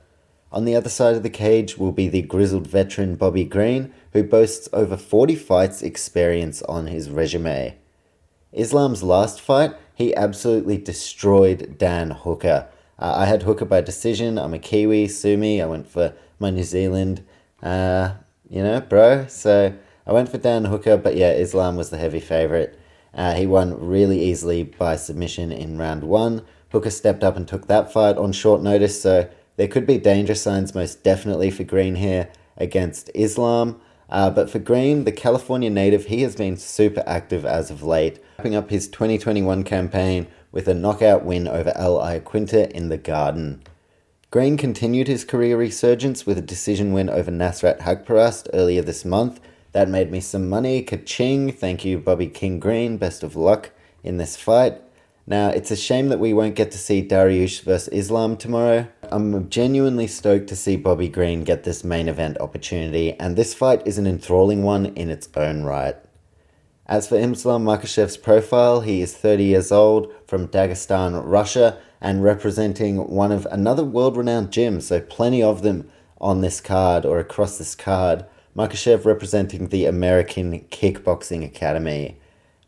On 0.52 0.64
the 0.64 0.74
other 0.74 0.88
side 0.88 1.14
of 1.14 1.22
the 1.22 1.30
cage 1.30 1.78
will 1.78 1.92
be 1.92 2.08
the 2.08 2.22
grizzled 2.22 2.66
veteran 2.66 3.14
Bobby 3.14 3.44
Green, 3.44 3.92
who 4.12 4.24
boasts 4.24 4.68
over 4.72 4.96
40 4.96 5.36
fights 5.36 5.82
experience 5.82 6.62
on 6.62 6.88
his 6.88 7.08
resume. 7.08 7.76
Islam's 8.52 9.02
last 9.02 9.40
fight, 9.40 9.74
he 9.94 10.14
absolutely 10.16 10.76
destroyed 10.76 11.76
Dan 11.78 12.10
Hooker. 12.10 12.68
Uh, 12.98 13.14
I 13.18 13.26
had 13.26 13.44
Hooker 13.44 13.64
by 13.64 13.80
decision. 13.80 14.38
I'm 14.38 14.54
a 14.54 14.58
Kiwi, 14.58 15.06
sue 15.06 15.36
me. 15.36 15.62
I 15.62 15.66
went 15.66 15.88
for 15.88 16.14
my 16.40 16.50
New 16.50 16.64
Zealand, 16.64 17.24
uh, 17.62 18.14
you 18.48 18.62
know, 18.62 18.80
bro. 18.80 19.26
So 19.28 19.72
I 20.06 20.12
went 20.12 20.30
for 20.30 20.38
Dan 20.38 20.64
Hooker, 20.64 20.96
but 20.96 21.16
yeah, 21.16 21.32
Islam 21.32 21.76
was 21.76 21.90
the 21.90 21.98
heavy 21.98 22.18
favorite. 22.18 22.79
Uh, 23.14 23.34
he 23.34 23.46
won 23.46 23.78
really 23.78 24.22
easily 24.22 24.62
by 24.62 24.96
submission 24.96 25.50
in 25.52 25.78
round 25.78 26.04
one. 26.04 26.42
Hooker 26.70 26.90
stepped 26.90 27.24
up 27.24 27.36
and 27.36 27.46
took 27.46 27.66
that 27.66 27.92
fight 27.92 28.16
on 28.16 28.32
short 28.32 28.62
notice, 28.62 29.00
so 29.02 29.28
there 29.56 29.68
could 29.68 29.86
be 29.86 29.98
danger 29.98 30.34
signs 30.34 30.74
most 30.74 31.02
definitely 31.02 31.50
for 31.50 31.64
Green 31.64 31.96
here, 31.96 32.30
against 32.56 33.10
Islam. 33.14 33.80
Uh, 34.08 34.30
but 34.30 34.50
for 34.50 34.58
Green, 34.58 35.04
the 35.04 35.12
California 35.12 35.70
native, 35.70 36.06
he 36.06 36.22
has 36.22 36.36
been 36.36 36.56
super 36.56 37.02
active 37.06 37.44
as 37.44 37.70
of 37.70 37.82
late, 37.82 38.20
wrapping 38.38 38.54
up 38.54 38.70
his 38.70 38.88
2021 38.88 39.64
campaign 39.64 40.26
with 40.52 40.68
a 40.68 40.74
knockout 40.74 41.24
win 41.24 41.48
over 41.48 41.72
Al 41.76 41.96
Iaquinta 41.98 42.70
in 42.72 42.88
the 42.88 42.98
Garden. 42.98 43.62
Green 44.30 44.56
continued 44.56 45.08
his 45.08 45.24
career 45.24 45.56
resurgence 45.56 46.26
with 46.26 46.38
a 46.38 46.42
decision 46.42 46.92
win 46.92 47.08
over 47.08 47.30
Nasrat 47.30 47.80
Haqparast 47.80 48.48
earlier 48.52 48.82
this 48.82 49.04
month. 49.04 49.40
That 49.72 49.88
made 49.88 50.10
me 50.10 50.20
some 50.20 50.48
money. 50.48 50.82
Ka-ching. 50.82 51.52
Thank 51.52 51.84
you, 51.84 51.98
Bobby 51.98 52.26
King 52.26 52.58
Green. 52.58 52.96
Best 52.96 53.22
of 53.22 53.36
luck 53.36 53.70
in 54.02 54.16
this 54.16 54.36
fight. 54.36 54.80
Now, 55.26 55.50
it's 55.50 55.70
a 55.70 55.76
shame 55.76 56.08
that 56.08 56.18
we 56.18 56.34
won't 56.34 56.56
get 56.56 56.72
to 56.72 56.78
see 56.78 57.06
Dariush 57.06 57.62
versus 57.62 57.88
Islam 57.88 58.36
tomorrow. 58.36 58.88
I'm 59.12 59.48
genuinely 59.48 60.08
stoked 60.08 60.48
to 60.48 60.56
see 60.56 60.74
Bobby 60.74 61.08
Green 61.08 61.44
get 61.44 61.62
this 61.62 61.84
main 61.84 62.08
event 62.08 62.38
opportunity, 62.40 63.12
and 63.12 63.36
this 63.36 63.54
fight 63.54 63.86
is 63.86 63.96
an 63.96 64.08
enthralling 64.08 64.64
one 64.64 64.86
in 64.86 65.08
its 65.08 65.28
own 65.36 65.62
right. 65.62 65.94
As 66.86 67.06
for 67.06 67.16
Islam 67.16 67.64
Makhachev's 67.64 68.16
profile, 68.16 68.80
he 68.80 69.00
is 69.02 69.16
30 69.16 69.44
years 69.44 69.70
old, 69.70 70.12
from 70.26 70.48
Dagestan, 70.48 71.22
Russia, 71.24 71.78
and 72.00 72.24
representing 72.24 72.96
one 73.08 73.30
of 73.30 73.46
another 73.52 73.84
world 73.84 74.16
renowned 74.16 74.50
gym, 74.50 74.80
so 74.80 75.00
plenty 75.00 75.40
of 75.40 75.62
them 75.62 75.88
on 76.20 76.40
this 76.40 76.60
card 76.60 77.06
or 77.06 77.20
across 77.20 77.58
this 77.58 77.76
card. 77.76 78.24
Makhachev 78.60 79.06
representing 79.06 79.68
the 79.68 79.86
American 79.86 80.60
Kickboxing 80.68 81.42
Academy. 81.42 82.18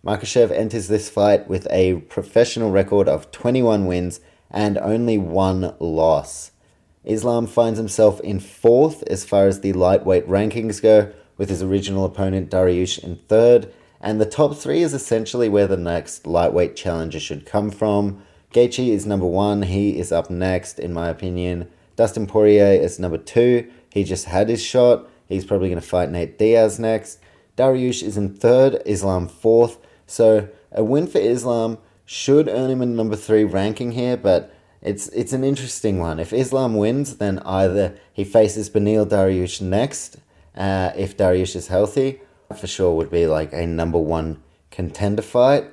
Makhachev 0.03 0.51
enters 0.51 0.89
this 0.89 1.11
fight 1.11 1.47
with 1.49 1.67
a 1.71 1.97
professional 2.09 2.71
record 2.71 3.11
of 3.11 3.31
21 3.31 3.85
wins 3.85 4.21
and 4.51 4.79
only 4.79 5.19
one 5.19 5.75
loss. 5.79 6.53
Islam 7.05 7.47
finds 7.47 7.79
himself 7.79 8.21
in 8.21 8.41
fourth 8.41 9.03
as 9.09 9.27
far 9.27 9.47
as 9.47 9.61
the 9.61 9.75
lightweight 9.75 10.27
rankings 10.27 10.81
go, 10.81 11.13
with 11.37 11.51
his 11.51 11.63
original 11.63 12.07
opponent 12.07 12.51
Dariush 12.51 12.99
in 13.05 13.17
third, 13.29 13.71
and 14.01 14.19
the 14.19 14.25
top 14.25 14.57
three 14.57 14.83
is 14.83 14.95
essentially 14.95 15.51
where 15.51 15.67
the 15.67 15.77
next 15.77 16.27
lightweight 16.27 16.75
challenger 16.75 17.21
should 17.21 17.45
come 17.45 17.71
from. 17.71 18.23
Gaethje 18.55 18.89
is 18.89 19.05
number 19.05 19.27
one. 19.27 19.61
He 19.61 19.99
is 19.99 20.11
up 20.11 20.31
next, 20.31 20.79
in 20.79 20.95
my 20.95 21.11
opinion. 21.11 21.69
Dustin 21.97 22.27
Poirier 22.27 22.81
is 22.81 22.99
number 22.99 23.19
two. 23.19 23.71
He 23.93 24.05
just 24.05 24.25
had 24.25 24.49
his 24.49 24.63
shot. 24.63 25.07
He's 25.33 25.45
probably 25.45 25.69
going 25.69 25.81
to 25.81 25.87
fight 25.87 26.11
Nate 26.11 26.39
Diaz 26.39 26.79
next. 26.79 27.19
Dariush 27.57 28.03
is 28.03 28.17
in 28.17 28.35
third. 28.35 28.83
Islam 28.87 29.29
fourth. 29.29 29.79
So 30.07 30.49
a 30.71 30.85
win 30.85 31.07
for 31.07 31.19
Islam 31.19 31.79
should 32.05 32.49
earn 32.49 32.71
him 32.71 32.83
a 32.83 32.87
number 32.87 33.17
three 33.17 33.45
ranking 33.45 33.93
here, 33.93 34.17
but 34.17 34.55
it's 34.81 35.09
it's 35.09 35.33
an 35.33 35.45
interesting 35.45 35.99
one. 35.99 36.19
If 36.19 36.33
Islam 36.33 36.75
wins, 36.75 37.17
then 37.17 37.39
either 37.41 37.97
he 38.13 38.25
faces 38.25 38.69
Beneil 38.69 39.07
Dariush 39.07 39.61
next, 39.61 40.17
uh, 40.57 40.91
if 40.97 41.17
Dariush 41.17 41.55
is 41.55 41.69
healthy, 41.69 42.21
for 42.57 42.67
sure 42.67 42.95
would 42.95 43.11
be 43.11 43.27
like 43.27 43.53
a 43.53 43.67
number 43.67 43.99
one 43.99 44.43
contender 44.71 45.23
fight. 45.23 45.65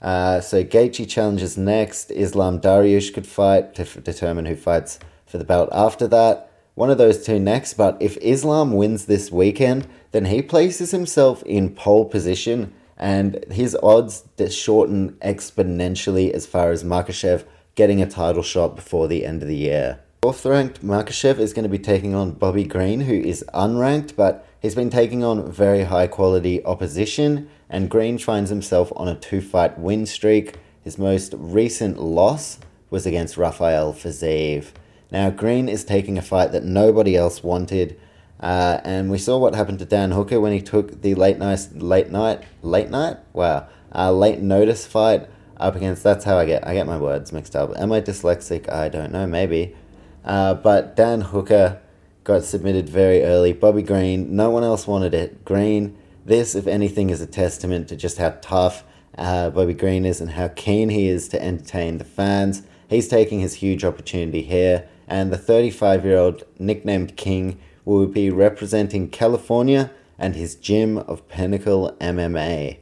Uh, 0.00 0.40
so 0.40 0.64
Gaethje 0.64 1.08
challenges 1.08 1.56
next. 1.56 2.10
Islam 2.10 2.60
Dariush 2.60 3.12
could 3.14 3.26
fight 3.26 3.74
to 3.74 3.82
f- 3.82 4.02
determine 4.02 4.46
who 4.46 4.56
fights 4.56 4.98
for 5.26 5.38
the 5.38 5.44
belt 5.44 5.68
after 5.72 6.06
that. 6.08 6.50
One 6.74 6.90
of 6.90 6.98
those 6.98 7.24
two 7.24 7.38
next. 7.38 7.74
But 7.74 7.96
if 8.00 8.16
Islam 8.18 8.72
wins 8.72 9.06
this 9.06 9.30
weekend, 9.30 9.86
then 10.12 10.26
he 10.26 10.42
places 10.42 10.90
himself 10.90 11.42
in 11.44 11.74
pole 11.74 12.04
position, 12.04 12.72
and 12.96 13.44
his 13.50 13.76
odds 13.82 14.24
shorten 14.50 15.12
exponentially 15.22 16.30
as 16.30 16.46
far 16.46 16.70
as 16.70 16.84
Makhachev 16.84 17.44
getting 17.74 18.00
a 18.00 18.06
title 18.06 18.42
shot 18.42 18.76
before 18.76 19.08
the 19.08 19.24
end 19.26 19.42
of 19.42 19.48
the 19.48 19.56
year. 19.56 20.00
Fourth 20.22 20.46
ranked 20.46 20.82
Makhachev 20.84 21.38
is 21.38 21.52
going 21.52 21.64
to 21.64 21.68
be 21.68 21.78
taking 21.78 22.14
on 22.14 22.32
Bobby 22.32 22.64
Green, 22.64 23.00
who 23.00 23.14
is 23.14 23.44
unranked, 23.52 24.16
but 24.16 24.46
he's 24.60 24.74
been 24.74 24.90
taking 24.90 25.22
on 25.22 25.50
very 25.50 25.84
high 25.84 26.06
quality 26.06 26.64
opposition 26.64 27.48
and 27.74 27.90
Green 27.90 28.18
finds 28.18 28.50
himself 28.50 28.92
on 28.94 29.08
a 29.08 29.16
two 29.16 29.40
fight 29.40 29.76
win 29.78 30.06
streak. 30.06 30.54
His 30.82 30.96
most 30.96 31.34
recent 31.36 31.98
loss 31.98 32.60
was 32.88 33.04
against 33.04 33.36
Rafael 33.36 33.92
Fiziev. 33.92 34.66
Now, 35.14 35.30
Green 35.30 35.68
is 35.68 35.84
taking 35.84 36.18
a 36.18 36.22
fight 36.22 36.50
that 36.50 36.64
nobody 36.64 37.14
else 37.14 37.40
wanted, 37.40 37.96
uh, 38.40 38.80
and 38.82 39.12
we 39.12 39.18
saw 39.18 39.38
what 39.38 39.54
happened 39.54 39.78
to 39.78 39.84
Dan 39.84 40.10
Hooker 40.10 40.40
when 40.40 40.52
he 40.52 40.60
took 40.60 41.02
the 41.02 41.14
late 41.14 41.38
night, 41.38 41.68
late 41.76 42.10
night, 42.10 42.42
late 42.62 42.90
night, 42.90 43.18
wow, 43.32 43.68
uh, 43.94 44.10
late 44.10 44.40
notice 44.40 44.84
fight 44.84 45.28
up 45.56 45.76
against. 45.76 46.02
That's 46.02 46.24
how 46.24 46.36
I 46.36 46.46
get 46.46 46.66
I 46.66 46.74
get 46.74 46.88
my 46.88 46.98
words 46.98 47.32
mixed 47.32 47.54
up. 47.54 47.70
Am 47.76 47.92
I 47.92 48.00
dyslexic? 48.00 48.68
I 48.68 48.88
don't 48.88 49.12
know, 49.12 49.24
maybe. 49.24 49.76
Uh, 50.24 50.54
but 50.54 50.96
Dan 50.96 51.20
Hooker 51.20 51.80
got 52.24 52.42
submitted 52.42 52.88
very 52.88 53.22
early. 53.22 53.52
Bobby 53.52 53.82
Green, 53.82 54.34
no 54.34 54.50
one 54.50 54.64
else 54.64 54.84
wanted 54.88 55.14
it. 55.14 55.44
Green 55.44 55.96
this, 56.26 56.56
if 56.56 56.66
anything, 56.66 57.10
is 57.10 57.20
a 57.20 57.26
testament 57.28 57.86
to 57.86 57.94
just 57.94 58.18
how 58.18 58.30
tough 58.42 58.82
uh, 59.16 59.50
Bobby 59.50 59.74
Green 59.74 60.06
is 60.06 60.20
and 60.20 60.32
how 60.32 60.48
keen 60.48 60.88
he 60.88 61.06
is 61.06 61.28
to 61.28 61.40
entertain 61.40 61.98
the 61.98 62.04
fans. 62.04 62.64
He's 62.88 63.06
taking 63.06 63.38
his 63.38 63.54
huge 63.54 63.84
opportunity 63.84 64.42
here, 64.42 64.88
and 65.06 65.32
the 65.32 65.38
35 65.38 66.04
year 66.04 66.18
old 66.18 66.44
nicknamed 66.58 67.16
King 67.16 67.58
will 67.84 68.06
be 68.06 68.30
representing 68.30 69.08
California 69.08 69.90
and 70.18 70.34
his 70.34 70.54
gym 70.54 70.98
of 70.98 71.28
Pinnacle 71.28 71.96
MMA. 72.00 72.78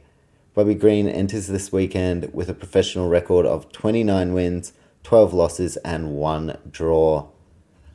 Bobby 0.53 0.75
Green 0.75 1.07
enters 1.07 1.47
this 1.47 1.71
weekend 1.71 2.31
with 2.33 2.47
a 2.47 2.53
professional 2.53 3.09
record 3.09 3.45
of 3.45 3.71
29 3.71 4.33
wins, 4.33 4.73
12 5.01 5.33
losses, 5.33 5.77
and 5.77 6.13
one 6.13 6.57
draw. 6.69 7.27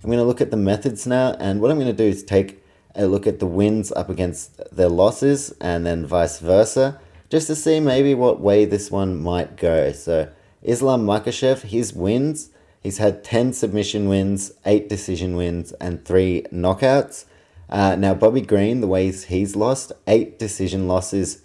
I'm 0.03 0.11
going 0.11 0.19
to 0.19 0.25
look 0.25 0.41
at 0.41 0.51
the 0.51 0.57
methods 0.57 1.07
now, 1.07 1.35
and 1.39 1.61
what 1.61 1.71
I'm 1.71 1.79
going 1.79 1.87
to 1.87 1.93
do 1.93 2.09
is 2.09 2.23
take 2.23 2.63
a 2.95 3.07
look 3.07 3.27
at 3.27 3.39
the 3.39 3.47
wins 3.47 3.93
up 3.93 4.09
against 4.09 4.61
their 4.75 4.89
losses 4.89 5.55
and 5.61 5.87
then 5.87 6.05
vice 6.05 6.41
versa, 6.41 7.01
just 7.31 7.47
to 7.47 7.55
see 7.55 7.79
maybe 7.79 8.15
what 8.15 8.41
way 8.41 8.65
this 8.65 8.91
one 8.91 9.21
might 9.21 9.57
go. 9.57 9.93
So, 9.93 10.29
Islam 10.63 11.07
Makhachev, 11.07 11.63
his 11.63 11.93
wins, 11.93 12.51
he's 12.89 12.97
had 12.97 13.23
10 13.23 13.53
submission 13.53 14.09
wins, 14.09 14.51
8 14.65 14.89
decision 14.89 15.37
wins, 15.37 15.73
and 15.73 16.03
3 16.07 16.47
knockouts. 16.51 17.27
Uh, 17.69 17.95
now, 17.97 18.15
Bobby 18.15 18.41
Green, 18.41 18.81
the 18.81 18.87
ways 18.87 19.25
he's 19.25 19.55
lost, 19.55 19.93
8 20.07 20.39
decision 20.39 20.89
losses. 20.89 21.43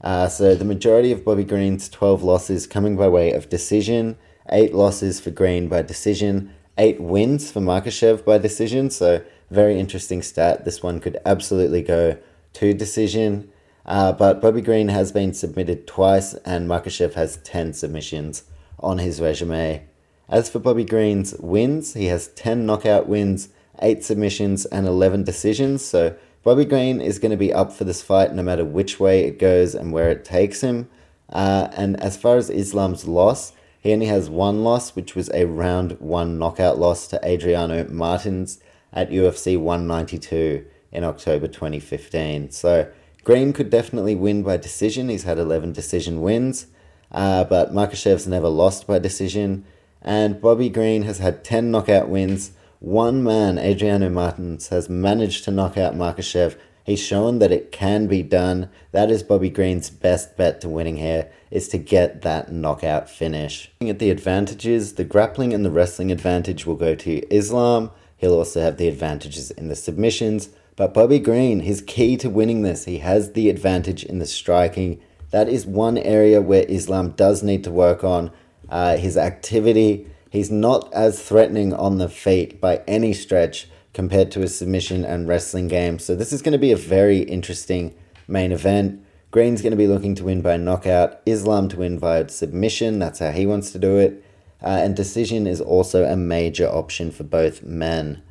Uh, 0.00 0.26
so, 0.26 0.54
the 0.54 0.64
majority 0.64 1.12
of 1.12 1.22
Bobby 1.22 1.44
Green's 1.44 1.90
12 1.90 2.22
losses 2.22 2.66
coming 2.66 2.96
by 2.96 3.08
way 3.08 3.30
of 3.32 3.50
decision, 3.50 4.16
8 4.48 4.72
losses 4.72 5.20
for 5.20 5.30
Green 5.30 5.68
by 5.68 5.82
decision, 5.82 6.54
8 6.78 6.98
wins 6.98 7.50
for 7.52 7.60
Makhachev 7.60 8.24
by 8.24 8.38
decision. 8.38 8.88
So, 8.88 9.22
very 9.50 9.78
interesting 9.78 10.22
stat. 10.22 10.64
This 10.64 10.82
one 10.82 10.98
could 10.98 11.18
absolutely 11.26 11.82
go 11.82 12.16
to 12.54 12.72
decision. 12.72 13.50
Uh, 13.84 14.12
but 14.14 14.40
Bobby 14.40 14.62
Green 14.62 14.88
has 14.88 15.12
been 15.12 15.34
submitted 15.34 15.86
twice, 15.86 16.32
and 16.46 16.66
Makhachev 16.66 17.12
has 17.12 17.36
10 17.36 17.74
submissions 17.74 18.44
on 18.80 18.96
his 18.96 19.20
resume. 19.20 19.86
As 20.28 20.50
for 20.50 20.58
Bobby 20.58 20.84
Green's 20.84 21.34
wins, 21.38 21.94
he 21.94 22.06
has 22.06 22.28
10 22.28 22.66
knockout 22.66 23.08
wins, 23.08 23.48
8 23.80 24.02
submissions, 24.02 24.64
and 24.66 24.86
11 24.86 25.22
decisions. 25.22 25.84
So 25.84 26.16
Bobby 26.42 26.64
Green 26.64 27.00
is 27.00 27.18
going 27.18 27.30
to 27.30 27.36
be 27.36 27.52
up 27.52 27.72
for 27.72 27.84
this 27.84 28.02
fight 28.02 28.32
no 28.32 28.42
matter 28.42 28.64
which 28.64 28.98
way 28.98 29.24
it 29.24 29.38
goes 29.38 29.74
and 29.74 29.92
where 29.92 30.10
it 30.10 30.24
takes 30.24 30.62
him. 30.62 30.88
Uh, 31.28 31.68
and 31.76 32.00
as 32.02 32.16
far 32.16 32.36
as 32.36 32.50
Islam's 32.50 33.06
loss, 33.06 33.52
he 33.80 33.92
only 33.92 34.06
has 34.06 34.28
one 34.28 34.64
loss, 34.64 34.96
which 34.96 35.14
was 35.14 35.30
a 35.32 35.44
round 35.44 35.92
one 36.00 36.38
knockout 36.38 36.78
loss 36.78 37.06
to 37.08 37.24
Adriano 37.24 37.84
Martins 37.88 38.58
at 38.92 39.10
UFC 39.10 39.58
192 39.58 40.64
in 40.90 41.04
October 41.04 41.46
2015. 41.46 42.50
So 42.50 42.90
Green 43.22 43.52
could 43.52 43.70
definitely 43.70 44.14
win 44.16 44.42
by 44.42 44.56
decision. 44.56 45.08
He's 45.08 45.24
had 45.24 45.38
11 45.38 45.72
decision 45.72 46.20
wins, 46.20 46.66
uh, 47.12 47.44
but 47.44 47.72
Makhachev's 47.72 48.26
never 48.26 48.48
lost 48.48 48.86
by 48.86 48.98
decision. 48.98 49.64
And 50.06 50.40
Bobby 50.40 50.68
Green 50.68 51.02
has 51.02 51.18
had 51.18 51.42
10 51.42 51.72
knockout 51.72 52.08
wins. 52.08 52.52
One 52.78 53.24
man, 53.24 53.58
Adriano 53.58 54.08
Martins, 54.08 54.68
has 54.68 54.88
managed 54.88 55.42
to 55.44 55.50
knock 55.50 55.76
out 55.76 55.96
Makhachev. 55.96 56.56
He's 56.84 57.00
shown 57.00 57.40
that 57.40 57.50
it 57.50 57.72
can 57.72 58.06
be 58.06 58.22
done. 58.22 58.70
That 58.92 59.10
is 59.10 59.24
Bobby 59.24 59.50
Green's 59.50 59.90
best 59.90 60.36
bet 60.36 60.60
to 60.60 60.68
winning 60.68 60.98
here, 60.98 61.28
is 61.50 61.68
to 61.70 61.78
get 61.78 62.22
that 62.22 62.52
knockout 62.52 63.10
finish. 63.10 63.72
Looking 63.80 63.90
at 63.90 63.98
the 63.98 64.10
advantages, 64.10 64.92
the 64.92 65.02
grappling 65.02 65.52
and 65.52 65.64
the 65.64 65.72
wrestling 65.72 66.12
advantage 66.12 66.64
will 66.64 66.76
go 66.76 66.94
to 66.94 67.34
Islam. 67.34 67.90
He'll 68.16 68.34
also 68.34 68.60
have 68.60 68.76
the 68.76 68.86
advantages 68.86 69.50
in 69.50 69.66
the 69.66 69.74
submissions. 69.74 70.50
But 70.76 70.94
Bobby 70.94 71.18
Green, 71.18 71.60
his 71.60 71.80
key 71.80 72.16
to 72.18 72.30
winning 72.30 72.62
this, 72.62 72.84
he 72.84 72.98
has 72.98 73.32
the 73.32 73.50
advantage 73.50 74.04
in 74.04 74.20
the 74.20 74.26
striking. 74.26 75.00
That 75.30 75.48
is 75.48 75.66
one 75.66 75.98
area 75.98 76.40
where 76.40 76.64
Islam 76.68 77.10
does 77.10 77.42
need 77.42 77.64
to 77.64 77.72
work 77.72 78.04
on. 78.04 78.30
Uh, 78.68 78.96
his 78.96 79.16
activity, 79.16 80.06
he's 80.30 80.50
not 80.50 80.92
as 80.92 81.22
threatening 81.22 81.72
on 81.72 81.98
the 81.98 82.08
feet 82.08 82.60
by 82.60 82.82
any 82.86 83.12
stretch 83.12 83.68
compared 83.92 84.30
to 84.30 84.40
his 84.40 84.56
submission 84.56 85.04
and 85.04 85.28
wrestling 85.28 85.68
game. 85.68 85.98
So 85.98 86.14
this 86.14 86.32
is 86.32 86.42
going 86.42 86.52
to 86.52 86.58
be 86.58 86.72
a 86.72 86.76
very 86.76 87.20
interesting 87.20 87.94
main 88.28 88.52
event. 88.52 89.02
Green's 89.30 89.62
going 89.62 89.72
to 89.72 89.76
be 89.76 89.86
looking 89.86 90.14
to 90.16 90.24
win 90.24 90.42
by 90.42 90.56
knockout, 90.56 91.20
Islam 91.26 91.68
to 91.68 91.78
win 91.78 91.98
via 91.98 92.28
submission. 92.28 92.98
That's 92.98 93.18
how 93.18 93.30
he 93.30 93.46
wants 93.46 93.70
to 93.72 93.78
do 93.78 93.96
it 93.98 94.22
uh, 94.62 94.80
and 94.82 94.96
decision 94.96 95.46
is 95.46 95.60
also 95.60 96.04
a 96.04 96.16
major 96.16 96.66
option 96.66 97.10
for 97.10 97.24
both 97.24 97.62
men. 97.62 98.22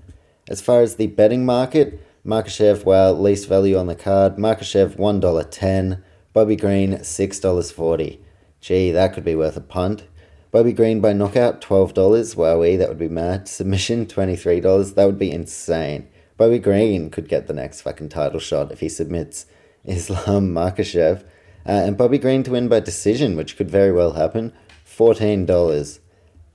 As 0.50 0.62
far 0.62 0.82
as 0.82 0.96
the 0.96 1.08
betting 1.08 1.46
market, 1.46 2.00
Makhachev, 2.26 2.84
well, 2.84 3.20
least 3.20 3.48
value 3.48 3.78
on 3.78 3.88
the 3.88 3.96
card. 3.96 4.38
Makhachev, 4.38 4.98
$1.10. 4.98 6.02
Bobby 6.34 6.56
Green, 6.56 6.94
$6.40. 6.94 8.20
Gee, 8.60 8.92
that 8.92 9.14
could 9.14 9.24
be 9.24 9.36
worth 9.36 9.56
a 9.56 9.62
punt. 9.62 10.04
Bobby 10.56 10.72
Green 10.72 11.02
by 11.02 11.12
knockout, 11.12 11.60
$12. 11.60 11.94
Wowee, 12.38 12.78
that 12.78 12.88
would 12.88 12.98
be 12.98 13.10
mad. 13.10 13.50
Submission, 13.50 14.06
$23. 14.06 14.96
That 14.96 15.06
would 15.06 15.20
be 15.20 15.30
insane. 15.30 16.08
Bobby 16.38 16.60
Green 16.60 17.10
could 17.10 17.28
get 17.28 17.48
the 17.48 17.54
next 17.54 17.82
fucking 17.82 18.08
title 18.08 18.40
shot 18.40 18.72
if 18.72 18.80
he 18.80 18.88
submits 18.88 19.48
Islam 19.84 20.54
Makhachev. 20.54 21.24
Uh, 21.68 21.84
and 21.84 21.98
Bobby 21.98 22.18
Green 22.18 22.42
to 22.44 22.52
win 22.52 22.70
by 22.70 22.80
decision, 22.80 23.36
which 23.36 23.58
could 23.58 23.70
very 23.70 23.92
well 23.92 24.14
happen, 24.14 24.54
$14. 24.88 26.00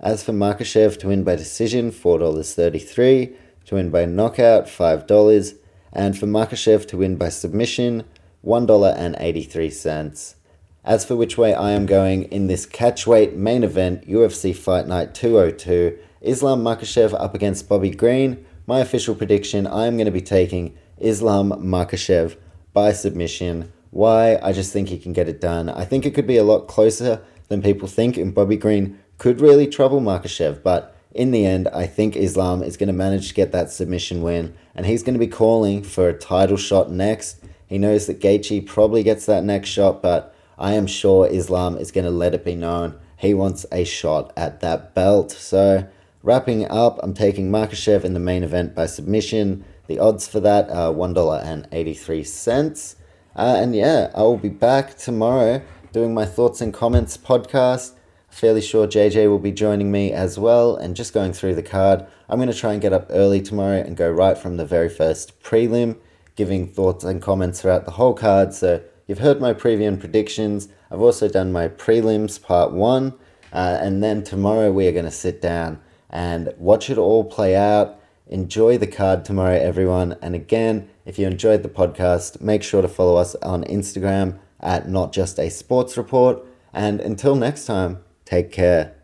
As 0.00 0.24
for 0.24 0.32
Makhachev 0.32 0.98
to 1.00 1.08
win 1.08 1.22
by 1.22 1.36
decision, 1.36 1.90
$4.33. 1.90 3.36
To 3.66 3.74
win 3.74 3.90
by 3.90 4.06
knockout, 4.06 4.64
$5. 4.64 5.58
And 5.92 6.18
for 6.18 6.24
Makhachev 6.24 6.88
to 6.88 6.96
win 6.96 7.16
by 7.16 7.28
submission, 7.28 8.04
$1.83. 8.46 10.36
As 10.84 11.04
for 11.04 11.14
which 11.14 11.36
way 11.36 11.52
I 11.52 11.72
am 11.72 11.84
going 11.84 12.22
in 12.24 12.46
this 12.46 12.64
catchweight 12.64 13.34
main 13.34 13.64
event, 13.64 14.08
UFC 14.08 14.56
Fight 14.56 14.86
Night 14.86 15.14
202, 15.14 15.98
Islam 16.22 16.62
Makhachev 16.62 17.12
up 17.20 17.34
against 17.34 17.68
Bobby 17.68 17.90
Green, 17.90 18.46
my 18.66 18.80
official 18.80 19.14
prediction 19.14 19.66
I 19.66 19.86
am 19.86 19.96
going 19.96 20.06
to 20.06 20.10
be 20.10 20.22
taking 20.22 20.74
Islam 20.96 21.50
Makhachev 21.50 22.36
by 22.72 22.92
submission. 22.92 23.70
Why? 23.90 24.38
I 24.42 24.52
just 24.52 24.72
think 24.72 24.88
he 24.88 24.98
can 24.98 25.12
get 25.12 25.28
it 25.28 25.38
done. 25.38 25.68
I 25.68 25.84
think 25.84 26.06
it 26.06 26.14
could 26.14 26.26
be 26.26 26.38
a 26.38 26.44
lot 26.44 26.66
closer 26.66 27.20
than 27.48 27.60
people 27.60 27.86
think, 27.86 28.16
and 28.16 28.34
Bobby 28.34 28.56
Green 28.56 28.98
could 29.18 29.42
really 29.42 29.66
trouble 29.66 30.00
Makhachev, 30.00 30.62
but 30.62 30.96
in 31.12 31.30
the 31.30 31.44
end, 31.44 31.68
I 31.74 31.86
think 31.86 32.16
Islam 32.16 32.62
is 32.62 32.78
going 32.78 32.86
to 32.86 32.94
manage 32.94 33.28
to 33.28 33.34
get 33.34 33.52
that 33.52 33.70
submission 33.70 34.22
win, 34.22 34.54
and 34.74 34.86
he's 34.86 35.02
going 35.02 35.14
to 35.14 35.20
be 35.20 35.26
calling 35.26 35.82
for 35.82 36.08
a 36.08 36.16
title 36.16 36.56
shot 36.56 36.90
next. 36.90 37.44
He 37.66 37.76
knows 37.76 38.06
that 38.06 38.20
Gaethje 38.20 38.66
probably 38.66 39.02
gets 39.02 39.26
that 39.26 39.44
next 39.44 39.68
shot, 39.68 40.00
but 40.00 40.34
I 40.60 40.74
am 40.74 40.86
sure 40.86 41.26
Islam 41.26 41.76
is 41.76 41.90
going 41.90 42.04
to 42.04 42.10
let 42.10 42.34
it 42.34 42.44
be 42.44 42.54
known 42.54 43.00
he 43.20 43.34
wants 43.34 43.66
a 43.70 43.84
shot 43.84 44.32
at 44.34 44.60
that 44.60 44.94
belt. 44.94 45.30
So, 45.30 45.86
wrapping 46.22 46.66
up, 46.70 46.98
I'm 47.02 47.12
taking 47.12 47.50
Makhachev 47.50 48.02
in 48.02 48.14
the 48.14 48.20
main 48.20 48.42
event 48.42 48.74
by 48.74 48.86
submission. 48.86 49.62
The 49.88 49.98
odds 49.98 50.26
for 50.26 50.40
that 50.40 50.70
are 50.70 50.90
$1.83. 50.90 52.94
Uh, 53.36 53.56
and 53.58 53.76
yeah, 53.76 54.10
I 54.14 54.22
will 54.22 54.38
be 54.38 54.48
back 54.48 54.96
tomorrow 54.96 55.60
doing 55.92 56.14
my 56.14 56.24
thoughts 56.24 56.62
and 56.62 56.72
comments 56.72 57.18
podcast. 57.18 57.92
Fairly 58.30 58.62
sure 58.62 58.86
JJ 58.86 59.28
will 59.28 59.38
be 59.38 59.52
joining 59.52 59.92
me 59.92 60.12
as 60.12 60.38
well 60.38 60.76
and 60.76 60.96
just 60.96 61.12
going 61.12 61.34
through 61.34 61.56
the 61.56 61.62
card. 61.62 62.06
I'm 62.26 62.38
going 62.38 62.50
to 62.50 62.56
try 62.56 62.72
and 62.72 62.80
get 62.80 62.94
up 62.94 63.08
early 63.10 63.42
tomorrow 63.42 63.82
and 63.82 63.98
go 63.98 64.10
right 64.10 64.38
from 64.38 64.56
the 64.56 64.64
very 64.64 64.88
first 64.88 65.42
prelim, 65.42 65.98
giving 66.36 66.66
thoughts 66.66 67.04
and 67.04 67.20
comments 67.20 67.60
throughout 67.60 67.84
the 67.84 67.92
whole 67.92 68.14
card. 68.14 68.54
So 68.54 68.82
you've 69.10 69.18
heard 69.18 69.40
my 69.40 69.52
preview 69.52 69.88
and 69.88 69.98
predictions. 69.98 70.68
I've 70.88 71.00
also 71.00 71.28
done 71.28 71.50
my 71.50 71.66
prelims 71.66 72.40
part 72.40 72.70
one. 72.70 73.14
Uh, 73.52 73.76
and 73.82 74.04
then 74.04 74.22
tomorrow 74.22 74.70
we 74.70 74.86
are 74.86 74.92
going 74.92 75.04
to 75.04 75.10
sit 75.10 75.42
down 75.42 75.80
and 76.10 76.54
watch 76.58 76.88
it 76.88 76.96
all 76.96 77.24
play 77.24 77.56
out. 77.56 78.00
Enjoy 78.28 78.78
the 78.78 78.86
card 78.86 79.24
tomorrow, 79.24 79.56
everyone. 79.56 80.16
And 80.22 80.36
again, 80.36 80.88
if 81.04 81.18
you 81.18 81.26
enjoyed 81.26 81.64
the 81.64 81.68
podcast, 81.68 82.40
make 82.40 82.62
sure 82.62 82.82
to 82.82 82.88
follow 82.88 83.16
us 83.16 83.34
on 83.42 83.64
Instagram 83.64 84.38
at 84.60 84.88
Not 84.88 85.12
Just 85.12 85.40
a 85.40 85.50
Sports 85.50 85.96
Report. 85.96 86.46
And 86.72 87.00
until 87.00 87.34
next 87.34 87.66
time, 87.66 88.04
take 88.24 88.52
care. 88.52 88.94